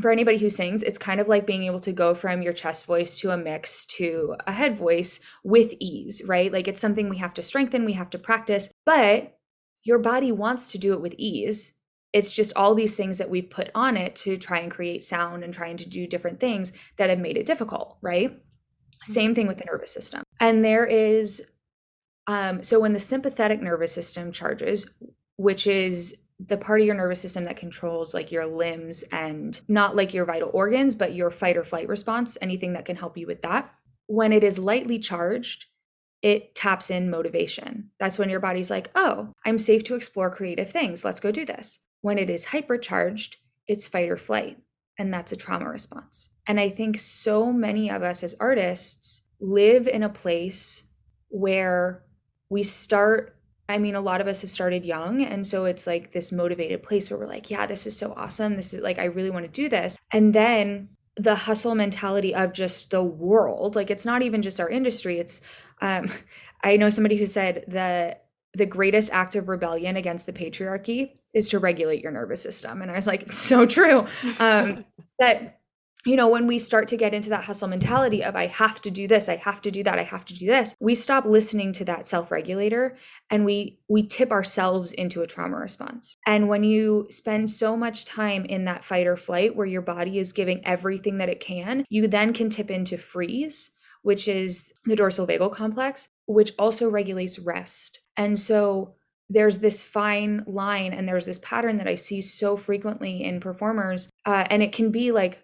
for 0.00 0.10
anybody 0.10 0.38
who 0.38 0.48
sings, 0.48 0.82
it's 0.82 0.98
kind 0.98 1.20
of 1.20 1.28
like 1.28 1.46
being 1.46 1.64
able 1.64 1.80
to 1.80 1.92
go 1.92 2.14
from 2.14 2.40
your 2.40 2.52
chest 2.52 2.86
voice 2.86 3.20
to 3.20 3.30
a 3.30 3.36
mix 3.36 3.84
to 3.86 4.36
a 4.46 4.52
head 4.52 4.78
voice 4.78 5.20
with 5.44 5.74
ease, 5.80 6.22
right? 6.26 6.52
Like 6.52 6.66
it's 6.66 6.80
something 6.80 7.08
we 7.08 7.18
have 7.18 7.34
to 7.34 7.42
strengthen, 7.42 7.84
we 7.84 7.92
have 7.92 8.10
to 8.10 8.18
practice, 8.18 8.70
but 8.86 9.36
your 9.84 9.98
body 9.98 10.32
wants 10.32 10.68
to 10.68 10.78
do 10.78 10.92
it 10.94 11.02
with 11.02 11.14
ease. 11.18 11.74
It's 12.12 12.32
just 12.32 12.56
all 12.56 12.74
these 12.74 12.96
things 12.96 13.18
that 13.18 13.30
we've 13.30 13.50
put 13.50 13.70
on 13.74 13.96
it 13.96 14.16
to 14.16 14.36
try 14.38 14.58
and 14.58 14.70
create 14.70 15.02
sound 15.04 15.44
and 15.44 15.52
trying 15.52 15.76
to 15.78 15.88
do 15.88 16.06
different 16.06 16.40
things 16.40 16.72
that 16.96 17.10
have 17.10 17.18
made 17.18 17.36
it 17.36 17.46
difficult, 17.46 17.98
right? 18.00 18.38
Same 19.04 19.34
thing 19.34 19.46
with 19.46 19.58
the 19.58 19.64
nervous 19.64 19.92
system. 19.92 20.22
And 20.40 20.64
there 20.64 20.86
is, 20.86 21.44
um, 22.26 22.62
so 22.62 22.80
when 22.80 22.92
the 22.92 23.00
sympathetic 23.00 23.60
nervous 23.60 23.92
system 23.92 24.30
charges, 24.30 24.88
which 25.36 25.66
is 25.66 26.16
the 26.46 26.56
part 26.56 26.80
of 26.80 26.86
your 26.86 26.94
nervous 26.94 27.20
system 27.20 27.44
that 27.44 27.56
controls 27.56 28.14
like 28.14 28.32
your 28.32 28.46
limbs 28.46 29.02
and 29.12 29.60
not 29.68 29.96
like 29.96 30.14
your 30.14 30.24
vital 30.24 30.50
organs, 30.52 30.94
but 30.94 31.14
your 31.14 31.30
fight 31.30 31.56
or 31.56 31.64
flight 31.64 31.88
response, 31.88 32.38
anything 32.40 32.72
that 32.72 32.84
can 32.84 32.96
help 32.96 33.16
you 33.16 33.26
with 33.26 33.42
that. 33.42 33.72
When 34.06 34.32
it 34.32 34.42
is 34.42 34.58
lightly 34.58 34.98
charged, 34.98 35.66
it 36.22 36.54
taps 36.54 36.90
in 36.90 37.10
motivation. 37.10 37.90
That's 37.98 38.18
when 38.18 38.30
your 38.30 38.40
body's 38.40 38.70
like, 38.70 38.90
oh, 38.94 39.32
I'm 39.44 39.58
safe 39.58 39.84
to 39.84 39.94
explore 39.94 40.34
creative 40.34 40.70
things. 40.70 41.04
Let's 41.04 41.20
go 41.20 41.30
do 41.30 41.44
this. 41.44 41.80
When 42.00 42.18
it 42.18 42.30
is 42.30 42.46
hypercharged, 42.46 43.36
it's 43.66 43.88
fight 43.88 44.08
or 44.08 44.16
flight. 44.16 44.58
And 44.98 45.12
that's 45.12 45.32
a 45.32 45.36
trauma 45.36 45.68
response. 45.68 46.30
And 46.46 46.60
I 46.60 46.68
think 46.68 46.98
so 46.98 47.52
many 47.52 47.90
of 47.90 48.02
us 48.02 48.22
as 48.22 48.36
artists 48.38 49.22
live 49.40 49.88
in 49.88 50.02
a 50.02 50.08
place 50.08 50.84
where 51.28 52.04
we 52.48 52.62
start 52.62 53.36
I 53.72 53.78
mean, 53.78 53.94
a 53.94 54.00
lot 54.00 54.20
of 54.20 54.26
us 54.26 54.42
have 54.42 54.50
started 54.50 54.84
young. 54.84 55.22
And 55.22 55.46
so 55.46 55.64
it's 55.64 55.86
like 55.86 56.12
this 56.12 56.30
motivated 56.30 56.82
place 56.82 57.10
where 57.10 57.18
we're 57.18 57.26
like, 57.26 57.50
yeah, 57.50 57.64
this 57.64 57.86
is 57.86 57.96
so 57.96 58.12
awesome. 58.14 58.56
This 58.56 58.74
is 58.74 58.82
like, 58.82 58.98
I 58.98 59.04
really 59.04 59.30
want 59.30 59.46
to 59.46 59.50
do 59.50 59.70
this. 59.70 59.98
And 60.12 60.34
then 60.34 60.90
the 61.16 61.34
hustle 61.34 61.74
mentality 61.74 62.34
of 62.34 62.52
just 62.52 62.90
the 62.90 63.02
world, 63.02 63.74
like, 63.74 63.90
it's 63.90 64.04
not 64.04 64.20
even 64.20 64.42
just 64.42 64.60
our 64.60 64.68
industry. 64.68 65.18
It's, 65.18 65.40
um, 65.80 66.10
I 66.62 66.76
know 66.76 66.90
somebody 66.90 67.16
who 67.16 67.24
said 67.26 67.64
that 67.68 68.26
the 68.54 68.66
greatest 68.66 69.10
act 69.10 69.36
of 69.36 69.48
rebellion 69.48 69.96
against 69.96 70.26
the 70.26 70.32
patriarchy 70.34 71.12
is 71.32 71.48
to 71.48 71.58
regulate 71.58 72.02
your 72.02 72.12
nervous 72.12 72.42
system. 72.42 72.82
And 72.82 72.90
I 72.90 72.94
was 72.94 73.06
like, 73.06 73.22
it's 73.22 73.38
so 73.38 73.64
true. 73.64 74.06
Um, 74.38 74.84
that 75.18 75.61
you 76.04 76.16
know, 76.16 76.28
when 76.28 76.46
we 76.46 76.58
start 76.58 76.88
to 76.88 76.96
get 76.96 77.14
into 77.14 77.30
that 77.30 77.44
hustle 77.44 77.68
mentality 77.68 78.24
of 78.24 78.34
I 78.34 78.46
have 78.46 78.80
to 78.82 78.90
do 78.90 79.06
this, 79.06 79.28
I 79.28 79.36
have 79.36 79.62
to 79.62 79.70
do 79.70 79.82
that, 79.84 79.98
I 79.98 80.02
have 80.02 80.24
to 80.26 80.34
do 80.34 80.46
this, 80.46 80.74
we 80.80 80.94
stop 80.94 81.24
listening 81.24 81.72
to 81.74 81.84
that 81.84 82.08
self-regulator 82.08 82.96
and 83.30 83.44
we 83.44 83.78
we 83.88 84.02
tip 84.06 84.30
ourselves 84.30 84.92
into 84.92 85.22
a 85.22 85.26
trauma 85.26 85.56
response. 85.56 86.16
And 86.26 86.48
when 86.48 86.64
you 86.64 87.06
spend 87.10 87.50
so 87.50 87.76
much 87.76 88.04
time 88.04 88.44
in 88.44 88.64
that 88.64 88.84
fight 88.84 89.06
or 89.06 89.16
flight 89.16 89.54
where 89.54 89.66
your 89.66 89.82
body 89.82 90.18
is 90.18 90.32
giving 90.32 90.64
everything 90.66 91.18
that 91.18 91.28
it 91.28 91.40
can, 91.40 91.84
you 91.88 92.08
then 92.08 92.32
can 92.32 92.50
tip 92.50 92.70
into 92.70 92.98
freeze, 92.98 93.70
which 94.02 94.26
is 94.28 94.72
the 94.84 94.96
dorsal 94.96 95.26
vagal 95.26 95.54
complex, 95.54 96.08
which 96.26 96.52
also 96.58 96.88
regulates 96.90 97.38
rest. 97.38 98.00
And 98.16 98.38
so 98.38 98.94
there's 99.30 99.60
this 99.60 99.82
fine 99.82 100.44
line 100.46 100.92
and 100.92 101.08
there's 101.08 101.26
this 101.26 101.38
pattern 101.38 101.78
that 101.78 101.88
I 101.88 101.94
see 101.94 102.20
so 102.20 102.56
frequently 102.56 103.22
in 103.22 103.40
performers. 103.40 104.08
Uh, 104.26 104.44
and 104.50 104.62
it 104.62 104.72
can 104.72 104.90
be 104.90 105.10
like 105.12 105.42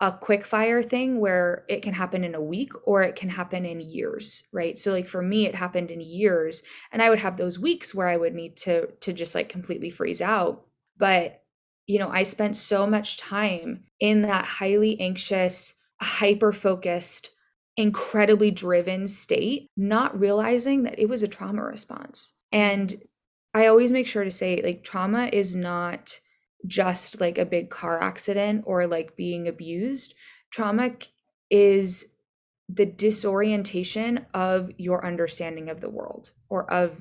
a 0.00 0.12
quick 0.12 0.46
fire 0.46 0.82
thing 0.82 1.18
where 1.18 1.64
it 1.68 1.82
can 1.82 1.92
happen 1.92 2.22
in 2.22 2.34
a 2.34 2.40
week 2.40 2.70
or 2.84 3.02
it 3.02 3.16
can 3.16 3.28
happen 3.28 3.66
in 3.66 3.80
years 3.80 4.44
right? 4.52 4.78
So 4.78 4.92
like 4.92 5.08
for 5.08 5.22
me 5.22 5.46
it 5.46 5.54
happened 5.54 5.90
in 5.90 6.00
years 6.00 6.62
and 6.92 7.02
i 7.02 7.10
would 7.10 7.18
have 7.18 7.36
those 7.36 7.58
weeks 7.58 7.94
where 7.94 8.08
i 8.08 8.16
would 8.16 8.34
need 8.34 8.56
to 8.58 8.86
to 9.00 9.12
just 9.12 9.34
like 9.34 9.48
completely 9.48 9.90
freeze 9.90 10.20
out. 10.20 10.66
But 10.96 11.42
you 11.86 11.98
know 11.98 12.10
i 12.10 12.22
spent 12.22 12.54
so 12.54 12.86
much 12.86 13.16
time 13.16 13.84
in 13.98 14.22
that 14.22 14.44
highly 14.44 15.00
anxious 15.00 15.74
hyper 16.00 16.52
focused 16.52 17.30
incredibly 17.76 18.50
driven 18.50 19.06
state 19.08 19.68
not 19.76 20.18
realizing 20.18 20.82
that 20.82 20.98
it 20.98 21.08
was 21.08 21.22
a 21.22 21.28
trauma 21.28 21.62
response. 21.62 22.34
And 22.52 22.94
i 23.54 23.66
always 23.66 23.90
make 23.90 24.06
sure 24.06 24.24
to 24.24 24.30
say 24.30 24.60
like 24.62 24.84
trauma 24.84 25.28
is 25.32 25.56
not 25.56 26.20
just 26.66 27.20
like 27.20 27.38
a 27.38 27.44
big 27.44 27.70
car 27.70 28.02
accident 28.02 28.64
or 28.66 28.86
like 28.86 29.16
being 29.16 29.48
abused. 29.48 30.14
Trauma 30.50 30.90
is 31.50 32.06
the 32.68 32.86
disorientation 32.86 34.26
of 34.34 34.70
your 34.76 35.06
understanding 35.06 35.70
of 35.70 35.80
the 35.80 35.88
world 35.88 36.32
or 36.48 36.70
of 36.70 37.00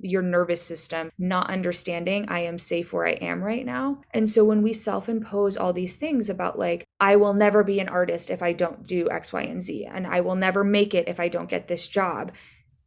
your 0.00 0.22
nervous 0.22 0.62
system 0.62 1.10
not 1.18 1.50
understanding 1.50 2.24
I 2.28 2.40
am 2.40 2.58
safe 2.58 2.92
where 2.92 3.06
I 3.06 3.12
am 3.12 3.42
right 3.42 3.64
now. 3.64 4.00
And 4.12 4.28
so 4.28 4.44
when 4.44 4.62
we 4.62 4.72
self 4.72 5.08
impose 5.08 5.56
all 5.56 5.72
these 5.72 5.96
things 5.96 6.30
about 6.30 6.58
like, 6.58 6.86
I 6.98 7.16
will 7.16 7.34
never 7.34 7.62
be 7.62 7.78
an 7.78 7.88
artist 7.88 8.30
if 8.30 8.42
I 8.42 8.52
don't 8.52 8.86
do 8.86 9.08
X, 9.10 9.32
Y, 9.32 9.42
and 9.42 9.62
Z, 9.62 9.86
and 9.92 10.06
I 10.06 10.20
will 10.20 10.34
never 10.34 10.64
make 10.64 10.94
it 10.94 11.08
if 11.08 11.20
I 11.20 11.28
don't 11.28 11.50
get 11.50 11.68
this 11.68 11.86
job, 11.86 12.32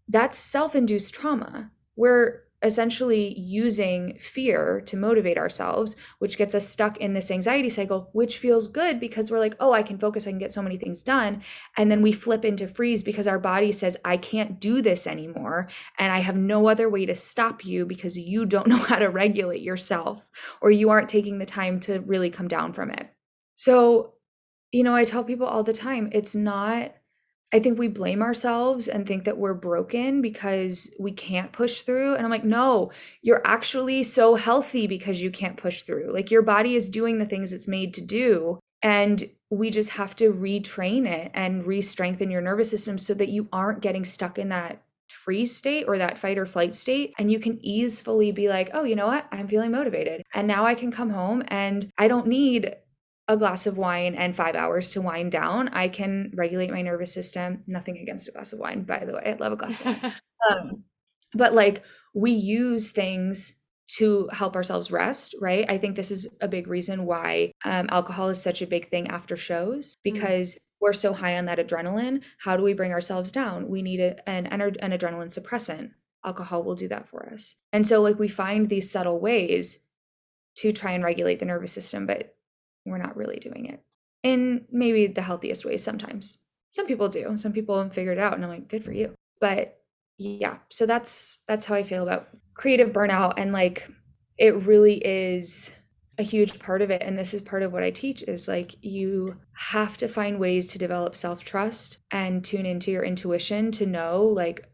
that's 0.08 0.38
self 0.38 0.76
induced 0.76 1.14
trauma. 1.14 1.72
Where 1.94 2.45
essentially 2.66 3.38
using 3.40 4.18
fear 4.18 4.82
to 4.88 4.98
motivate 4.98 5.38
ourselves, 5.38 5.96
which 6.20 6.38
gets 6.38 6.56
us 6.56 6.68
stuck 6.68 6.98
in 6.98 7.14
this 7.14 7.30
anxiety 7.30 7.70
cycle, 7.70 8.10
which 8.14 8.40
feels 8.40 8.68
good 8.68 9.00
because 9.00 9.30
we're 9.30 9.40
like, 9.40 9.56
oh, 9.60 9.72
I 9.72 9.84
can 9.84 10.00
focus, 10.00 10.26
I 10.26 10.32
can 10.32 10.40
get 10.40 10.52
so 10.52 10.64
many 10.64 10.76
things 10.76 11.04
done. 11.04 11.44
And 11.78 11.92
then 11.92 12.02
we 12.02 12.12
flip 12.12 12.44
into 12.44 12.68
freeze 12.68 13.04
because 13.04 13.28
our 13.28 13.40
body 13.40 13.72
says, 13.72 13.96
I 14.04 14.18
can't 14.18 14.60
do 14.60 14.82
this 14.82 15.06
anymore. 15.06 15.70
And 16.00 16.12
I 16.12 16.20
have 16.20 16.36
no 16.36 16.68
other 16.68 16.90
way 16.90 17.06
to 17.06 17.16
stop 17.16 17.64
you 17.64 17.86
because 17.86 18.18
you 18.18 18.46
don't 18.46 18.68
know 18.76 18.78
how 18.78 18.98
to 18.98 19.10
regulate 19.10 19.62
yourself 19.62 20.24
or 20.62 20.72
you 20.72 20.90
aren't 20.90 21.10
taking 21.10 21.38
the 21.38 21.46
time 21.46 21.80
to 21.82 22.00
really 22.00 22.32
come 22.32 22.48
down 22.48 22.74
from 22.74 22.90
it. 22.90 23.08
So, 23.54 24.16
you 24.72 24.84
know, 24.84 24.96
I 24.96 25.06
tell 25.06 25.24
people 25.24 25.46
all 25.46 25.64
the 25.64 25.72
time, 25.72 26.10
it's 26.12 26.36
not 26.36 26.95
I 27.54 27.60
think 27.60 27.78
we 27.78 27.88
blame 27.88 28.22
ourselves 28.22 28.88
and 28.88 29.06
think 29.06 29.24
that 29.26 29.38
we're 29.38 29.54
broken 29.54 30.22
because 30.22 30.92
we 31.00 31.12
can't 31.12 31.52
push 31.52 31.84
through. 31.84 32.16
And 32.16 32.26
I'm 32.26 32.32
like, 32.32 32.44
no, 32.44 32.92
you're 33.22 33.46
actually 33.46 34.04
so 34.04 34.36
healthy 34.36 34.88
because 34.88 35.22
you 35.22 35.32
can't 35.32 35.56
push 35.56 35.84
through. 35.84 36.12
Like 36.12 36.32
your 36.32 36.42
body 36.42 36.76
is 36.76 36.90
doing 36.90 37.20
the 37.20 37.26
things 37.26 37.54
it's 37.54 37.68
made 37.68 37.94
to 37.94 38.02
do. 38.02 38.60
And 38.82 39.24
we 39.50 39.70
just 39.70 39.92
have 39.92 40.16
to 40.18 40.34
retrain 40.34 41.08
it 41.08 41.32
and 41.34 41.66
re 41.66 41.82
strengthen 41.82 42.32
your 42.32 42.42
nervous 42.42 42.70
system 42.70 42.98
so 42.98 43.14
that 43.14 43.30
you 43.30 43.48
aren't 43.54 43.82
getting 43.82 44.06
stuck 44.06 44.38
in 44.38 44.50
that 44.50 44.82
freeze 45.10 45.56
state 45.56 45.86
or 45.88 45.98
that 45.98 46.18
fight 46.18 46.38
or 46.38 46.46
flight 46.46 46.76
state. 46.76 47.14
And 47.18 47.32
you 47.32 47.40
can 47.40 47.64
easily 47.64 48.32
be 48.32 48.50
like, 48.50 48.72
oh, 48.74 48.84
you 48.84 48.96
know 48.96 49.08
what? 49.08 49.28
I'm 49.32 49.48
feeling 49.48 49.72
motivated. 49.72 50.24
And 50.34 50.48
now 50.48 50.66
I 50.66 50.76
can 50.76 50.92
come 50.92 51.12
home 51.12 51.44
and 51.48 51.90
I 51.98 52.08
don't 52.08 52.28
need 52.28 52.76
a 53.28 53.38
glass 53.38 53.66
of 53.66 53.78
wine 53.78 54.16
and 54.16 54.36
five 54.36 54.56
hours 54.56 54.92
to 54.92 55.02
wind 55.02 55.32
down, 55.32 55.70
I 55.70 55.88
can 55.88 56.32
regulate 56.36 56.70
my 56.70 56.82
nervous 56.82 57.14
system. 57.14 57.64
Nothing 57.68 57.98
against 57.98 58.28
a 58.28 58.32
glass 58.32 58.54
of 58.54 58.60
wine, 58.60 58.84
by 58.84 59.04
the 59.06 59.14
way. 59.14 59.24
I 59.26 59.34
love 59.34 59.54
a 59.54 59.58
glass 59.58 59.80
of 59.82 60.02
wine. 60.02 60.14
Um, 60.52 60.84
but 61.34 61.54
like 61.54 61.82
we 62.14 62.30
use 62.30 62.92
things 62.92 63.56
to 63.88 64.30
help 64.32 64.56
ourselves 64.56 64.92
rest, 64.92 65.36
right? 65.40 65.66
I 65.70 65.78
think 65.78 65.96
this 65.96 66.12
is 66.12 66.28
a 66.42 66.48
big 66.48 66.68
reason 66.68 67.06
why 67.06 67.52
um, 67.64 67.88
alcohol 67.92 68.30
is 68.30 68.42
such 68.42 68.62
a 68.62 68.68
big 68.68 68.90
thing 68.90 69.08
after 69.10 69.38
shows 69.38 69.94
mm. 69.94 69.98
because 70.04 70.56
mm. 70.56 70.58
we're 70.82 70.94
so 70.94 71.14
high 71.14 71.38
on 71.38 71.46
that 71.46 71.60
adrenaline. 71.60 72.22
How 72.40 72.58
do 72.58 72.64
we 72.64 72.74
bring 72.74 72.92
ourselves 72.92 73.32
down? 73.32 73.70
We 73.70 73.82
need 73.82 74.00
a, 74.00 74.30
an, 74.30 74.48
an 74.48 74.92
adrenaline 74.92 75.38
suppressant. 75.38 75.92
Alcohol 76.24 76.64
will 76.64 76.76
do 76.76 76.88
that 76.88 77.08
for 77.08 77.32
us. 77.32 77.56
And 77.72 77.88
so, 77.88 78.02
like, 78.02 78.18
we 78.18 78.28
find 78.28 78.68
these 78.68 78.90
subtle 78.90 79.20
ways 79.20 79.80
to 80.58 80.74
try 80.74 80.92
and 80.92 81.04
regulate 81.04 81.40
the 81.40 81.46
nervous 81.46 81.72
system, 81.72 82.08
but 82.08 82.35
we're 82.86 82.98
not 82.98 83.18
really 83.18 83.38
doing 83.38 83.66
it 83.66 83.82
in 84.24 84.66
maybe 84.72 85.08
the 85.08 85.22
healthiest 85.22 85.66
ways 85.66 85.84
sometimes. 85.84 86.40
Some 86.70 86.88
people 86.88 87.10
do. 87.10 87.38
Some 87.38 87.54
people 87.54 87.82
have 87.82 87.94
figured 87.94 88.18
it 88.18 88.22
out 88.22 88.34
and 88.34 88.44
I'm 88.44 88.50
like, 88.50 88.68
good 88.68 88.84
for 88.84 88.92
you. 88.92 89.14
But 89.40 89.78
yeah, 90.18 90.60
so 90.70 90.86
that's 90.86 91.40
that's 91.48 91.66
how 91.66 91.76
I 91.76 91.84
feel 91.84 92.04
about 92.04 92.30
creative 92.54 92.90
burnout 92.90 93.34
and 93.38 93.52
like 93.52 93.90
it 94.38 94.56
really 94.66 94.96
is 95.06 95.72
a 96.18 96.24
huge 96.24 96.60
part 96.60 96.82
of 96.82 96.90
it 96.90 97.02
and 97.04 97.20
this 97.20 97.34
is 97.34 97.42
part 97.42 97.62
of 97.62 97.74
what 97.74 97.84
I 97.84 97.92
teach 97.92 98.24
is 98.24 98.48
like 98.48 98.76
you 98.82 99.38
have 99.54 99.98
to 99.98 100.08
find 100.08 100.40
ways 100.40 100.68
to 100.68 100.78
develop 100.78 101.16
self-trust 101.16 101.98
and 102.12 102.44
tune 102.44 102.66
into 102.66 102.92
your 102.92 103.04
intuition 103.04 103.72
to 103.74 103.86
know 103.86 104.24
like 104.24 104.70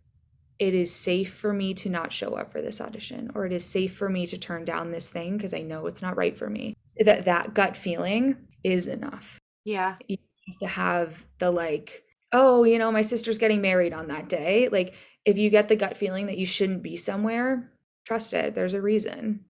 it 0.62 0.76
is 0.76 0.94
safe 0.94 1.34
for 1.34 1.52
me 1.52 1.74
to 1.74 1.90
not 1.90 2.14
show 2.14 2.36
up 2.36 2.52
for 2.52 2.62
this 2.62 2.80
audition 2.80 3.32
or 3.34 3.48
it 3.48 3.52
is 3.52 3.66
safe 3.66 3.96
for 3.96 4.08
me 4.08 4.28
to 4.28 4.38
turn 4.38 4.64
down 4.64 4.92
this 4.92 5.10
thing 5.10 5.36
because 5.36 5.56
I 5.56 5.62
know 5.62 5.88
it's 5.88 6.04
not 6.04 6.16
right 6.16 6.38
for 6.38 6.52
me 6.52 6.76
that 7.00 7.26
that 7.26 7.56
gut 7.56 7.76
feeling 7.76 8.38
is 8.64 8.86
enough. 8.86 9.40
Yeah. 9.66 9.96
You 10.08 10.18
have 10.48 10.60
to 10.60 10.68
have 10.68 11.26
the 11.40 11.50
like, 11.50 12.04
oh, 12.32 12.64
you 12.64 12.78
know, 12.78 12.92
my 12.92 13.02
sister's 13.02 13.40
getting 13.40 13.60
married 13.60 13.92
on 13.92 14.10
that 14.10 14.30
day. 14.30 14.70
Like 14.72 14.94
if 15.26 15.36
you 15.36 15.50
get 15.50 15.68
the 15.68 15.76
gut 15.76 15.98
feeling 15.98 16.28
that 16.28 16.38
you 16.38 16.46
shouldn't 16.46 16.84
be 16.84 16.96
somewhere, 16.96 17.72
trust 18.06 18.36
it. 18.36 18.54
There's 18.54 18.76
a 18.76 18.82
reason. 18.82 19.46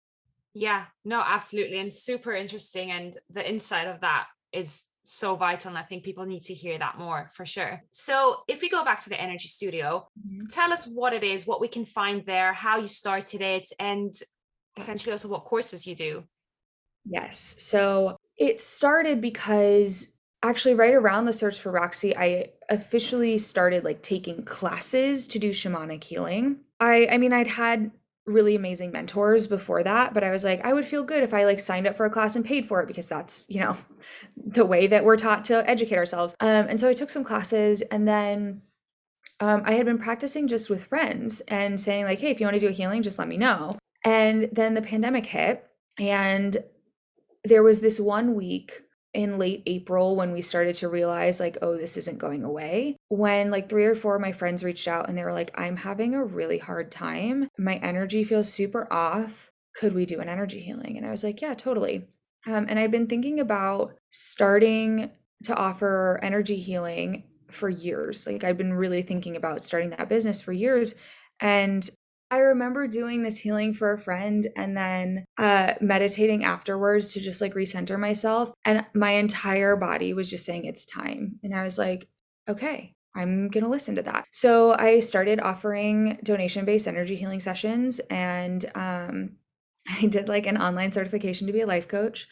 Yeah, 0.55 0.87
no, 1.05 1.23
absolutely. 1.25 1.79
And 1.79 1.92
super 1.92 2.35
interesting. 2.35 2.90
And 2.90 3.16
the 3.31 3.49
insight 3.49 3.87
of 3.87 4.01
that 4.01 4.27
is 4.53 4.87
so 5.07 5.37
vital. 5.37 5.71
And 5.71 5.79
I 5.79 5.83
think 5.83 6.05
people 6.05 6.27
need 6.27 6.42
to 6.42 6.55
hear 6.55 6.79
that 6.79 6.99
more 6.99 7.31
for 7.33 7.47
sure. 7.47 7.83
So 7.90 8.38
if 8.49 8.61
we 8.61 8.69
go 8.69 8.85
back 8.85 9.03
to 9.05 9.09
the 9.09 9.21
Energy 9.21 9.49
Studio, 9.49 10.09
mm-hmm. 10.19 10.47
tell 10.47 10.73
us 10.73 10.87
what 10.87 11.12
it 11.12 11.25
is, 11.25 11.47
what 11.47 11.61
we 11.61 11.69
can 11.69 11.85
find 11.85 12.25
there, 12.27 12.53
how 12.53 12.79
you 12.79 12.87
started 12.87 13.40
it, 13.40 13.69
and 13.79 14.12
essentially 14.77 15.12
also 15.12 15.29
what 15.29 15.45
courses 15.45 15.87
you 15.87 15.95
do. 15.95 16.25
Yes. 17.05 17.55
So 17.59 18.19
it 18.37 18.61
started 18.61 19.21
because 19.21 20.09
actually 20.42 20.75
right 20.75 20.95
around 20.95 21.25
the 21.25 21.33
search 21.33 21.61
for 21.61 21.73
Roxy, 21.73 22.16
I 22.16 22.51
officially 22.69 23.38
started 23.38 23.85
like 23.85 24.03
taking 24.03 24.45
classes 24.45 25.27
to 25.29 25.38
do 25.38 25.51
shamanic 25.51 26.05
healing. 26.05 26.59
I 26.81 27.09
I 27.11 27.19
mean 27.19 27.33
I'd 27.33 27.47
had 27.47 27.90
really 28.27 28.55
amazing 28.55 28.91
mentors 28.91 29.47
before 29.47 29.83
that, 29.83 30.12
but 30.12 30.25
I 30.25 30.31
was 30.31 30.45
like 30.45 30.65
I 30.65 30.73
would 30.73 30.85
feel 30.85 31.05
good 31.05 31.23
if 31.23 31.33
I 31.33 31.45
like 31.45 31.61
signed 31.61 31.87
up 31.87 31.97
for 31.97 32.07
a 32.07 32.11
class 32.11 32.37
and 32.37 32.45
paid 32.45 32.67
for 32.67 32.81
it 32.81 32.87
because 32.89 33.09
that's, 33.09 33.47
you 33.49 33.61
know, 33.61 33.77
the 34.37 34.65
way 34.65 34.87
that 34.87 35.05
we're 35.05 35.17
taught 35.17 35.45
to 35.45 35.69
educate 35.69 35.97
ourselves. 35.97 36.35
Um 36.41 36.67
and 36.69 36.81
so 36.81 36.89
I 36.89 36.93
took 36.93 37.11
some 37.11 37.25
classes 37.25 37.83
and 37.83 38.07
then 38.07 38.62
um, 39.39 39.62
I 39.67 39.75
had 39.75 39.85
been 39.85 39.99
practicing 39.99 40.49
just 40.49 40.71
with 40.71 40.87
friends 40.87 41.43
and 41.43 41.79
saying 41.79 42.05
like, 42.07 42.21
"Hey, 42.21 42.31
if 42.31 42.41
you 42.41 42.47
want 42.47 42.55
to 42.55 42.61
do 42.61 42.69
a 42.69 42.73
healing, 42.73 43.03
just 43.03 43.19
let 43.19 43.29
me 43.29 43.37
know." 43.37 43.73
And 44.05 44.49
then 44.51 44.75
the 44.75 44.81
pandemic 44.81 45.27
hit, 45.27 45.62
and 45.99 46.57
there 47.45 47.62
was 47.62 47.81
this 47.81 48.01
one 48.01 48.35
week 48.35 48.83
in 49.16 49.38
late 49.38 49.62
April 49.64 50.14
when 50.14 50.31
we 50.31 50.42
started 50.42 50.74
to 50.76 50.88
realize 50.88 51.40
like 51.40 51.57
oh 51.62 51.76
this 51.76 51.96
isn't 51.96 52.18
going 52.18 52.44
away. 52.44 52.96
When 53.09 53.50
like 53.50 53.68
three 53.68 53.87
or 53.87 53.94
four 53.94 54.16
of 54.16 54.20
my 54.20 54.33
friends 54.33 54.62
reached 54.62 54.87
out 54.87 55.09
and 55.09 55.16
they 55.16 55.24
were 55.24 55.33
like 55.33 55.59
I'm 55.59 55.76
having 55.76 56.14
a 56.14 56.22
really 56.22 56.59
hard 56.59 56.92
time. 56.92 57.48
My 57.59 57.76
energy 57.76 58.22
feels 58.22 58.52
super 58.52 58.87
off. 58.92 59.50
Could 59.74 59.94
we 59.94 60.05
do 60.05 60.20
an 60.20 60.29
energy 60.29 60.61
healing? 60.61 60.98
And 60.98 61.07
I 61.07 61.11
was 61.11 61.24
like 61.24 61.40
yeah 61.40 61.55
totally. 61.55 62.07
Um, 62.46 62.66
and 62.68 62.79
I'd 62.79 62.92
been 62.92 63.09
thinking 63.09 63.40
about 63.40 63.94
starting 64.11 65.11
to 65.44 65.55
offer 65.57 66.20
energy 66.22 66.59
healing 66.59 67.24
for 67.50 67.68
years. 67.68 68.26
Like 68.26 68.44
I've 68.44 68.59
been 68.59 68.74
really 68.74 69.02
thinking 69.02 69.35
about 69.35 69.64
starting 69.64 69.90
that 69.90 70.09
business 70.09 70.42
for 70.42 70.52
years. 70.52 70.94
And 71.40 71.88
I 72.31 72.39
remember 72.39 72.89
doing 72.89 73.23
this 73.23 73.39
healing 73.39 73.73
for 73.73 73.93
a 73.93 73.99
friend 73.99 74.47
and 74.57 74.77
then 74.77 75.25
uh, 75.39 75.75
meditating 75.81 76.45
afterwards 76.45 77.12
to 77.12 77.21
just 77.21 77.41
like 77.41 77.55
recenter 77.55 77.99
myself. 77.99 78.53
And 78.65 78.85
my 78.95 79.12
entire 79.12 79.77
body 79.77 80.12
was 80.12 80.29
just 80.29 80.45
saying, 80.45 80.65
it's 80.65 80.85
time. 80.85 81.39
And 81.45 81.55
I 81.55 81.62
was 81.62 81.79
like, 81.79 82.09
okay, 82.49 82.95
I'm 83.15 83.49
going 83.49 83.65
to 83.65 83.71
listen 83.71 83.95
to 83.97 84.03
that. 84.03 84.27
So 84.33 84.75
I 84.77 85.01
started 85.01 85.41
offering 85.41 86.19
donation 86.23 86.65
based 86.65 86.89
energy 86.89 87.17
healing 87.17 87.41
sessions 87.41 88.01
and 88.11 88.65
um, 88.75 89.37
I 89.89 90.07
did 90.07 90.29
like 90.29 90.47
an 90.47 90.59
online 90.59 90.93
certification 90.93 91.47
to 91.47 91.53
be 91.53 91.61
a 91.61 91.67
life 91.67 91.87
coach. 91.87 92.27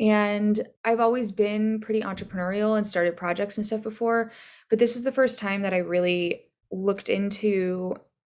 And 0.00 0.60
I've 0.84 1.00
always 1.00 1.32
been 1.32 1.80
pretty 1.80 2.02
entrepreneurial 2.02 2.76
and 2.76 2.86
started 2.86 3.16
projects 3.16 3.56
and 3.56 3.66
stuff 3.66 3.82
before. 3.82 4.30
But 4.70 4.78
this 4.78 4.94
was 4.94 5.02
the 5.04 5.12
first 5.12 5.38
time 5.38 5.62
that 5.62 5.74
I 5.74 5.78
really 5.78 6.42
looked 6.70 7.08
into 7.08 7.94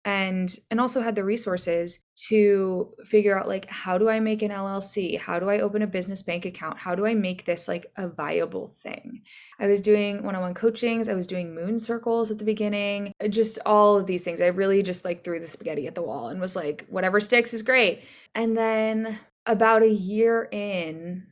and 0.04 0.54
and 0.70 0.80
also 0.80 1.00
had 1.00 1.14
the 1.14 1.24
resources 1.24 1.98
to 2.28 2.92
figure 3.04 3.38
out 3.38 3.48
like 3.48 3.68
how 3.68 3.98
do 3.98 4.08
i 4.08 4.20
make 4.20 4.42
an 4.42 4.50
llc 4.50 5.18
how 5.18 5.38
do 5.38 5.50
i 5.50 5.60
open 5.60 5.82
a 5.82 5.86
business 5.86 6.22
bank 6.22 6.44
account? 6.44 6.78
How 6.78 6.94
do 6.94 7.06
i 7.06 7.14
make 7.14 7.44
this 7.44 7.68
like 7.68 7.86
a 7.96 8.08
viable 8.08 8.76
thing? 8.82 9.22
I 9.60 9.66
was 9.66 9.80
doing 9.80 10.22
one-on-one 10.22 10.54
coachings 10.54 11.08
i 11.08 11.14
was 11.14 11.26
doing 11.26 11.54
moon 11.54 11.78
circles 11.78 12.30
at 12.30 12.38
the 12.38 12.44
beginning 12.44 13.12
uh, 13.22 13.28
just 13.28 13.58
all 13.66 13.96
of 13.96 14.06
these 14.06 14.24
things. 14.24 14.40
I 14.40 14.46
really 14.46 14.82
just 14.82 15.04
like 15.04 15.24
threw 15.24 15.40
the 15.40 15.48
spaghetti 15.48 15.86
at 15.86 15.94
the 15.94 16.02
wall 16.02 16.28
and 16.28 16.40
was 16.40 16.56
like 16.56 16.86
whatever 16.88 17.20
sticks 17.20 17.52
is 17.52 17.62
great. 17.62 18.04
And 18.34 18.56
then 18.56 19.18
about 19.46 19.82
a 19.82 19.90
year 19.90 20.48
in 20.50 21.26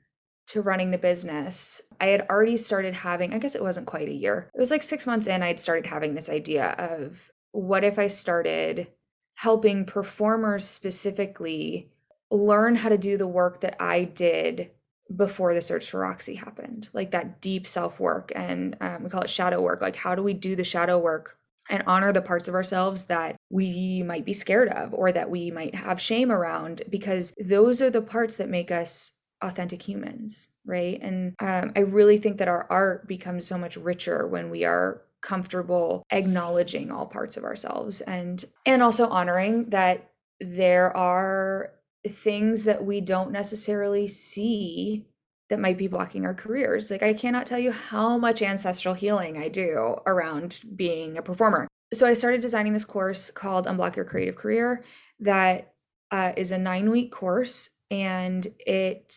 to 0.49 0.63
running 0.63 0.91
the 0.91 0.99
business, 0.99 1.83
I 2.01 2.07
had 2.07 2.27
already 2.31 2.57
started 2.57 2.95
having, 2.95 3.35
I 3.35 3.39
guess 3.39 3.55
it 3.55 3.63
wasn't 3.63 3.87
quite 3.87 4.09
a 4.09 4.15
year. 4.15 4.51
It 4.55 4.61
was 4.61 4.71
like 4.71 4.83
six 4.83 5.07
months 5.07 5.27
in, 5.27 5.43
I'd 5.43 5.61
started 5.61 5.87
having 5.87 6.15
this 6.15 6.31
idea 6.31 6.71
of 6.79 7.31
what 7.57 7.85
if 7.85 7.99
I 7.99 8.07
started 8.09 8.89
helping 9.35 9.85
performers 9.85 10.65
specifically 10.65 11.91
learn 12.31 12.77
how 12.77 12.89
to 12.89 12.99
do 12.99 13.17
the 13.17 13.27
work 13.27 13.61
that 13.61 13.77
I 13.81 14.05
did 14.05 14.71
before 15.15 15.55
the 15.55 15.63
search 15.63 15.89
for 15.89 16.01
Roxy 16.01 16.35
happened, 16.35 16.89
like 16.93 17.13
that 17.13 17.41
deep 17.41 17.67
self 17.67 18.01
work. 18.01 18.33
And 18.35 18.77
um, 18.81 19.05
we 19.05 19.11
call 19.11 19.23
it 19.23 19.31
shadow 19.31 19.63
work. 19.63 19.81
Like, 19.81 19.97
how 19.97 20.15
do 20.15 20.23
we 20.23 20.35
do 20.35 20.57
the 20.57 20.65
shadow 20.65 20.99
work 20.99 21.39
and 21.71 21.83
honor 21.87 22.13
the 22.13 22.23
parts 22.23 22.49
of 22.49 22.55
ourselves 22.55 23.07
that 23.07 23.37
we 23.51 24.03
might 24.03 24.25
be 24.25 24.33
scared 24.33 24.69
of 24.69 24.93
or 24.93 25.13
that 25.13 25.31
we 25.31 25.51
might 25.51 25.75
have 25.75 26.01
shame 26.01 26.33
around? 26.33 26.83
Because 26.91 27.33
those 27.43 27.81
are 27.81 27.91
the 27.91 28.03
parts 28.03 28.37
that 28.37 28.49
make 28.49 28.71
us 28.71 29.13
authentic 29.43 29.83
humans, 29.83 30.49
right? 30.65 30.99
And 31.01 31.35
um, 31.41 31.73
I 31.77 31.81
really 31.81 32.19
think 32.19 32.39
that 32.39 32.49
our 32.49 32.67
art 32.69 33.07
becomes 33.07 33.47
so 33.47 33.57
much 33.57 33.77
richer 33.77 34.27
when 34.27 34.51
we 34.51 34.65
are 34.65 35.03
comfortable 35.27 36.05
acknowledging 36.13 36.93
all 36.93 37.05
parts 37.05 37.37
of 37.37 37.43
ourselves 37.43 38.01
and 38.03 38.45
and 38.65 38.81
also 38.81 39.09
honoring 39.09 39.69
that 39.71 40.13
there 40.41 40.97
are 40.97 41.73
things 42.09 42.65
that 42.65 42.85
we 42.85 43.01
don't 43.01 43.33
necessarily 43.33 44.07
see 44.07 45.05
that 45.49 45.59
might 45.59 45.79
be 45.79 45.89
blocking 45.89 46.25
our 46.25 46.35
careers. 46.35 46.93
Like 46.93 47.03
I 47.03 47.13
cannot 47.13 47.45
tell 47.45 47.59
you 47.59 47.73
how 47.73 48.17
much 48.17 48.41
ancestral 48.41 48.95
healing 48.95 49.37
I 49.37 49.49
do 49.49 49.97
around 50.07 50.61
being 50.77 51.19
a 51.19 51.23
performer. 51.23 51.67
So 51.93 52.07
I 52.07 52.15
started 52.15 52.41
designing 52.41 52.73
this 52.73 52.85
course 52.85 53.33
called 53.33 53.67
Unblock 53.67 53.97
Your 53.97 54.05
Creative 54.05 54.37
Career 54.37 54.85
that 55.19 55.73
uh, 56.13 56.33
is 56.37 56.53
a 56.53 56.59
nine 56.59 56.91
week 56.91 57.11
course 57.11 57.71
and 57.91 58.47
it 58.61 59.13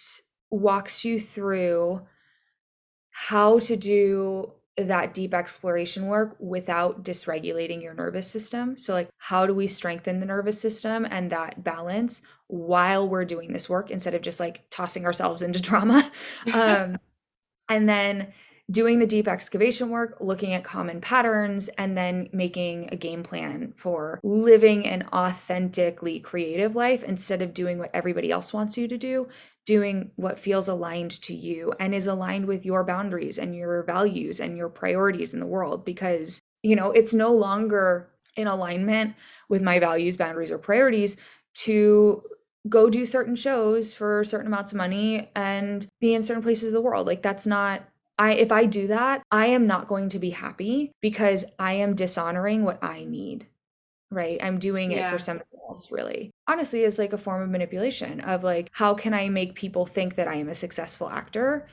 walks 0.49 1.05
you 1.05 1.19
through 1.19 2.01
how 3.11 3.59
to 3.59 3.75
do 3.75 4.53
that 4.87 5.13
deep 5.13 5.33
exploration 5.33 6.07
work 6.07 6.35
without 6.39 7.03
dysregulating 7.03 7.81
your 7.81 7.93
nervous 7.93 8.27
system. 8.27 8.77
So, 8.77 8.93
like, 8.93 9.09
how 9.17 9.45
do 9.45 9.53
we 9.53 9.67
strengthen 9.67 10.19
the 10.19 10.25
nervous 10.25 10.59
system 10.59 11.05
and 11.09 11.29
that 11.29 11.63
balance 11.63 12.21
while 12.47 13.07
we're 13.07 13.25
doing 13.25 13.53
this 13.53 13.69
work 13.69 13.91
instead 13.91 14.13
of 14.13 14.21
just 14.21 14.39
like 14.39 14.63
tossing 14.69 15.05
ourselves 15.05 15.41
into 15.41 15.61
trauma? 15.61 16.09
um, 16.53 16.97
and 17.67 17.87
then 17.87 18.33
doing 18.71 18.99
the 18.99 19.07
deep 19.07 19.27
excavation 19.27 19.89
work, 19.89 20.17
looking 20.19 20.53
at 20.53 20.63
common 20.63 21.01
patterns, 21.01 21.69
and 21.69 21.97
then 21.97 22.29
making 22.31 22.89
a 22.91 22.95
game 22.95 23.23
plan 23.23 23.73
for 23.75 24.19
living 24.23 24.85
an 24.85 25.07
authentically 25.11 26.19
creative 26.19 26.75
life 26.75 27.03
instead 27.03 27.41
of 27.41 27.53
doing 27.53 27.79
what 27.79 27.89
everybody 27.93 28.31
else 28.31 28.53
wants 28.53 28.77
you 28.77 28.87
to 28.87 28.97
do, 28.97 29.27
doing 29.69 30.09
what 30.15 30.39
feels 30.39 30.67
aligned 30.67 31.11
to 31.21 31.31
you 31.31 31.71
and 31.79 31.93
is 31.93 32.07
aligned 32.07 32.47
with 32.47 32.65
your 32.65 32.83
boundaries 32.83 33.37
and 33.37 33.55
your 33.55 33.83
values 33.83 34.39
and 34.39 34.57
your 34.57 34.67
priorities 34.67 35.31
in 35.31 35.39
the 35.39 35.45
world. 35.45 35.85
Because, 35.85 36.41
you 36.63 36.75
know, 36.75 36.89
it's 36.89 37.13
no 37.13 37.31
longer 37.31 38.09
in 38.35 38.47
alignment 38.47 39.13
with 39.47 39.61
my 39.61 39.77
values, 39.77 40.17
boundaries, 40.17 40.51
or 40.51 40.57
priorities 40.57 41.17
to 41.53 42.23
go 42.67 42.89
do 42.89 43.05
certain 43.05 43.35
shows 43.35 43.93
for 43.93 44.23
certain 44.23 44.47
amounts 44.47 44.71
of 44.71 44.77
money 44.79 45.29
and 45.35 45.85
be 46.01 46.15
in 46.15 46.23
certain 46.23 46.41
places 46.41 46.69
of 46.69 46.73
the 46.73 46.81
world. 46.81 47.05
Like, 47.05 47.21
that's 47.21 47.45
not 47.45 47.83
I 48.17 48.31
if 48.31 48.51
I 48.51 48.65
do 48.65 48.87
that, 48.87 49.21
I 49.31 49.45
am 49.45 49.67
not 49.67 49.87
going 49.87 50.09
to 50.09 50.19
be 50.19 50.31
happy 50.31 50.91
because 50.99 51.45
I 51.59 51.73
am 51.73 51.93
dishonoring 51.93 52.63
what 52.63 52.83
I 52.83 53.05
need. 53.05 53.45
Right? 54.11 54.39
I'm 54.41 54.57
doing 54.57 54.91
yeah. 54.91 55.07
it 55.07 55.11
for 55.11 55.19
something 55.19 55.47
else 55.67 55.91
really. 55.91 56.31
Honestly, 56.47 56.81
is 56.81 56.97
like 56.97 57.13
a 57.13 57.17
form 57.17 57.43
of 57.43 57.49
manipulation 57.49 58.21
of 58.21 58.43
like 58.43 58.69
how 58.73 58.93
can 58.93 59.13
I 59.13 59.29
make 59.29 59.55
people 59.55 59.85
think 59.85 60.15
that 60.15 60.27
I 60.27 60.35
am 60.35 60.49
a 60.49 60.55
successful 60.55 61.09
actor 61.09 61.67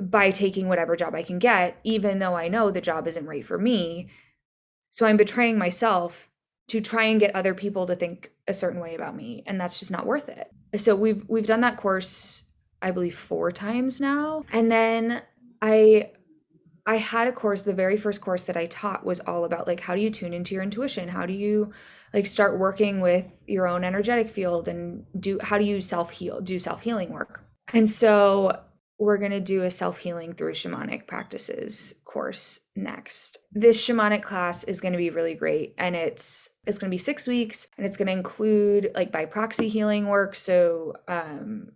by 0.00 0.30
taking 0.30 0.68
whatever 0.68 0.96
job 0.96 1.14
I 1.14 1.22
can 1.22 1.38
get 1.38 1.78
even 1.84 2.18
though 2.18 2.34
I 2.34 2.48
know 2.48 2.70
the 2.70 2.80
job 2.80 3.06
isn't 3.06 3.26
right 3.26 3.44
for 3.44 3.58
me. 3.58 4.08
So 4.90 5.06
I'm 5.06 5.16
betraying 5.16 5.58
myself 5.58 6.28
to 6.68 6.80
try 6.80 7.04
and 7.04 7.20
get 7.20 7.34
other 7.34 7.54
people 7.54 7.86
to 7.86 7.96
think 7.96 8.30
a 8.48 8.54
certain 8.54 8.80
way 8.80 8.94
about 8.94 9.16
me 9.16 9.42
and 9.46 9.60
that's 9.60 9.78
just 9.78 9.92
not 9.92 10.06
worth 10.06 10.28
it. 10.28 10.50
So 10.76 10.94
we've 10.94 11.24
we've 11.28 11.46
done 11.46 11.60
that 11.60 11.76
course 11.76 12.44
I 12.82 12.90
believe 12.90 13.16
four 13.16 13.50
times 13.50 13.98
now. 14.00 14.44
And 14.52 14.70
then 14.70 15.22
I 15.62 16.10
I 16.86 16.96
had 16.96 17.28
a 17.28 17.32
course, 17.32 17.62
the 17.62 17.72
very 17.72 17.96
first 17.96 18.20
course 18.20 18.44
that 18.44 18.56
I 18.56 18.66
taught 18.66 19.06
was 19.06 19.20
all 19.20 19.44
about 19.44 19.66
like 19.66 19.80
how 19.80 19.94
do 19.94 20.00
you 20.00 20.10
tune 20.10 20.34
into 20.34 20.54
your 20.54 20.62
intuition? 20.62 21.08
How 21.08 21.24
do 21.26 21.32
you 21.32 21.72
like 22.12 22.26
start 22.26 22.58
working 22.58 23.00
with 23.00 23.26
your 23.46 23.66
own 23.66 23.84
energetic 23.84 24.28
field 24.28 24.68
and 24.68 25.04
do 25.18 25.38
how 25.42 25.58
do 25.58 25.64
you 25.64 25.80
self-heal, 25.80 26.40
do 26.42 26.58
self-healing 26.58 27.10
work? 27.10 27.42
And 27.72 27.88
so 27.88 28.60
we're 28.98 29.18
going 29.18 29.32
to 29.32 29.40
do 29.40 29.62
a 29.62 29.70
self-healing 29.70 30.34
through 30.34 30.52
shamanic 30.52 31.06
practices 31.06 31.94
course 32.04 32.60
next. 32.76 33.38
This 33.52 33.84
shamanic 33.84 34.22
class 34.22 34.62
is 34.64 34.80
going 34.80 34.92
to 34.92 34.98
be 34.98 35.10
really 35.10 35.34
great 35.34 35.74
and 35.78 35.96
it's 35.96 36.50
it's 36.66 36.78
going 36.78 36.88
to 36.88 36.94
be 36.94 36.98
6 36.98 37.26
weeks 37.26 37.66
and 37.76 37.86
it's 37.86 37.96
going 37.96 38.06
to 38.06 38.12
include 38.12 38.92
like 38.94 39.10
by 39.10 39.24
proxy 39.24 39.68
healing 39.68 40.06
work 40.06 40.34
so 40.34 40.94
um 41.08 41.72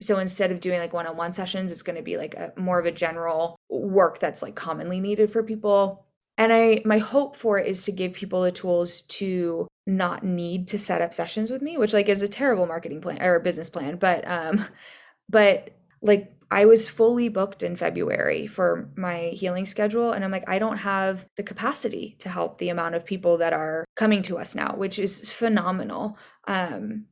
so 0.00 0.18
instead 0.18 0.50
of 0.50 0.60
doing 0.60 0.80
like 0.80 0.92
one-on-one 0.92 1.32
sessions 1.32 1.72
it's 1.72 1.82
going 1.82 1.96
to 1.96 2.02
be 2.02 2.16
like 2.16 2.34
a 2.34 2.52
more 2.56 2.78
of 2.78 2.86
a 2.86 2.92
general 2.92 3.56
work 3.68 4.18
that's 4.18 4.42
like 4.42 4.54
commonly 4.54 5.00
needed 5.00 5.30
for 5.30 5.42
people 5.42 6.04
and 6.38 6.52
i 6.52 6.80
my 6.84 6.98
hope 6.98 7.36
for 7.36 7.58
it 7.58 7.66
is 7.66 7.84
to 7.84 7.92
give 7.92 8.12
people 8.12 8.42
the 8.42 8.52
tools 8.52 9.02
to 9.02 9.66
not 9.86 10.22
need 10.22 10.68
to 10.68 10.78
set 10.78 11.02
up 11.02 11.12
sessions 11.12 11.50
with 11.50 11.62
me 11.62 11.76
which 11.76 11.92
like 11.92 12.08
is 12.08 12.22
a 12.22 12.28
terrible 12.28 12.66
marketing 12.66 13.00
plan 13.00 13.20
or 13.22 13.38
business 13.40 13.70
plan 13.70 13.96
but 13.96 14.28
um 14.30 14.64
but 15.28 15.70
like 16.02 16.34
I 16.52 16.64
was 16.64 16.88
fully 16.88 17.28
booked 17.28 17.62
in 17.62 17.76
February 17.76 18.46
for 18.48 18.90
my 18.96 19.28
healing 19.28 19.66
schedule. 19.66 20.12
And 20.12 20.24
I'm 20.24 20.32
like, 20.32 20.48
I 20.48 20.58
don't 20.58 20.78
have 20.78 21.24
the 21.36 21.44
capacity 21.44 22.16
to 22.18 22.28
help 22.28 22.58
the 22.58 22.70
amount 22.70 22.96
of 22.96 23.06
people 23.06 23.38
that 23.38 23.52
are 23.52 23.84
coming 23.94 24.20
to 24.22 24.38
us 24.38 24.56
now, 24.56 24.74
which 24.76 24.98
is 24.98 25.28
phenomenal. 25.28 26.18
Um, 26.48 27.06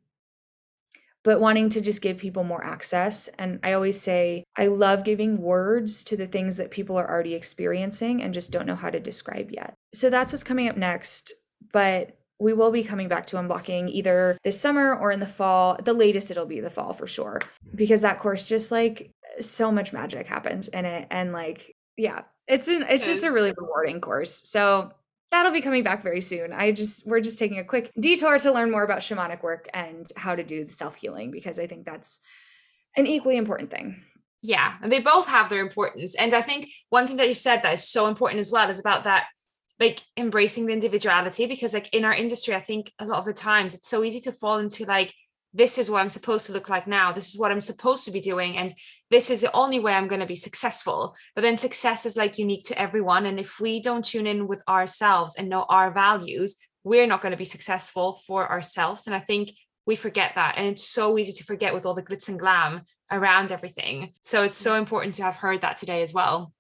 but 1.24 1.40
wanting 1.40 1.68
to 1.70 1.80
just 1.80 2.02
give 2.02 2.18
people 2.18 2.44
more 2.44 2.64
access. 2.64 3.28
And 3.38 3.60
I 3.62 3.72
always 3.72 4.00
say, 4.00 4.44
I 4.56 4.66
love 4.68 5.04
giving 5.04 5.42
words 5.42 6.04
to 6.04 6.16
the 6.16 6.26
things 6.26 6.56
that 6.56 6.70
people 6.70 6.96
are 6.96 7.08
already 7.08 7.34
experiencing 7.34 8.22
and 8.22 8.34
just 8.34 8.52
don't 8.52 8.66
know 8.66 8.76
how 8.76 8.90
to 8.90 9.00
describe 9.00 9.50
yet. 9.50 9.74
So 9.92 10.10
that's 10.10 10.32
what's 10.32 10.44
coming 10.44 10.68
up 10.68 10.76
next. 10.76 11.34
But 11.72 12.16
we 12.40 12.52
will 12.52 12.70
be 12.70 12.84
coming 12.84 13.08
back 13.08 13.26
to 13.26 13.36
unblocking 13.36 13.90
either 13.90 14.38
this 14.44 14.60
summer 14.60 14.94
or 14.94 15.10
in 15.10 15.20
the 15.20 15.26
fall. 15.26 15.76
The 15.82 15.92
latest 15.92 16.30
it'll 16.30 16.46
be 16.46 16.60
the 16.60 16.70
fall 16.70 16.92
for 16.92 17.06
sure. 17.06 17.40
Because 17.74 18.02
that 18.02 18.20
course 18.20 18.44
just 18.44 18.70
like 18.70 19.10
so 19.40 19.72
much 19.72 19.92
magic 19.92 20.26
happens 20.26 20.68
in 20.68 20.84
it. 20.84 21.08
And 21.10 21.32
like, 21.32 21.74
yeah, 21.96 22.22
it's 22.46 22.68
an, 22.68 22.86
it's 22.88 23.04
just 23.04 23.24
a 23.24 23.32
really 23.32 23.52
rewarding 23.56 24.00
course. 24.00 24.40
So 24.44 24.92
that'll 25.31 25.53
be 25.53 25.61
coming 25.61 25.83
back 25.83 26.03
very 26.03 26.20
soon. 26.20 26.53
I 26.53 26.72
just 26.72 27.07
we're 27.07 27.20
just 27.20 27.39
taking 27.39 27.59
a 27.59 27.64
quick 27.64 27.91
detour 27.99 28.39
to 28.39 28.53
learn 28.53 28.70
more 28.70 28.83
about 28.83 29.01
shamanic 29.01 29.43
work 29.43 29.68
and 29.74 30.11
how 30.16 30.35
to 30.35 30.43
do 30.43 30.64
the 30.64 30.72
self-healing 30.72 31.31
because 31.31 31.59
I 31.59 31.66
think 31.66 31.85
that's 31.85 32.20
an 32.97 33.07
equally 33.07 33.37
important 33.37 33.70
thing. 33.70 34.03
Yeah, 34.41 34.76
and 34.83 34.91
they 34.91 35.01
both 35.01 35.26
have 35.26 35.51
their 35.51 35.61
importance. 35.61 36.14
And 36.14 36.33
I 36.33 36.43
think 36.43 36.68
one 36.91 37.07
thing 37.07 37.16
that 37.16 37.29
you 37.29 37.35
said 37.35 37.62
that 37.62 37.74
is 37.74 37.89
so 37.89 38.07
important 38.07 38.41
as 38.41 38.53
well 38.53 38.70
is 38.70 38.81
about 38.81 39.05
that 39.05 39.26
like 39.81 40.01
embracing 40.16 40.66
the 40.66 40.72
individuality 40.72 41.47
because 41.47 41.74
like 41.74 41.93
in 41.95 42.05
our 42.05 42.14
industry 42.14 42.55
I 42.55 42.61
think 42.61 42.93
a 42.99 43.05
lot 43.05 43.20
of 43.20 43.24
the 43.24 43.33
times 43.33 43.74
it's 43.74 43.89
so 43.89 44.03
easy 44.03 44.20
to 44.20 44.33
fall 44.33 44.59
into 44.59 44.85
like 44.85 45.14
this 45.55 45.78
is 45.78 45.90
what 45.90 46.01
I'm 46.01 46.09
supposed 46.09 46.46
to 46.46 46.53
look 46.53 46.68
like 46.68 46.86
now. 46.86 47.12
This 47.12 47.28
is 47.28 47.38
what 47.38 47.51
I'm 47.51 47.61
supposed 47.61 48.05
to 48.05 48.11
be 48.11 48.20
doing. 48.20 48.57
And 48.57 48.72
this 49.11 49.30
is 49.30 49.40
the 49.40 49.53
only 49.53 49.80
way 49.80 49.92
I'm 49.92 50.09
going 50.09 50.20
to 50.20 50.26
be 50.26 50.34
successful. 50.34 51.14
But 51.34 51.42
then 51.42 51.57
success 51.57 52.07
is 52.07 52.16
like 52.16 52.38
unique 52.38 52.64
to 52.66 52.78
everyone. 52.78 53.26
And 53.26 53.40
if 53.40 53.59
we 53.59 53.80
don't 53.80 54.05
tune 54.05 54.26
in 54.26 54.46
with 54.46 54.61
ourselves 54.68 55.36
and 55.36 55.49
know 55.49 55.64
our 55.68 55.90
values, 55.90 56.57
we're 56.84 57.07
not 57.07 57.22
going 57.22 57.32
to 57.32 57.38
be 57.38 57.44
successful 57.44 58.20
for 58.26 58.51
ourselves. 58.51 59.07
And 59.07 59.16
I 59.16 59.20
think 59.20 59.53
we 59.86 59.96
forget 59.96 60.32
that. 60.34 60.57
And 60.59 60.66
it's 60.66 60.86
so 60.86 61.16
easy 61.18 61.32
to 61.32 61.44
forget 61.44 61.72
with 61.72 61.86
all 61.86 61.94
the 61.94 62.03
glitz 62.03 62.28
and 62.28 62.38
glam 62.38 62.82
around 63.11 63.53
everything. 63.53 64.12
So 64.20 64.42
it's 64.42 64.57
so 64.57 64.72
mm. 64.72 64.78
important 64.78 65.14
to 65.16 65.22
have 65.22 65.36
heard 65.36 65.62
that 65.62 65.78
today 65.78 66.03
as 66.03 66.12
well. 66.12 66.53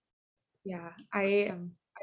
Yeah, 0.64 0.90
I 1.12 1.52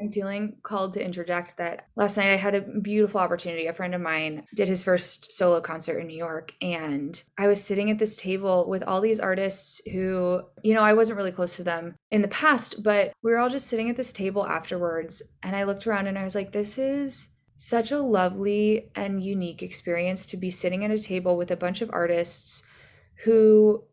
I'm 0.01 0.11
feeling 0.11 0.57
called 0.63 0.93
to 0.93 1.03
interject 1.03 1.57
that 1.57 1.87
last 1.95 2.17
night 2.17 2.31
I 2.31 2.35
had 2.35 2.55
a 2.55 2.61
beautiful 2.61 3.19
opportunity. 3.21 3.67
A 3.67 3.73
friend 3.73 3.95
of 3.95 4.01
mine 4.01 4.45
did 4.55 4.67
his 4.67 4.83
first 4.83 5.31
solo 5.31 5.61
concert 5.61 5.99
in 5.99 6.07
New 6.07 6.17
York, 6.17 6.53
and 6.61 7.21
I 7.37 7.47
was 7.47 7.63
sitting 7.63 7.89
at 7.89 7.99
this 7.99 8.15
table 8.17 8.67
with 8.67 8.83
all 8.83 9.01
these 9.01 9.19
artists 9.19 9.81
who, 9.91 10.41
you 10.63 10.73
know, 10.73 10.83
I 10.83 10.93
wasn't 10.93 11.17
really 11.17 11.31
close 11.31 11.55
to 11.57 11.63
them 11.63 11.95
in 12.11 12.21
the 12.21 12.27
past, 12.27 12.83
but 12.83 13.13
we 13.23 13.31
were 13.31 13.37
all 13.37 13.49
just 13.49 13.67
sitting 13.67 13.89
at 13.89 13.95
this 13.95 14.13
table 14.13 14.45
afterwards. 14.45 15.21
And 15.43 15.55
I 15.55 15.63
looked 15.63 15.87
around 15.87 16.07
and 16.07 16.17
I 16.17 16.23
was 16.23 16.35
like, 16.35 16.51
this 16.51 16.77
is 16.77 17.29
such 17.57 17.91
a 17.91 17.99
lovely 17.99 18.91
and 18.95 19.23
unique 19.23 19.63
experience 19.63 20.25
to 20.27 20.37
be 20.37 20.49
sitting 20.49 20.83
at 20.83 20.91
a 20.91 20.99
table 20.99 21.37
with 21.37 21.51
a 21.51 21.55
bunch 21.55 21.81
of 21.81 21.89
artists 21.93 22.63
who 23.23 23.83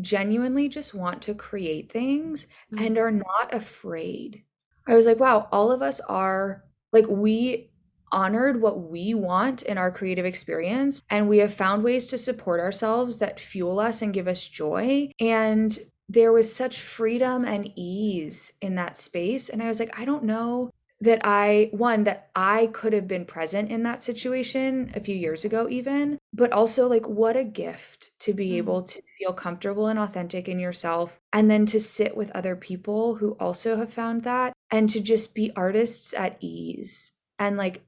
genuinely 0.00 0.68
just 0.68 0.94
want 0.94 1.22
to 1.22 1.34
create 1.34 1.90
things 1.90 2.46
mm-hmm. 2.72 2.84
and 2.84 2.98
are 2.98 3.10
not 3.10 3.52
afraid 3.52 4.44
I 4.88 4.94
was 4.94 5.06
like, 5.06 5.20
wow, 5.20 5.48
all 5.52 5.70
of 5.70 5.82
us 5.82 6.00
are 6.00 6.64
like, 6.92 7.06
we 7.08 7.70
honored 8.10 8.60
what 8.60 8.88
we 8.88 9.12
want 9.12 9.62
in 9.62 9.76
our 9.76 9.90
creative 9.90 10.24
experience 10.24 11.02
and 11.10 11.28
we 11.28 11.38
have 11.38 11.52
found 11.52 11.84
ways 11.84 12.06
to 12.06 12.16
support 12.16 12.58
ourselves 12.58 13.18
that 13.18 13.38
fuel 13.38 13.78
us 13.78 14.00
and 14.00 14.14
give 14.14 14.26
us 14.26 14.48
joy. 14.48 15.10
And 15.20 15.78
there 16.08 16.32
was 16.32 16.54
such 16.54 16.80
freedom 16.80 17.44
and 17.44 17.70
ease 17.76 18.54
in 18.62 18.76
that 18.76 18.96
space. 18.96 19.50
And 19.50 19.62
I 19.62 19.66
was 19.66 19.78
like, 19.78 19.98
I 19.98 20.06
don't 20.06 20.24
know 20.24 20.70
that 21.00 21.20
I, 21.22 21.68
one, 21.72 22.04
that 22.04 22.30
I 22.34 22.66
could 22.68 22.92
have 22.92 23.06
been 23.06 23.24
present 23.24 23.70
in 23.70 23.84
that 23.84 24.02
situation 24.02 24.90
a 24.94 25.00
few 25.00 25.14
years 25.14 25.44
ago, 25.44 25.68
even, 25.70 26.18
but 26.32 26.52
also 26.52 26.88
like 26.88 27.06
what 27.08 27.36
a 27.36 27.44
gift 27.44 28.10
to 28.20 28.34
be 28.34 28.48
mm-hmm. 28.48 28.56
able 28.58 28.82
to 28.82 29.02
feel 29.18 29.32
comfortable 29.32 29.86
and 29.86 29.98
authentic 29.98 30.48
in 30.48 30.58
yourself. 30.58 31.20
And 31.32 31.50
then 31.50 31.66
to 31.66 31.78
sit 31.78 32.16
with 32.16 32.32
other 32.32 32.56
people 32.56 33.14
who 33.14 33.36
also 33.38 33.76
have 33.76 33.92
found 33.92 34.24
that 34.24 34.52
and 34.70 34.90
to 34.90 35.00
just 35.00 35.34
be 35.34 35.52
artists 35.54 36.14
at 36.14 36.36
ease 36.40 37.12
and 37.38 37.56
like 37.56 37.82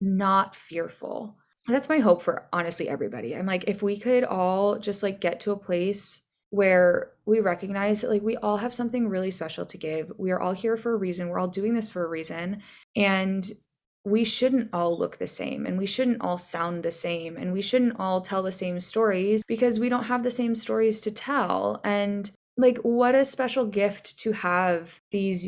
not 0.00 0.56
fearful. 0.56 1.36
That's 1.68 1.88
my 1.88 1.98
hope 1.98 2.22
for 2.22 2.48
honestly 2.52 2.88
everybody. 2.88 3.34
I'm 3.34 3.46
like, 3.46 3.64
if 3.68 3.82
we 3.82 3.96
could 3.98 4.24
all 4.24 4.78
just 4.78 5.02
like 5.02 5.20
get 5.20 5.40
to 5.40 5.52
a 5.52 5.56
place 5.56 6.20
where 6.56 7.12
we 7.26 7.38
recognize 7.40 8.00
that 8.00 8.10
like 8.10 8.22
we 8.22 8.34
all 8.38 8.56
have 8.56 8.72
something 8.72 9.08
really 9.08 9.30
special 9.30 9.66
to 9.66 9.76
give. 9.76 10.10
We 10.16 10.30
are 10.30 10.40
all 10.40 10.54
here 10.54 10.78
for 10.78 10.94
a 10.94 10.96
reason. 10.96 11.28
We're 11.28 11.38
all 11.38 11.48
doing 11.48 11.74
this 11.74 11.90
for 11.90 12.02
a 12.02 12.08
reason. 12.08 12.62
And 12.96 13.46
we 14.06 14.24
shouldn't 14.24 14.70
all 14.72 14.96
look 14.96 15.18
the 15.18 15.26
same 15.26 15.66
and 15.66 15.76
we 15.76 15.84
shouldn't 15.84 16.22
all 16.22 16.38
sound 16.38 16.82
the 16.82 16.92
same 16.92 17.36
and 17.36 17.52
we 17.52 17.60
shouldn't 17.60 18.00
all 18.00 18.22
tell 18.22 18.42
the 18.42 18.52
same 18.52 18.80
stories 18.80 19.42
because 19.46 19.78
we 19.78 19.90
don't 19.90 20.04
have 20.04 20.22
the 20.22 20.30
same 20.30 20.54
stories 20.54 21.00
to 21.02 21.10
tell. 21.10 21.80
And 21.84 22.30
like 22.56 22.78
what 22.78 23.14
a 23.14 23.26
special 23.26 23.66
gift 23.66 24.18
to 24.20 24.32
have 24.32 25.00
these 25.10 25.46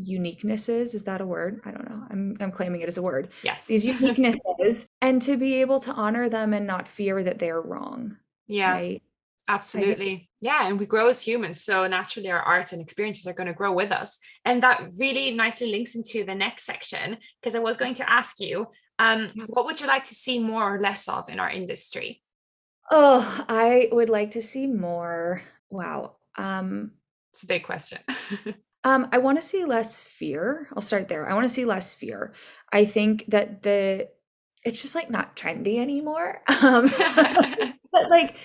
uniquenesses 0.00 0.94
is 0.94 1.04
that 1.04 1.20
a 1.20 1.26
word 1.26 1.60
i 1.64 1.70
don't 1.70 1.88
know 1.88 2.02
i'm 2.10 2.34
i'm 2.40 2.50
claiming 2.50 2.80
it 2.80 2.88
as 2.88 2.98
a 2.98 3.02
word 3.02 3.28
yes 3.44 3.66
these 3.66 3.86
uniquenesses 4.00 4.88
and 5.00 5.22
to 5.22 5.36
be 5.36 5.60
able 5.60 5.78
to 5.78 5.92
honor 5.92 6.28
them 6.28 6.52
and 6.52 6.66
not 6.66 6.88
fear 6.88 7.22
that 7.22 7.38
they're 7.38 7.60
wrong 7.60 8.16
yeah 8.48 8.72
right 8.72 9.02
absolutely. 9.48 10.28
Yeah 10.40 10.66
and 10.66 10.78
we 10.78 10.86
grow 10.86 11.08
as 11.08 11.20
humans 11.20 11.64
so 11.64 11.86
naturally 11.86 12.30
our 12.30 12.40
art 12.40 12.72
and 12.72 12.80
experiences 12.80 13.26
are 13.26 13.32
going 13.32 13.48
to 13.48 13.52
grow 13.52 13.72
with 13.72 13.92
us. 13.92 14.18
And 14.44 14.62
that 14.62 14.90
really 14.98 15.32
nicely 15.32 15.70
links 15.70 15.94
into 15.94 16.24
the 16.24 16.34
next 16.34 16.64
section 16.64 17.18
because 17.40 17.54
i 17.54 17.58
was 17.58 17.76
going 17.76 17.94
to 17.94 18.10
ask 18.10 18.40
you 18.40 18.66
um, 18.98 19.32
what 19.46 19.64
would 19.64 19.80
you 19.80 19.86
like 19.86 20.04
to 20.04 20.14
see 20.14 20.38
more 20.38 20.76
or 20.76 20.80
less 20.80 21.08
of 21.08 21.28
in 21.28 21.40
our 21.40 21.50
industry? 21.50 22.22
Oh 22.90 23.44
i 23.48 23.88
would 23.92 24.10
like 24.10 24.32
to 24.32 24.42
see 24.42 24.66
more. 24.66 25.42
Wow 25.70 26.16
um 26.36 26.92
it's 27.32 27.42
a 27.42 27.46
big 27.46 27.64
question. 27.64 27.98
Um 28.84 29.08
i 29.12 29.18
want 29.18 29.38
to 29.38 29.46
see 29.46 29.64
less 29.64 30.00
fear. 30.00 30.68
I'll 30.74 30.82
start 30.82 31.06
there. 31.06 31.28
I 31.28 31.34
want 31.34 31.44
to 31.44 31.54
see 31.54 31.64
less 31.64 31.94
fear. 31.94 32.32
I 32.72 32.84
think 32.84 33.24
that 33.28 33.62
the 33.62 34.08
it's 34.64 34.82
just 34.82 34.94
like 34.94 35.10
not 35.10 35.36
trendy 35.36 35.78
anymore 35.78 36.42
um 36.62 36.90
but 37.92 38.10
like 38.10 38.36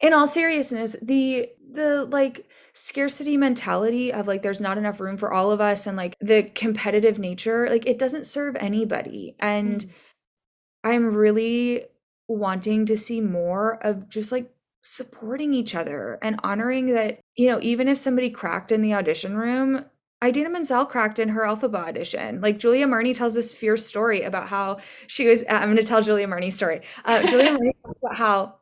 in 0.00 0.12
all 0.12 0.26
seriousness 0.26 0.96
the 1.02 1.48
the 1.72 2.04
like 2.06 2.48
scarcity 2.72 3.36
mentality 3.36 4.12
of 4.12 4.26
like 4.26 4.42
there's 4.42 4.60
not 4.60 4.78
enough 4.78 5.00
room 5.00 5.16
for 5.16 5.32
all 5.32 5.50
of 5.50 5.60
us 5.60 5.86
and 5.86 5.96
like 5.96 6.14
the 6.20 6.42
competitive 6.54 7.18
nature 7.18 7.68
like 7.68 7.86
it 7.86 7.98
doesn't 7.98 8.26
serve 8.26 8.56
anybody 8.56 9.34
and 9.38 9.86
mm. 9.86 9.90
i'm 10.84 11.14
really 11.14 11.84
wanting 12.28 12.84
to 12.86 12.96
see 12.96 13.20
more 13.20 13.74
of 13.84 14.08
just 14.08 14.32
like 14.32 14.50
supporting 14.82 15.52
each 15.52 15.74
other 15.74 16.18
and 16.22 16.38
honoring 16.44 16.94
that 16.94 17.18
you 17.34 17.48
know 17.48 17.58
even 17.60 17.88
if 17.88 17.98
somebody 17.98 18.30
cracked 18.30 18.70
in 18.70 18.82
the 18.82 18.94
audition 18.94 19.36
room 19.36 19.84
Idina 20.24 20.48
Menzel 20.48 20.86
cracked 20.86 21.18
in 21.18 21.28
her 21.28 21.42
Elphaba 21.42 21.88
audition. 21.88 22.40
Like 22.40 22.58
Julia 22.58 22.86
Murney 22.86 23.14
tells 23.14 23.34
this 23.34 23.52
fierce 23.52 23.86
story 23.86 24.22
about 24.22 24.48
how 24.48 24.78
she 25.06 25.28
was. 25.28 25.44
I'm 25.48 25.64
going 25.64 25.76
to 25.76 25.82
tell 25.82 26.02
Julia 26.02 26.26
Murney's 26.26 26.56
story. 26.56 26.80
Uh, 27.04 27.26
Julia 27.26 27.50
Murney 27.50 27.72
talks 27.84 27.98
about 28.02 28.16
how 28.16 28.54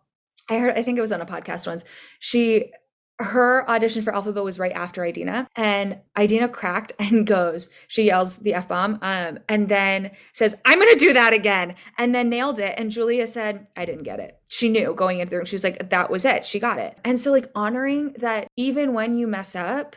I 0.50 0.59
heard, 0.59 0.76
I 0.76 0.82
think 0.82 0.98
it 0.98 1.00
was 1.00 1.12
on 1.12 1.20
a 1.20 1.26
podcast 1.26 1.66
once. 1.66 1.84
She, 2.18 2.72
her 3.18 3.68
audition 3.70 4.02
for 4.02 4.12
Elphaba 4.12 4.42
was 4.42 4.59
right 4.59 4.72
after 4.72 5.05
Idina, 5.05 5.46
and 5.57 6.00
Idina 6.18 6.48
cracked 6.48 6.92
and 6.98 7.26
goes, 7.26 7.68
she 7.86 8.05
yells 8.05 8.38
the 8.38 8.55
F 8.55 8.68
bomb, 8.68 8.98
um, 9.00 9.38
and 9.48 9.68
then 9.68 10.11
says, 10.32 10.57
I'm 10.64 10.78
gonna 10.78 10.96
do 10.96 11.12
that 11.12 11.32
again, 11.32 11.76
and 11.96 12.14
then 12.14 12.28
nailed 12.28 12.59
it. 12.59 12.74
And 12.76 12.90
Julia 12.90 13.26
said, 13.26 13.68
I 13.76 13.84
didn't 13.84 14.02
get 14.02 14.20
it. 14.20 14.38
She 14.50 14.68
knew 14.68 14.94
going 14.94 15.20
into 15.20 15.30
the 15.30 15.36
room, 15.36 15.46
she 15.46 15.55
was 15.55 15.64
like, 15.64 15.90
that 15.90 16.11
was 16.11 16.24
it. 16.24 16.44
She 16.44 16.59
got 16.59 16.78
it. 16.78 16.98
And 17.05 17.18
so, 17.18 17.30
like, 17.30 17.50
honoring 17.55 18.14
that 18.18 18.48
even 18.57 18.92
when 18.92 19.14
you 19.14 19.26
mess 19.26 19.55
up, 19.55 19.96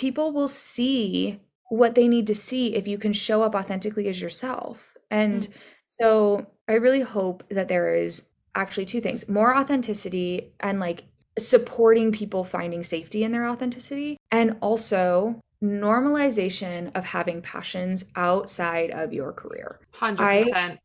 people 0.00 0.32
will 0.32 0.48
see 0.48 1.38
what 1.68 1.94
they 1.94 2.08
need 2.08 2.26
to 2.26 2.34
see 2.34 2.74
if 2.74 2.88
you 2.88 2.96
can 2.96 3.12
show 3.12 3.42
up 3.42 3.54
authentically 3.54 4.08
as 4.08 4.18
yourself. 4.18 4.96
And 5.10 5.42
mm. 5.42 5.52
so 5.88 6.46
I 6.66 6.74
really 6.74 7.02
hope 7.02 7.44
that 7.50 7.68
there 7.68 7.92
is 7.92 8.22
actually 8.54 8.86
two 8.86 9.00
things 9.02 9.28
more 9.28 9.54
authenticity 9.54 10.54
and 10.58 10.80
like 10.80 11.04
supporting 11.38 12.12
people 12.12 12.44
finding 12.44 12.82
safety 12.82 13.22
in 13.22 13.30
their 13.30 13.46
authenticity 13.46 14.16
and 14.32 14.56
also 14.62 15.38
normalization 15.62 16.90
of 16.96 17.04
having 17.04 17.42
passions 17.42 18.06
outside 18.16 18.90
of 18.90 19.12
your 19.12 19.32
career 19.32 19.78
100% 19.94 20.18
I, 20.18 20.78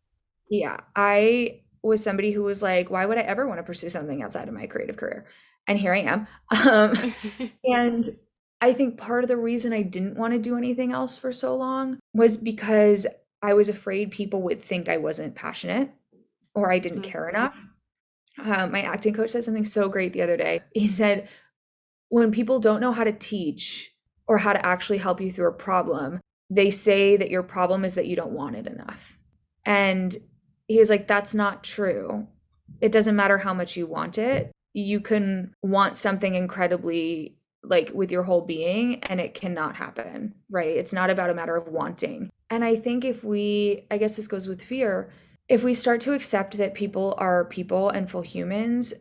yeah 0.49 0.81
i 0.95 1.61
was 1.81 2.03
somebody 2.03 2.31
who 2.31 2.43
was 2.43 2.61
like 2.61 2.91
why 2.91 3.07
would 3.07 3.17
i 3.17 3.21
ever 3.21 3.47
want 3.47 3.57
to 3.57 3.63
pursue 3.63 3.89
something 3.89 4.21
outside 4.21 4.47
of 4.47 4.53
my 4.53 4.67
creative 4.67 4.97
career 4.97 5.25
and 5.65 5.79
here 5.79 5.93
i 5.93 6.01
am 6.01 6.27
um, 6.67 7.13
and 7.63 8.09
i 8.61 8.73
think 8.73 8.97
part 8.97 9.23
of 9.23 9.27
the 9.27 9.37
reason 9.37 9.73
i 9.73 9.81
didn't 9.81 10.17
want 10.17 10.33
to 10.33 10.39
do 10.39 10.57
anything 10.57 10.91
else 10.91 11.17
for 11.17 11.31
so 11.31 11.55
long 11.55 11.99
was 12.13 12.37
because 12.37 13.07
i 13.41 13.53
was 13.53 13.69
afraid 13.69 14.11
people 14.11 14.41
would 14.41 14.61
think 14.61 14.89
i 14.89 14.97
wasn't 14.97 15.35
passionate 15.35 15.91
or 16.55 16.71
I 16.71 16.79
didn't 16.79 17.01
mm-hmm. 17.01 17.11
care 17.11 17.29
enough. 17.29 17.67
Uh, 18.43 18.67
my 18.67 18.81
acting 18.81 19.13
coach 19.13 19.29
said 19.29 19.43
something 19.43 19.65
so 19.65 19.87
great 19.87 20.13
the 20.13 20.21
other 20.21 20.37
day. 20.37 20.61
He 20.73 20.87
said, 20.87 21.27
when 22.09 22.31
people 22.31 22.59
don't 22.59 22.81
know 22.81 22.93
how 22.93 23.03
to 23.03 23.11
teach 23.11 23.93
or 24.27 24.39
how 24.39 24.53
to 24.53 24.65
actually 24.65 24.97
help 24.97 25.21
you 25.21 25.29
through 25.29 25.49
a 25.49 25.53
problem, 25.53 26.19
they 26.49 26.71
say 26.71 27.17
that 27.17 27.29
your 27.29 27.43
problem 27.43 27.85
is 27.85 27.95
that 27.95 28.07
you 28.07 28.15
don't 28.15 28.31
want 28.31 28.55
it 28.55 28.67
enough. 28.67 29.17
And 29.65 30.15
he 30.67 30.79
was 30.79 30.89
like, 30.89 31.07
that's 31.07 31.35
not 31.35 31.63
true. 31.63 32.27
It 32.81 32.91
doesn't 32.91 33.15
matter 33.15 33.37
how 33.37 33.53
much 33.53 33.77
you 33.77 33.85
want 33.85 34.17
it. 34.17 34.51
You 34.73 34.99
can 34.99 35.53
want 35.61 35.97
something 35.97 36.35
incredibly 36.35 37.37
like 37.69 37.91
with 37.93 38.11
your 38.11 38.23
whole 38.23 38.41
being 38.41 39.03
and 39.03 39.19
it 39.19 39.33
cannot 39.33 39.75
happen, 39.75 40.33
right? 40.49 40.75
It's 40.75 40.93
not 40.93 41.09
about 41.09 41.29
a 41.29 41.33
matter 41.33 41.55
of 41.55 41.67
wanting. 41.67 42.29
And 42.49 42.63
I 42.63 42.75
think 42.75 43.05
if 43.05 43.23
we, 43.23 43.85
I 43.89 43.97
guess 43.97 44.15
this 44.15 44.27
goes 44.27 44.47
with 44.47 44.61
fear, 44.61 45.09
if 45.47 45.63
we 45.63 45.73
start 45.73 46.01
to 46.01 46.13
accept 46.13 46.57
that 46.57 46.73
people 46.73 47.15
are 47.17 47.45
people 47.45 47.89
and 47.89 48.09
full 48.09 48.21
humans 48.21 48.93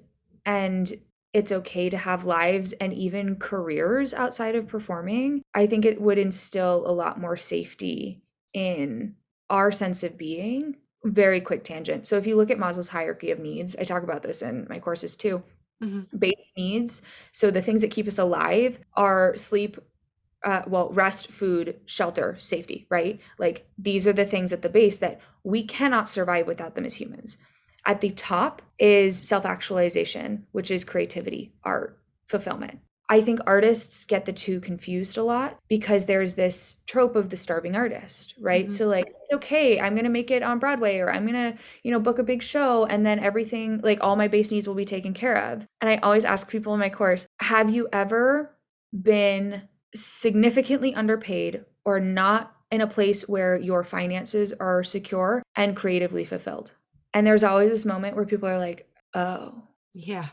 and 0.44 0.92
it's 1.32 1.52
okay 1.52 1.90
to 1.90 1.96
have 1.96 2.24
lives 2.24 2.72
and 2.74 2.92
even 2.92 3.36
careers 3.36 4.14
outside 4.14 4.54
of 4.54 4.68
performing, 4.68 5.42
I 5.52 5.66
think 5.66 5.84
it 5.84 6.00
would 6.00 6.18
instill 6.18 6.86
a 6.86 6.92
lot 6.92 7.20
more 7.20 7.36
safety 7.36 8.22
in 8.52 9.16
our 9.50 9.72
sense 9.72 10.02
of 10.02 10.16
being. 10.16 10.76
Very 11.04 11.40
quick 11.40 11.64
tangent. 11.64 12.06
So, 12.06 12.16
if 12.16 12.26
you 12.26 12.34
look 12.34 12.50
at 12.50 12.56
Maslow's 12.56 12.88
hierarchy 12.88 13.30
of 13.30 13.38
needs, 13.38 13.76
I 13.76 13.84
talk 13.84 14.04
about 14.04 14.22
this 14.22 14.40
in 14.40 14.66
my 14.70 14.78
courses 14.78 15.16
too. 15.16 15.42
Mm-hmm. 15.82 16.16
Base 16.16 16.52
needs. 16.56 17.02
So, 17.32 17.50
the 17.50 17.62
things 17.62 17.80
that 17.82 17.90
keep 17.90 18.06
us 18.06 18.18
alive 18.18 18.78
are 18.94 19.36
sleep, 19.36 19.78
uh, 20.44 20.62
well, 20.66 20.90
rest, 20.90 21.28
food, 21.28 21.80
shelter, 21.86 22.36
safety, 22.38 22.86
right? 22.90 23.20
Like 23.38 23.66
these 23.78 24.06
are 24.06 24.12
the 24.12 24.24
things 24.24 24.52
at 24.52 24.62
the 24.62 24.68
base 24.68 24.98
that 24.98 25.20
we 25.42 25.64
cannot 25.64 26.08
survive 26.08 26.46
without 26.46 26.74
them 26.74 26.84
as 26.84 26.94
humans. 26.94 27.38
At 27.86 28.00
the 28.00 28.10
top 28.10 28.62
is 28.78 29.20
self 29.20 29.44
actualization, 29.44 30.46
which 30.52 30.70
is 30.70 30.84
creativity, 30.84 31.52
art, 31.64 31.98
fulfillment. 32.26 32.80
I 33.08 33.20
think 33.20 33.40
artists 33.46 34.04
get 34.04 34.24
the 34.24 34.32
two 34.32 34.60
confused 34.60 35.18
a 35.18 35.22
lot 35.22 35.58
because 35.68 36.06
there's 36.06 36.34
this 36.34 36.78
trope 36.86 37.16
of 37.16 37.30
the 37.30 37.36
starving 37.36 37.76
artist, 37.76 38.34
right? 38.38 38.66
Mm-hmm. 38.66 38.72
So 38.72 38.86
like 38.86 39.08
it's 39.08 39.32
okay, 39.32 39.78
I'm 39.78 39.94
going 39.94 40.04
to 40.04 40.10
make 40.10 40.30
it 40.30 40.42
on 40.42 40.58
Broadway 40.58 40.98
or 40.98 41.12
I'm 41.12 41.26
going 41.26 41.52
to, 41.52 41.58
you 41.82 41.90
know, 41.90 42.00
book 42.00 42.18
a 42.18 42.24
big 42.24 42.42
show 42.42 42.86
and 42.86 43.04
then 43.04 43.18
everything 43.18 43.80
like 43.82 43.98
all 44.00 44.16
my 44.16 44.28
base 44.28 44.50
needs 44.50 44.66
will 44.66 44.74
be 44.74 44.84
taken 44.86 45.12
care 45.12 45.36
of. 45.36 45.66
And 45.80 45.90
I 45.90 45.96
always 45.96 46.24
ask 46.24 46.50
people 46.50 46.72
in 46.72 46.80
my 46.80 46.90
course, 46.90 47.26
have 47.40 47.70
you 47.70 47.88
ever 47.92 48.56
been 48.92 49.68
significantly 49.94 50.94
underpaid 50.94 51.64
or 51.84 52.00
not 52.00 52.54
in 52.70 52.80
a 52.80 52.86
place 52.86 53.28
where 53.28 53.56
your 53.56 53.84
finances 53.84 54.52
are 54.54 54.82
secure 54.82 55.42
and 55.54 55.76
creatively 55.76 56.24
fulfilled. 56.24 56.72
And 57.12 57.26
there's 57.26 57.44
always 57.44 57.70
this 57.70 57.84
moment 57.84 58.16
where 58.16 58.26
people 58.26 58.48
are 58.48 58.58
like, 58.58 58.88
oh, 59.14 59.62
yeah. 59.92 60.26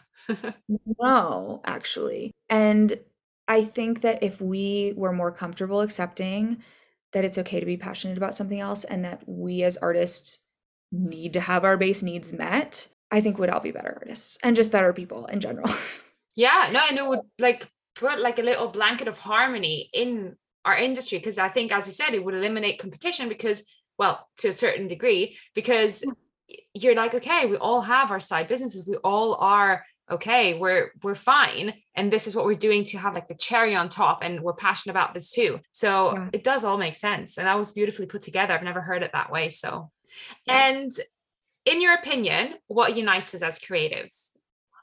No, 0.99 1.61
actually. 1.65 2.31
And 2.49 2.99
I 3.47 3.63
think 3.63 4.01
that 4.01 4.23
if 4.23 4.39
we 4.39 4.93
were 4.95 5.13
more 5.13 5.31
comfortable 5.31 5.81
accepting 5.81 6.63
that 7.11 7.25
it's 7.25 7.37
okay 7.37 7.59
to 7.59 7.65
be 7.65 7.77
passionate 7.77 8.17
about 8.17 8.35
something 8.35 8.59
else 8.59 8.83
and 8.83 9.03
that 9.03 9.23
we 9.27 9.63
as 9.63 9.77
artists 9.77 10.39
need 10.91 11.33
to 11.33 11.41
have 11.41 11.63
our 11.63 11.77
base 11.77 12.03
needs 12.03 12.33
met, 12.33 12.87
I 13.11 13.21
think 13.21 13.37
we'd 13.37 13.49
all 13.49 13.59
be 13.59 13.71
better 13.71 13.97
artists 14.01 14.37
and 14.43 14.55
just 14.55 14.71
better 14.71 14.93
people 14.93 15.25
in 15.25 15.41
general. 15.41 15.69
yeah, 16.35 16.69
no, 16.71 16.79
and 16.89 16.97
it 16.97 17.05
would 17.05 17.19
like 17.39 17.69
put 17.95 18.19
like 18.19 18.39
a 18.39 18.43
little 18.43 18.69
blanket 18.69 19.07
of 19.07 19.19
harmony 19.19 19.89
in 19.93 20.37
our 20.63 20.77
industry 20.77 21.17
because 21.17 21.37
I 21.37 21.49
think, 21.49 21.71
as 21.71 21.87
you 21.87 21.93
said, 21.93 22.13
it 22.13 22.23
would 22.23 22.35
eliminate 22.35 22.79
competition 22.79 23.27
because, 23.27 23.65
well, 23.97 24.27
to 24.37 24.49
a 24.49 24.53
certain 24.53 24.87
degree, 24.87 25.37
because 25.55 26.05
you're 26.73 26.95
like, 26.95 27.13
okay, 27.15 27.45
we 27.45 27.57
all 27.57 27.81
have 27.81 28.11
our 28.11 28.19
side 28.19 28.47
businesses, 28.47 28.87
we 28.87 28.95
all 28.97 29.35
are 29.35 29.83
okay, 30.11 30.53
we're 30.53 30.91
we're 31.03 31.15
fine, 31.15 31.73
and 31.95 32.11
this 32.11 32.27
is 32.27 32.35
what 32.35 32.45
we're 32.45 32.55
doing 32.55 32.83
to 32.85 32.97
have 32.97 33.15
like 33.15 33.27
the 33.27 33.35
cherry 33.35 33.75
on 33.75 33.89
top, 33.89 34.19
and 34.21 34.41
we're 34.41 34.53
passionate 34.53 34.93
about 34.93 35.13
this 35.13 35.31
too. 35.31 35.59
So 35.71 36.13
yeah. 36.13 36.29
it 36.33 36.43
does 36.43 36.63
all 36.63 36.77
make 36.77 36.95
sense, 36.95 37.37
and 37.37 37.47
that 37.47 37.57
was 37.57 37.73
beautifully 37.73 38.05
put 38.05 38.21
together. 38.21 38.53
I've 38.53 38.63
never 38.63 38.81
heard 38.81 39.03
it 39.03 39.11
that 39.13 39.31
way. 39.31 39.49
So, 39.49 39.91
yeah. 40.45 40.67
and 40.67 40.91
in 41.65 41.81
your 41.81 41.93
opinion, 41.93 42.55
what 42.67 42.95
unites 42.95 43.33
us 43.33 43.41
as 43.41 43.59
creatives? 43.59 44.31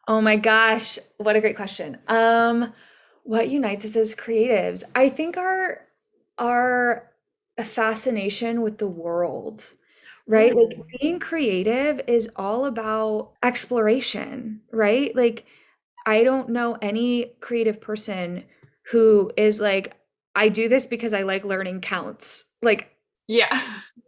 Oh 0.06 0.20
my 0.20 0.36
gosh, 0.36 0.98
what 1.18 1.36
a 1.36 1.40
great 1.40 1.56
question. 1.56 1.98
Um, 2.08 2.72
what 3.28 3.50
unites 3.50 3.84
us 3.84 3.94
as 3.94 4.14
creatives 4.14 4.82
i 4.94 5.06
think 5.10 5.36
our 5.36 5.86
our 6.38 7.10
fascination 7.62 8.62
with 8.62 8.78
the 8.78 8.86
world 8.86 9.74
right 10.28 10.52
mm. 10.52 10.68
like 10.68 10.78
being 11.00 11.18
creative 11.18 12.00
is 12.06 12.30
all 12.36 12.66
about 12.66 13.32
exploration 13.42 14.60
right 14.70 15.14
like 15.16 15.44
i 16.06 16.22
don't 16.22 16.48
know 16.48 16.76
any 16.80 17.32
creative 17.40 17.80
person 17.80 18.44
who 18.90 19.30
is 19.36 19.60
like 19.60 19.96
i 20.36 20.48
do 20.48 20.68
this 20.68 20.86
because 20.86 21.12
i 21.12 21.22
like 21.22 21.44
learning 21.44 21.80
counts 21.80 22.44
like 22.62 22.90
yeah 23.26 23.60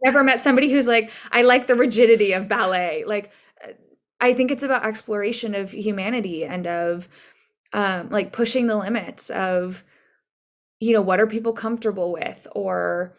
never 0.03 0.23
met 0.23 0.39
somebody 0.39 0.69
who's 0.71 0.87
like 0.87 1.11
i 1.31 1.41
like 1.41 1.67
the 1.67 1.75
rigidity 1.75 2.31
of 2.33 2.47
ballet 2.47 3.03
like 3.05 3.31
i 4.19 4.33
think 4.33 4.51
it's 4.51 4.63
about 4.63 4.85
exploration 4.85 5.55
of 5.55 5.71
humanity 5.71 6.45
and 6.45 6.67
of 6.67 7.09
um, 7.73 8.09
like 8.09 8.33
pushing 8.33 8.67
the 8.67 8.75
limits 8.75 9.29
of 9.29 9.83
you 10.81 10.93
know, 10.93 11.01
what 11.01 11.21
are 11.21 11.27
people 11.27 11.53
comfortable 11.53 12.11
with? 12.11 12.47
Or 12.53 13.13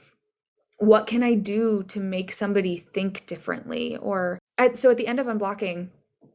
what 0.83 1.07
can 1.07 1.23
I 1.23 1.35
do 1.35 1.85
to 1.85 2.01
make 2.01 2.33
somebody 2.33 2.77
think 2.77 3.25
differently? 3.27 3.97
Or 3.99 4.41
at, 4.59 4.77
so 4.77 4.91
at 4.91 4.97
the 4.97 5.07
end 5.07 5.21
of 5.21 5.29
unblocking, 5.29 5.91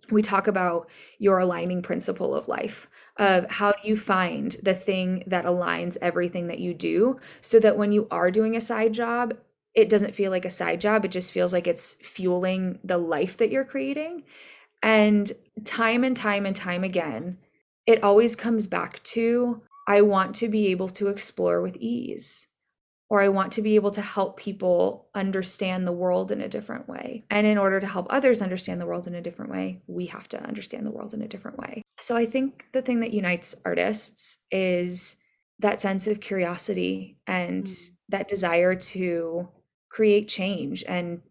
we 0.09 0.21
talk 0.21 0.47
about 0.47 0.89
your 1.19 1.39
aligning 1.39 1.81
principle 1.81 2.33
of 2.33 2.47
life 2.47 2.87
of 3.17 3.49
how 3.51 3.73
do 3.73 3.85
you 3.85 3.97
find 3.97 4.55
the 4.63 4.73
thing 4.73 5.23
that 5.27 5.45
aligns 5.45 5.97
everything 6.01 6.47
that 6.47 6.59
you 6.59 6.73
do 6.73 7.19
so 7.41 7.59
that 7.59 7.77
when 7.77 7.91
you 7.91 8.07
are 8.09 8.31
doing 8.31 8.55
a 8.55 8.61
side 8.61 8.93
job 8.93 9.33
it 9.73 9.89
doesn't 9.89 10.15
feel 10.15 10.31
like 10.31 10.45
a 10.45 10.49
side 10.49 10.81
job. 10.81 11.05
It 11.05 11.11
just 11.11 11.31
feels 11.31 11.53
like 11.53 11.67
it's 11.67 11.93
fueling 11.95 12.79
the 12.83 12.97
life 12.97 13.37
that 13.37 13.51
you're 13.51 13.63
creating. 13.63 14.23
And 14.81 15.31
time 15.65 16.03
and 16.03 16.17
time 16.17 16.47
and 16.47 16.55
time 16.55 16.83
again 16.83 17.37
it 17.87 18.03
always 18.03 18.35
comes 18.35 18.67
back 18.67 19.01
to 19.01 19.61
i 19.87 20.01
want 20.01 20.35
to 20.35 20.47
be 20.47 20.67
able 20.67 20.89
to 20.89 21.07
explore 21.07 21.61
with 21.61 21.77
ease 21.77 22.45
or 23.09 23.21
I 23.21 23.29
want 23.29 23.53
to 23.53 23.61
be 23.61 23.75
able 23.75 23.91
to 23.91 24.01
help 24.01 24.37
people 24.37 25.07
understand 25.15 25.87
the 25.87 25.93
world 25.93 26.31
in 26.31 26.41
a 26.41 26.49
different 26.49 26.89
way. 26.89 27.23
And 27.29 27.47
in 27.47 27.57
order 27.57 27.79
to 27.79 27.87
help 27.87 28.07
others 28.09 28.41
understand 28.41 28.81
the 28.81 28.85
world 28.85 29.07
in 29.07 29.15
a 29.15 29.21
different 29.21 29.51
way, 29.51 29.81
we 29.87 30.07
have 30.07 30.27
to 30.29 30.43
understand 30.43 30.85
the 30.85 30.91
world 30.91 31.13
in 31.13 31.21
a 31.21 31.27
different 31.27 31.57
way. 31.57 31.81
So 31.99 32.15
I 32.15 32.25
think 32.25 32.65
the 32.73 32.81
thing 32.81 32.99
that 32.99 33.13
unites 33.13 33.55
artists 33.63 34.37
is 34.51 35.15
that 35.59 35.81
sense 35.81 36.07
of 36.07 36.19
curiosity 36.19 37.17
and 37.25 37.65
mm. 37.65 37.89
that 38.09 38.27
desire 38.27 38.75
to 38.75 39.49
create 39.89 40.27
change 40.27 40.83
and 40.87 41.21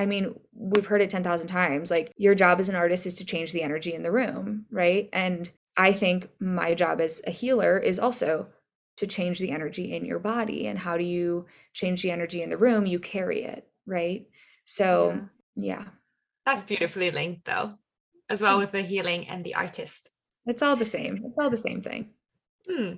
I 0.00 0.06
mean, 0.06 0.38
we've 0.54 0.86
heard 0.86 1.02
it 1.02 1.10
10,000 1.10 1.48
times. 1.48 1.90
Like, 1.90 2.12
your 2.16 2.36
job 2.36 2.60
as 2.60 2.68
an 2.68 2.76
artist 2.76 3.04
is 3.04 3.14
to 3.16 3.24
change 3.24 3.52
the 3.52 3.62
energy 3.62 3.92
in 3.92 4.04
the 4.04 4.12
room, 4.12 4.66
right? 4.70 5.08
And 5.12 5.50
I 5.76 5.92
think 5.92 6.28
my 6.38 6.74
job 6.74 7.00
as 7.00 7.20
a 7.26 7.32
healer 7.32 7.78
is 7.78 7.98
also 7.98 8.46
to 8.98 9.06
change 9.06 9.38
the 9.38 9.50
energy 9.50 9.94
in 9.94 10.04
your 10.04 10.18
body. 10.18 10.66
And 10.66 10.78
how 10.78 10.96
do 10.96 11.04
you 11.04 11.46
change 11.72 12.02
the 12.02 12.10
energy 12.10 12.42
in 12.42 12.50
the 12.50 12.58
room? 12.58 12.84
You 12.84 12.98
carry 12.98 13.44
it, 13.44 13.66
right? 13.86 14.26
So, 14.66 15.20
yeah. 15.54 15.78
yeah. 15.78 15.84
That's 16.44 16.64
beautifully 16.64 17.10
linked, 17.10 17.44
though, 17.44 17.74
as 18.28 18.42
well 18.42 18.58
with 18.58 18.72
the 18.72 18.82
healing 18.82 19.28
and 19.28 19.44
the 19.44 19.54
artist. 19.54 20.10
It's 20.46 20.62
all 20.62 20.76
the 20.76 20.84
same. 20.84 21.22
It's 21.26 21.38
all 21.38 21.50
the 21.50 21.56
same 21.56 21.82
thing. 21.82 22.10
Hmm. 22.68 22.94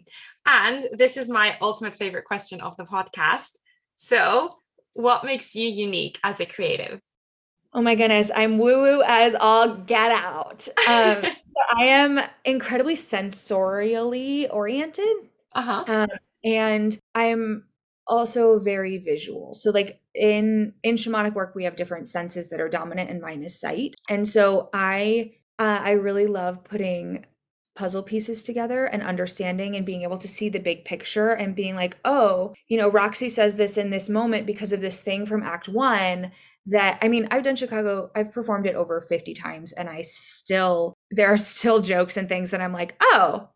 And 0.47 0.89
this 0.93 1.17
is 1.17 1.29
my 1.29 1.57
ultimate 1.61 1.97
favorite 1.97 2.25
question 2.25 2.61
of 2.61 2.77
the 2.77 2.85
podcast. 2.85 3.59
So, 3.97 4.51
what 4.95 5.25
makes 5.25 5.55
you 5.55 5.69
unique 5.69 6.19
as 6.25 6.41
a 6.41 6.47
creative? 6.47 7.01
Oh 7.73 7.83
my 7.83 7.95
goodness, 7.95 8.33
I'm 8.35 8.59
woo 8.59 8.83
woo 8.83 9.03
as 9.07 9.37
all 9.39 9.75
get 9.75 10.11
out. 10.11 10.67
Um, 10.89 11.23
so 11.23 11.61
I 11.77 11.85
am 11.85 12.21
incredibly 12.45 12.95
sensorially 12.95 14.49
oriented. 14.51 15.30
Uh-huh. 15.53 15.85
Um, 15.87 16.09
and 16.45 16.99
I'm 17.15 17.65
also 18.07 18.59
very 18.59 18.99
visual. 18.99 19.55
So 19.55 19.71
like 19.71 20.01
in 20.15 20.73
in 20.83 20.97
shamanic 20.97 21.35
work 21.35 21.55
we 21.55 21.65
have 21.65 21.77
different 21.77 22.09
senses 22.09 22.49
that 22.51 22.61
are 22.61 22.69
dominant 22.69 23.11
and 23.11 23.21
mine 23.21 23.43
is 23.43 23.59
sight. 23.59 23.95
And 24.09 24.27
so 24.29 24.69
I 24.73 25.33
uh, 25.59 25.81
I 25.83 25.93
really 25.93 26.27
love 26.27 26.65
putting 26.65 27.27
puzzle 27.77 28.03
pieces 28.03 28.43
together 28.43 28.85
and 28.87 29.03
understanding 29.03 29.77
and 29.77 29.87
being 29.87 30.03
able 30.03 30.19
to 30.19 30.29
see 30.29 30.49
the 30.49 30.59
big 30.59 30.85
picture 30.85 31.31
and 31.31 31.55
being 31.55 31.77
like, 31.77 31.97
"Oh, 32.05 32.55
you 32.69 32.77
know, 32.79 32.91
Roxy 32.91 33.29
says 33.29 33.57
this 33.57 33.79
in 33.79 33.91
this 33.91 34.09
moment 34.09 34.47
because 34.47 34.73
of 34.73 34.81
this 34.81 35.03
thing 35.03 35.25
from 35.27 35.43
act 35.43 35.69
1 35.69 36.33
that 36.67 36.99
I 37.03 37.09
mean, 37.09 37.29
I've 37.31 37.43
done 37.45 37.57
Chicago, 37.57 38.11
I've 38.15 38.33
performed 38.33 38.67
it 38.67 38.75
over 38.75 39.01
50 39.03 39.35
times 39.35 39.73
and 39.73 39.89
I 39.89 40.03
still 40.03 40.95
there 41.11 41.29
are 41.33 41.37
still 41.37 41.81
jokes 41.81 42.17
and 42.17 42.29
things 42.29 42.51
that 42.51 42.61
I'm 42.61 42.73
like, 42.73 42.97
"Oh, 43.01 43.49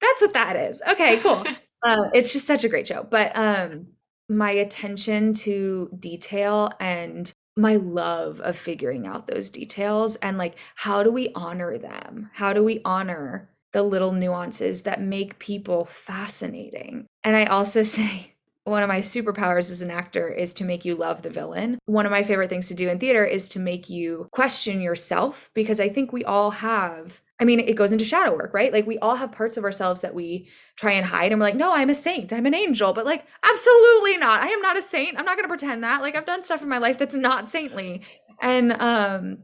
that's 0.00 0.20
what 0.20 0.34
that 0.34 0.56
is. 0.56 0.82
Okay, 0.88 1.18
cool. 1.18 1.44
uh, 1.86 2.04
it's 2.12 2.32
just 2.32 2.46
such 2.46 2.64
a 2.64 2.68
great 2.68 2.88
show. 2.88 3.06
But 3.08 3.36
um, 3.36 3.88
my 4.28 4.50
attention 4.50 5.32
to 5.34 5.90
detail 5.98 6.70
and 6.80 7.32
my 7.56 7.76
love 7.76 8.40
of 8.40 8.56
figuring 8.56 9.06
out 9.06 9.26
those 9.26 9.50
details 9.50 10.16
and 10.16 10.38
like 10.38 10.54
how 10.76 11.02
do 11.02 11.10
we 11.10 11.30
honor 11.34 11.76
them? 11.76 12.30
How 12.34 12.52
do 12.52 12.62
we 12.62 12.80
honor 12.84 13.50
the 13.72 13.82
little 13.82 14.12
nuances 14.12 14.82
that 14.82 15.02
make 15.02 15.38
people 15.40 15.84
fascinating? 15.84 17.06
And 17.24 17.36
I 17.36 17.46
also 17.46 17.82
say 17.82 18.34
one 18.64 18.82
of 18.82 18.88
my 18.88 19.00
superpowers 19.00 19.70
as 19.70 19.82
an 19.82 19.90
actor 19.90 20.28
is 20.28 20.52
to 20.54 20.64
make 20.64 20.84
you 20.84 20.94
love 20.94 21.22
the 21.22 21.30
villain. 21.30 21.78
One 21.86 22.06
of 22.06 22.12
my 22.12 22.22
favorite 22.22 22.50
things 22.50 22.68
to 22.68 22.74
do 22.74 22.88
in 22.88 22.98
theater 22.98 23.24
is 23.24 23.48
to 23.50 23.58
make 23.58 23.88
you 23.88 24.28
question 24.30 24.80
yourself 24.80 25.50
because 25.54 25.80
I 25.80 25.88
think 25.88 26.12
we 26.12 26.24
all 26.24 26.50
have 26.50 27.22
I 27.40 27.44
mean, 27.44 27.60
it 27.60 27.76
goes 27.76 27.92
into 27.92 28.04
shadow 28.04 28.34
work, 28.34 28.52
right? 28.52 28.72
Like 28.72 28.86
we 28.86 28.98
all 28.98 29.14
have 29.14 29.30
parts 29.30 29.56
of 29.56 29.64
ourselves 29.64 30.00
that 30.00 30.14
we 30.14 30.48
try 30.76 30.92
and 30.92 31.06
hide 31.06 31.30
and 31.30 31.40
we're 31.40 31.46
like, 31.46 31.54
no, 31.54 31.72
I'm 31.72 31.90
a 31.90 31.94
saint, 31.94 32.32
I'm 32.32 32.46
an 32.46 32.54
angel. 32.54 32.92
But 32.92 33.06
like, 33.06 33.26
absolutely 33.48 34.16
not. 34.18 34.42
I 34.42 34.48
am 34.48 34.60
not 34.60 34.76
a 34.76 34.82
saint. 34.82 35.18
I'm 35.18 35.24
not 35.24 35.36
gonna 35.36 35.48
pretend 35.48 35.84
that. 35.84 36.02
Like 36.02 36.16
I've 36.16 36.24
done 36.24 36.42
stuff 36.42 36.62
in 36.62 36.68
my 36.68 36.78
life 36.78 36.98
that's 36.98 37.14
not 37.14 37.48
saintly. 37.48 38.02
And 38.40 38.72
um 38.72 39.38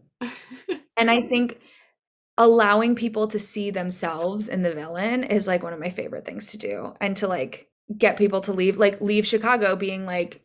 and 0.96 1.10
I 1.10 1.22
think 1.22 1.60
allowing 2.36 2.96
people 2.96 3.28
to 3.28 3.38
see 3.38 3.70
themselves 3.70 4.48
in 4.48 4.62
the 4.62 4.74
villain 4.74 5.22
is 5.22 5.46
like 5.46 5.62
one 5.62 5.72
of 5.72 5.78
my 5.78 5.90
favorite 5.90 6.24
things 6.24 6.50
to 6.50 6.58
do. 6.58 6.94
And 7.00 7.16
to 7.18 7.28
like 7.28 7.68
get 7.96 8.16
people 8.16 8.40
to 8.42 8.52
leave, 8.52 8.76
like 8.76 9.00
leave 9.00 9.26
Chicago 9.26 9.76
being 9.76 10.04
like 10.04 10.42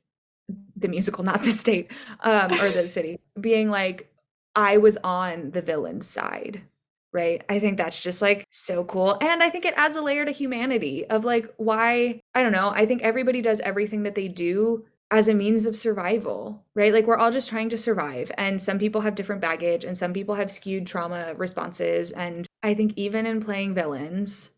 the 0.76 0.88
musical, 0.88 1.24
not 1.24 1.42
the 1.42 1.52
state, 1.52 1.92
um, 2.22 2.52
or 2.54 2.70
the 2.70 2.88
city, 2.88 3.20
being 3.40 3.70
like, 3.72 4.12
I 4.56 4.78
was 4.78 4.98
on 4.98 5.52
the 5.52 5.62
villain's 5.62 6.08
side 6.08 6.64
right? 7.12 7.44
I 7.50 7.60
think 7.60 7.78
that's 7.78 8.02
just 8.02 8.22
like 8.22 8.46
so 8.52 8.84
cool. 8.84 9.18
And 9.22 9.42
I 9.42 9.50
think 9.50 9.66
it 9.66 9.74
adds 9.78 9.96
a 9.96 10.02
layer 10.02 10.26
to 10.26 10.32
humanity 10.32 11.06
of 11.06 11.26
like 11.26 11.52
why, 11.58 12.22
I 12.36 12.44
don't 12.44 12.52
know, 12.52 12.70
I 12.70 12.86
think 12.86 13.02
everybody 13.02 13.42
does 13.42 13.60
everything 13.62 14.04
that 14.04 14.16
they 14.16 14.28
do 14.28 14.86
as 15.12 15.28
a 15.28 15.34
means 15.34 15.66
of 15.66 15.76
survival, 15.76 16.64
right? 16.76 16.94
Like 16.94 17.08
we're 17.08 17.18
all 17.18 17.32
just 17.32 17.50
trying 17.50 17.70
to 17.70 17.78
survive. 17.78 18.32
And 18.38 18.62
some 18.62 18.78
people 18.78 19.02
have 19.02 19.16
different 19.16 19.42
baggage 19.42 19.84
and 19.84 19.98
some 19.98 20.14
people 20.14 20.36
have 20.36 20.52
skewed 20.52 20.86
trauma 20.86 21.34
responses. 21.36 22.12
And 22.12 22.48
I 22.62 22.76
think 22.76 22.94
even 22.96 23.26
in 23.26 23.42
playing 23.42 23.74
villains, 23.74 24.52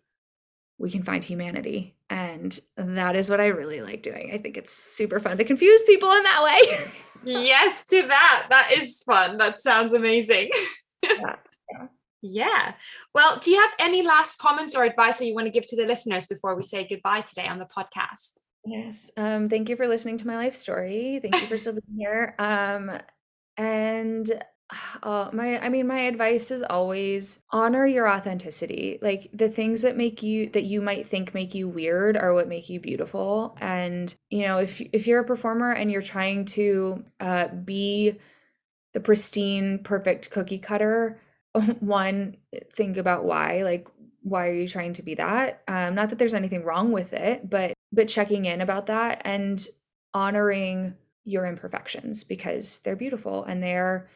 we 0.78 0.92
can 0.92 1.04
find 1.04 1.24
humanity. 1.24 1.96
And 2.10 2.60
that 2.76 3.16
is 3.16 3.30
what 3.30 3.40
I 3.40 3.48
really 3.48 3.80
like 3.82 4.04
doing. 4.04 4.32
I 4.34 4.38
think 4.40 4.58
it's 4.58 4.74
super 4.74 5.22
fun 5.22 5.38
to 5.38 5.46
confuse 5.46 5.84
people 5.84 6.12
in 6.12 6.24
that 6.24 6.44
way. 6.44 6.92
yes, 7.24 7.86
to 7.86 8.02
that. 8.08 8.48
That 8.50 8.74
is 8.74 9.02
fun. 9.04 9.38
That 9.38 9.58
sounds 9.58 9.94
amazing. 9.94 10.50
yeah. 11.04 11.36
Yeah. 12.22 12.74
Well, 13.14 13.40
do 13.40 13.52
you 13.52 13.60
have 13.60 13.72
any 13.80 14.04
last 14.04 14.38
comments 14.38 14.76
or 14.76 14.84
advice 14.84 15.18
that 15.20 15.26
you 15.26 15.34
want 15.34 15.48
to 15.48 15.52
give 15.52 15.68
to 15.70 15.76
the 15.76 15.86
listeners 15.86 16.28
before 16.28 16.56
we 16.56 16.62
say 16.62 16.88
goodbye 16.88 17.22
today 17.22 17.48
on 17.48 17.60
the 17.60 17.66
podcast? 17.66 18.34
Yes. 18.66 19.12
Um, 19.18 19.50
thank 19.50 19.70
you 19.70 19.76
for 19.76 19.88
listening 19.88 20.18
to 20.20 20.28
my 20.28 20.36
life 20.36 20.56
story. 20.56 21.20
Thank 21.22 21.42
you 21.42 21.48
for 21.48 21.58
still 21.58 21.74
being 21.74 21.98
here. 21.98 22.36
Um, 22.38 22.92
and 23.58 24.32
uh, 25.04 25.30
my 25.34 25.60
i 25.60 25.70
mean 25.70 25.88
my 25.88 26.02
advice 26.02 26.52
is 26.52 26.64
always 26.64 27.44
honor 27.52 27.86
your 27.86 28.08
authenticity 28.08 28.98
like 29.02 29.30
the 29.34 29.50
things 29.50 29.82
that 29.82 29.98
make 29.98 30.24
you 30.24 30.50
that 30.50 30.64
you 30.64 30.82
might 30.82 31.08
think 31.08 31.34
make 31.34 31.54
you 31.54 31.68
weird 31.68 32.18
are 32.18 32.34
what 32.34 32.48
make 32.48 32.70
you 32.70 32.80
beautiful 32.80 33.58
and 33.60 34.16
you 34.30 34.44
know 34.44 34.60
if 34.60 34.82
if 34.94 35.08
you're 35.08 35.22
a 35.22 35.26
performer 35.26 35.72
and 35.72 35.92
you're 35.92 36.02
trying 36.02 36.46
to 36.46 37.04
uh, 37.20 37.48
be 37.50 38.18
the 38.94 39.00
pristine 39.00 39.80
perfect 39.80 40.30
cookie 40.30 40.60
cutter 40.60 41.20
one 41.80 42.38
think 42.74 42.98
about 42.98 43.26
why 43.26 43.64
like 43.64 43.88
why 44.24 44.48
are 44.48 44.54
you 44.54 44.68
trying 44.68 44.94
to 44.94 45.04
be 45.04 45.16
that? 45.16 45.64
Um 45.68 45.96
not 45.96 46.10
that 46.10 46.20
there's 46.20 46.34
anything 46.34 46.64
wrong 46.64 46.92
with 46.92 47.14
it 47.14 47.50
but 47.50 47.74
but 47.92 48.08
checking 48.08 48.46
in 48.46 48.62
about 48.62 48.88
that 48.88 49.22
and 49.26 49.66
honoring 50.14 50.96
your 51.24 51.46
imperfections 51.46 52.24
because 52.24 52.80
they're 52.80 52.96
beautiful 52.96 53.44
and 53.44 53.62
they're 53.64 54.10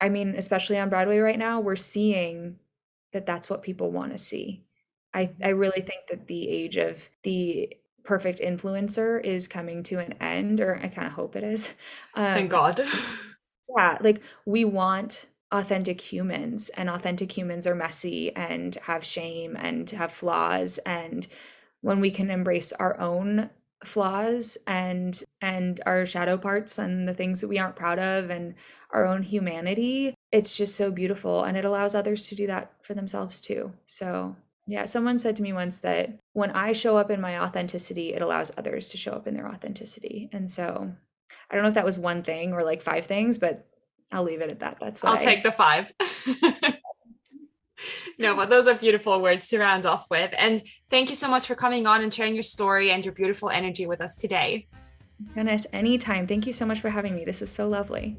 i 0.00 0.08
mean 0.08 0.34
especially 0.36 0.78
on 0.78 0.88
broadway 0.88 1.18
right 1.18 1.38
now 1.38 1.60
we're 1.60 1.76
seeing 1.76 2.58
that 3.16 3.26
that's 3.26 3.48
what 3.48 3.62
people 3.62 3.90
want 3.90 4.12
to 4.12 4.18
see. 4.18 4.62
I 5.14 5.30
i 5.42 5.48
really 5.48 5.80
think 5.80 6.08
that 6.10 6.26
the 6.26 6.48
age 6.48 6.76
of 6.76 7.08
the 7.22 7.74
perfect 8.04 8.40
influencer 8.40 9.24
is 9.24 9.48
coming 9.48 9.82
to 9.84 9.98
an 9.98 10.12
end 10.20 10.60
or 10.60 10.78
i 10.82 10.88
kind 10.88 11.06
of 11.06 11.14
hope 11.14 11.34
it 11.34 11.42
is. 11.42 11.74
Um, 12.14 12.34
thank 12.34 12.50
god. 12.50 12.80
yeah 13.76 13.98
like 14.00 14.20
we 14.44 14.64
want 14.64 15.26
authentic 15.52 16.00
humans 16.00 16.68
and 16.70 16.90
authentic 16.90 17.36
humans 17.36 17.66
are 17.66 17.74
messy 17.74 18.34
and 18.34 18.74
have 18.82 19.04
shame 19.04 19.56
and 19.58 19.90
have 19.90 20.12
flaws 20.12 20.78
and 20.78 21.28
when 21.82 22.00
we 22.00 22.10
can 22.10 22.30
embrace 22.30 22.72
our 22.72 22.98
own 22.98 23.48
flaws 23.84 24.58
and 24.66 25.22
and 25.40 25.80
our 25.86 26.04
shadow 26.04 26.36
parts 26.36 26.78
and 26.78 27.08
the 27.08 27.14
things 27.14 27.40
that 27.40 27.48
we 27.48 27.58
aren't 27.58 27.76
proud 27.76 27.98
of 27.98 28.30
and 28.30 28.54
our 28.90 29.06
own 29.06 29.22
humanity 29.22 30.14
it's 30.32 30.56
just 30.56 30.74
so 30.74 30.90
beautiful 30.90 31.44
and 31.44 31.56
it 31.56 31.64
allows 31.64 31.94
others 31.94 32.26
to 32.26 32.34
do 32.34 32.46
that 32.46 32.72
for 32.82 32.94
themselves 32.94 33.40
too. 33.40 33.72
So 33.86 34.34
yeah 34.66 34.84
someone 34.84 35.18
said 35.18 35.36
to 35.36 35.42
me 35.42 35.52
once 35.52 35.78
that 35.78 36.18
when 36.32 36.50
i 36.50 36.72
show 36.72 36.96
up 36.96 37.10
in 37.10 37.20
my 37.20 37.38
authenticity 37.38 38.12
it 38.14 38.22
allows 38.22 38.50
others 38.58 38.88
to 38.88 38.96
show 38.96 39.12
up 39.12 39.26
in 39.26 39.34
their 39.34 39.48
authenticity 39.48 40.28
and 40.32 40.50
so 40.50 40.92
i 41.50 41.54
don't 41.54 41.62
know 41.62 41.68
if 41.68 41.74
that 41.74 41.84
was 41.84 41.98
one 41.98 42.22
thing 42.22 42.52
or 42.52 42.64
like 42.64 42.82
five 42.82 43.06
things 43.06 43.38
but 43.38 43.66
I'll 44.12 44.22
leave 44.22 44.40
it 44.40 44.50
at 44.50 44.60
that. 44.60 44.78
That's 44.80 45.02
what 45.02 45.10
I'll 45.10 45.18
I, 45.18 45.24
take 45.24 45.42
the 45.42 45.52
five. 45.52 45.92
no, 48.18 48.34
but 48.34 48.50
those 48.50 48.68
are 48.68 48.74
beautiful 48.74 49.20
words 49.20 49.48
to 49.48 49.58
round 49.58 49.86
off 49.86 50.06
with. 50.10 50.32
And 50.38 50.62
thank 50.90 51.10
you 51.10 51.16
so 51.16 51.28
much 51.28 51.46
for 51.46 51.54
coming 51.54 51.86
on 51.86 52.02
and 52.02 52.12
sharing 52.12 52.34
your 52.34 52.42
story 52.42 52.90
and 52.90 53.04
your 53.04 53.14
beautiful 53.14 53.50
energy 53.50 53.86
with 53.86 54.00
us 54.00 54.14
today. 54.14 54.68
Goodness, 55.34 55.66
anytime. 55.72 56.26
Thank 56.26 56.46
you 56.46 56.52
so 56.52 56.66
much 56.66 56.80
for 56.80 56.90
having 56.90 57.14
me. 57.14 57.24
This 57.24 57.42
is 57.42 57.50
so 57.50 57.68
lovely. 57.68 58.16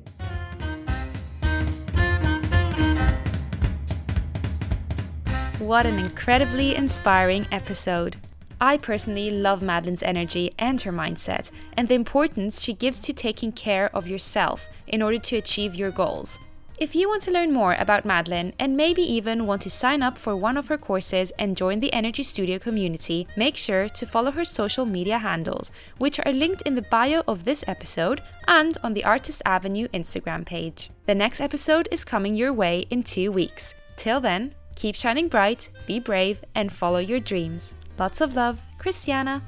What 5.60 5.86
an 5.86 6.00
incredibly 6.00 6.76
inspiring 6.76 7.48
episode. 7.52 8.18
I 8.60 8.78
personally 8.78 9.30
love 9.30 9.62
Madeline's 9.62 10.02
energy 10.02 10.52
and 10.58 10.82
her 10.82 10.92
mindset, 10.92 11.52
and 11.74 11.88
the 11.88 11.96
importance 11.96 12.64
she 12.64 12.74
gives 12.74 13.00
to 13.00 13.14
taking 13.14 13.52
care 13.52 13.96
of 13.96 14.08
yourself 14.08 14.70
in 14.88 15.02
order 15.02 15.20
to 15.20 15.38
achieve 15.38 15.76
your 15.76 15.92
goals. 15.92 16.40
If 16.80 16.96
you 16.96 17.08
want 17.08 17.24
to 17.24 17.32
learn 17.32 17.54
more 17.54 17.76
about 17.80 18.06
Madeline 18.06 18.54
and 18.60 18.78
maybe 18.78 19.02
even 19.02 19.48
want 19.48 19.64
to 19.64 19.70
sign 19.70 20.04
up 20.04 20.16
for 20.16 20.36
one 20.36 20.58
of 20.58 20.68
her 20.68 20.78
courses 20.78 21.32
and 21.40 21.58
join 21.58 21.80
the 21.80 21.92
Energy 21.92 22.22
Studio 22.22 22.60
community, 22.60 23.28
make 23.36 23.58
sure 23.58 23.90
to 23.90 24.06
follow 24.06 24.30
her 24.30 24.46
social 24.46 24.86
media 24.86 25.18
handles, 25.18 25.72
which 25.98 26.20
are 26.20 26.32
linked 26.32 26.62
in 26.64 26.76
the 26.76 26.84
bio 26.84 27.24
of 27.28 27.46
this 27.46 27.64
episode 27.68 28.22
and 28.48 28.78
on 28.84 28.94
the 28.94 29.04
Artist 29.04 29.42
Avenue 29.44 29.88
Instagram 29.88 30.46
page. 30.46 30.92
The 31.08 31.16
next 31.16 31.42
episode 31.42 31.88
is 31.92 32.06
coming 32.06 32.36
your 32.36 32.54
way 32.54 32.86
in 32.92 33.02
two 33.02 33.32
weeks. 33.32 33.74
Till 33.96 34.20
then, 34.20 34.54
keep 34.76 34.96
shining 34.96 35.30
bright, 35.30 35.70
be 35.88 36.00
brave, 36.00 36.44
and 36.54 36.72
follow 36.72 37.00
your 37.00 37.20
dreams. 37.20 37.74
Lots 37.98 38.22
of 38.22 38.36
love, 38.36 38.62
Christiana. 38.78 39.42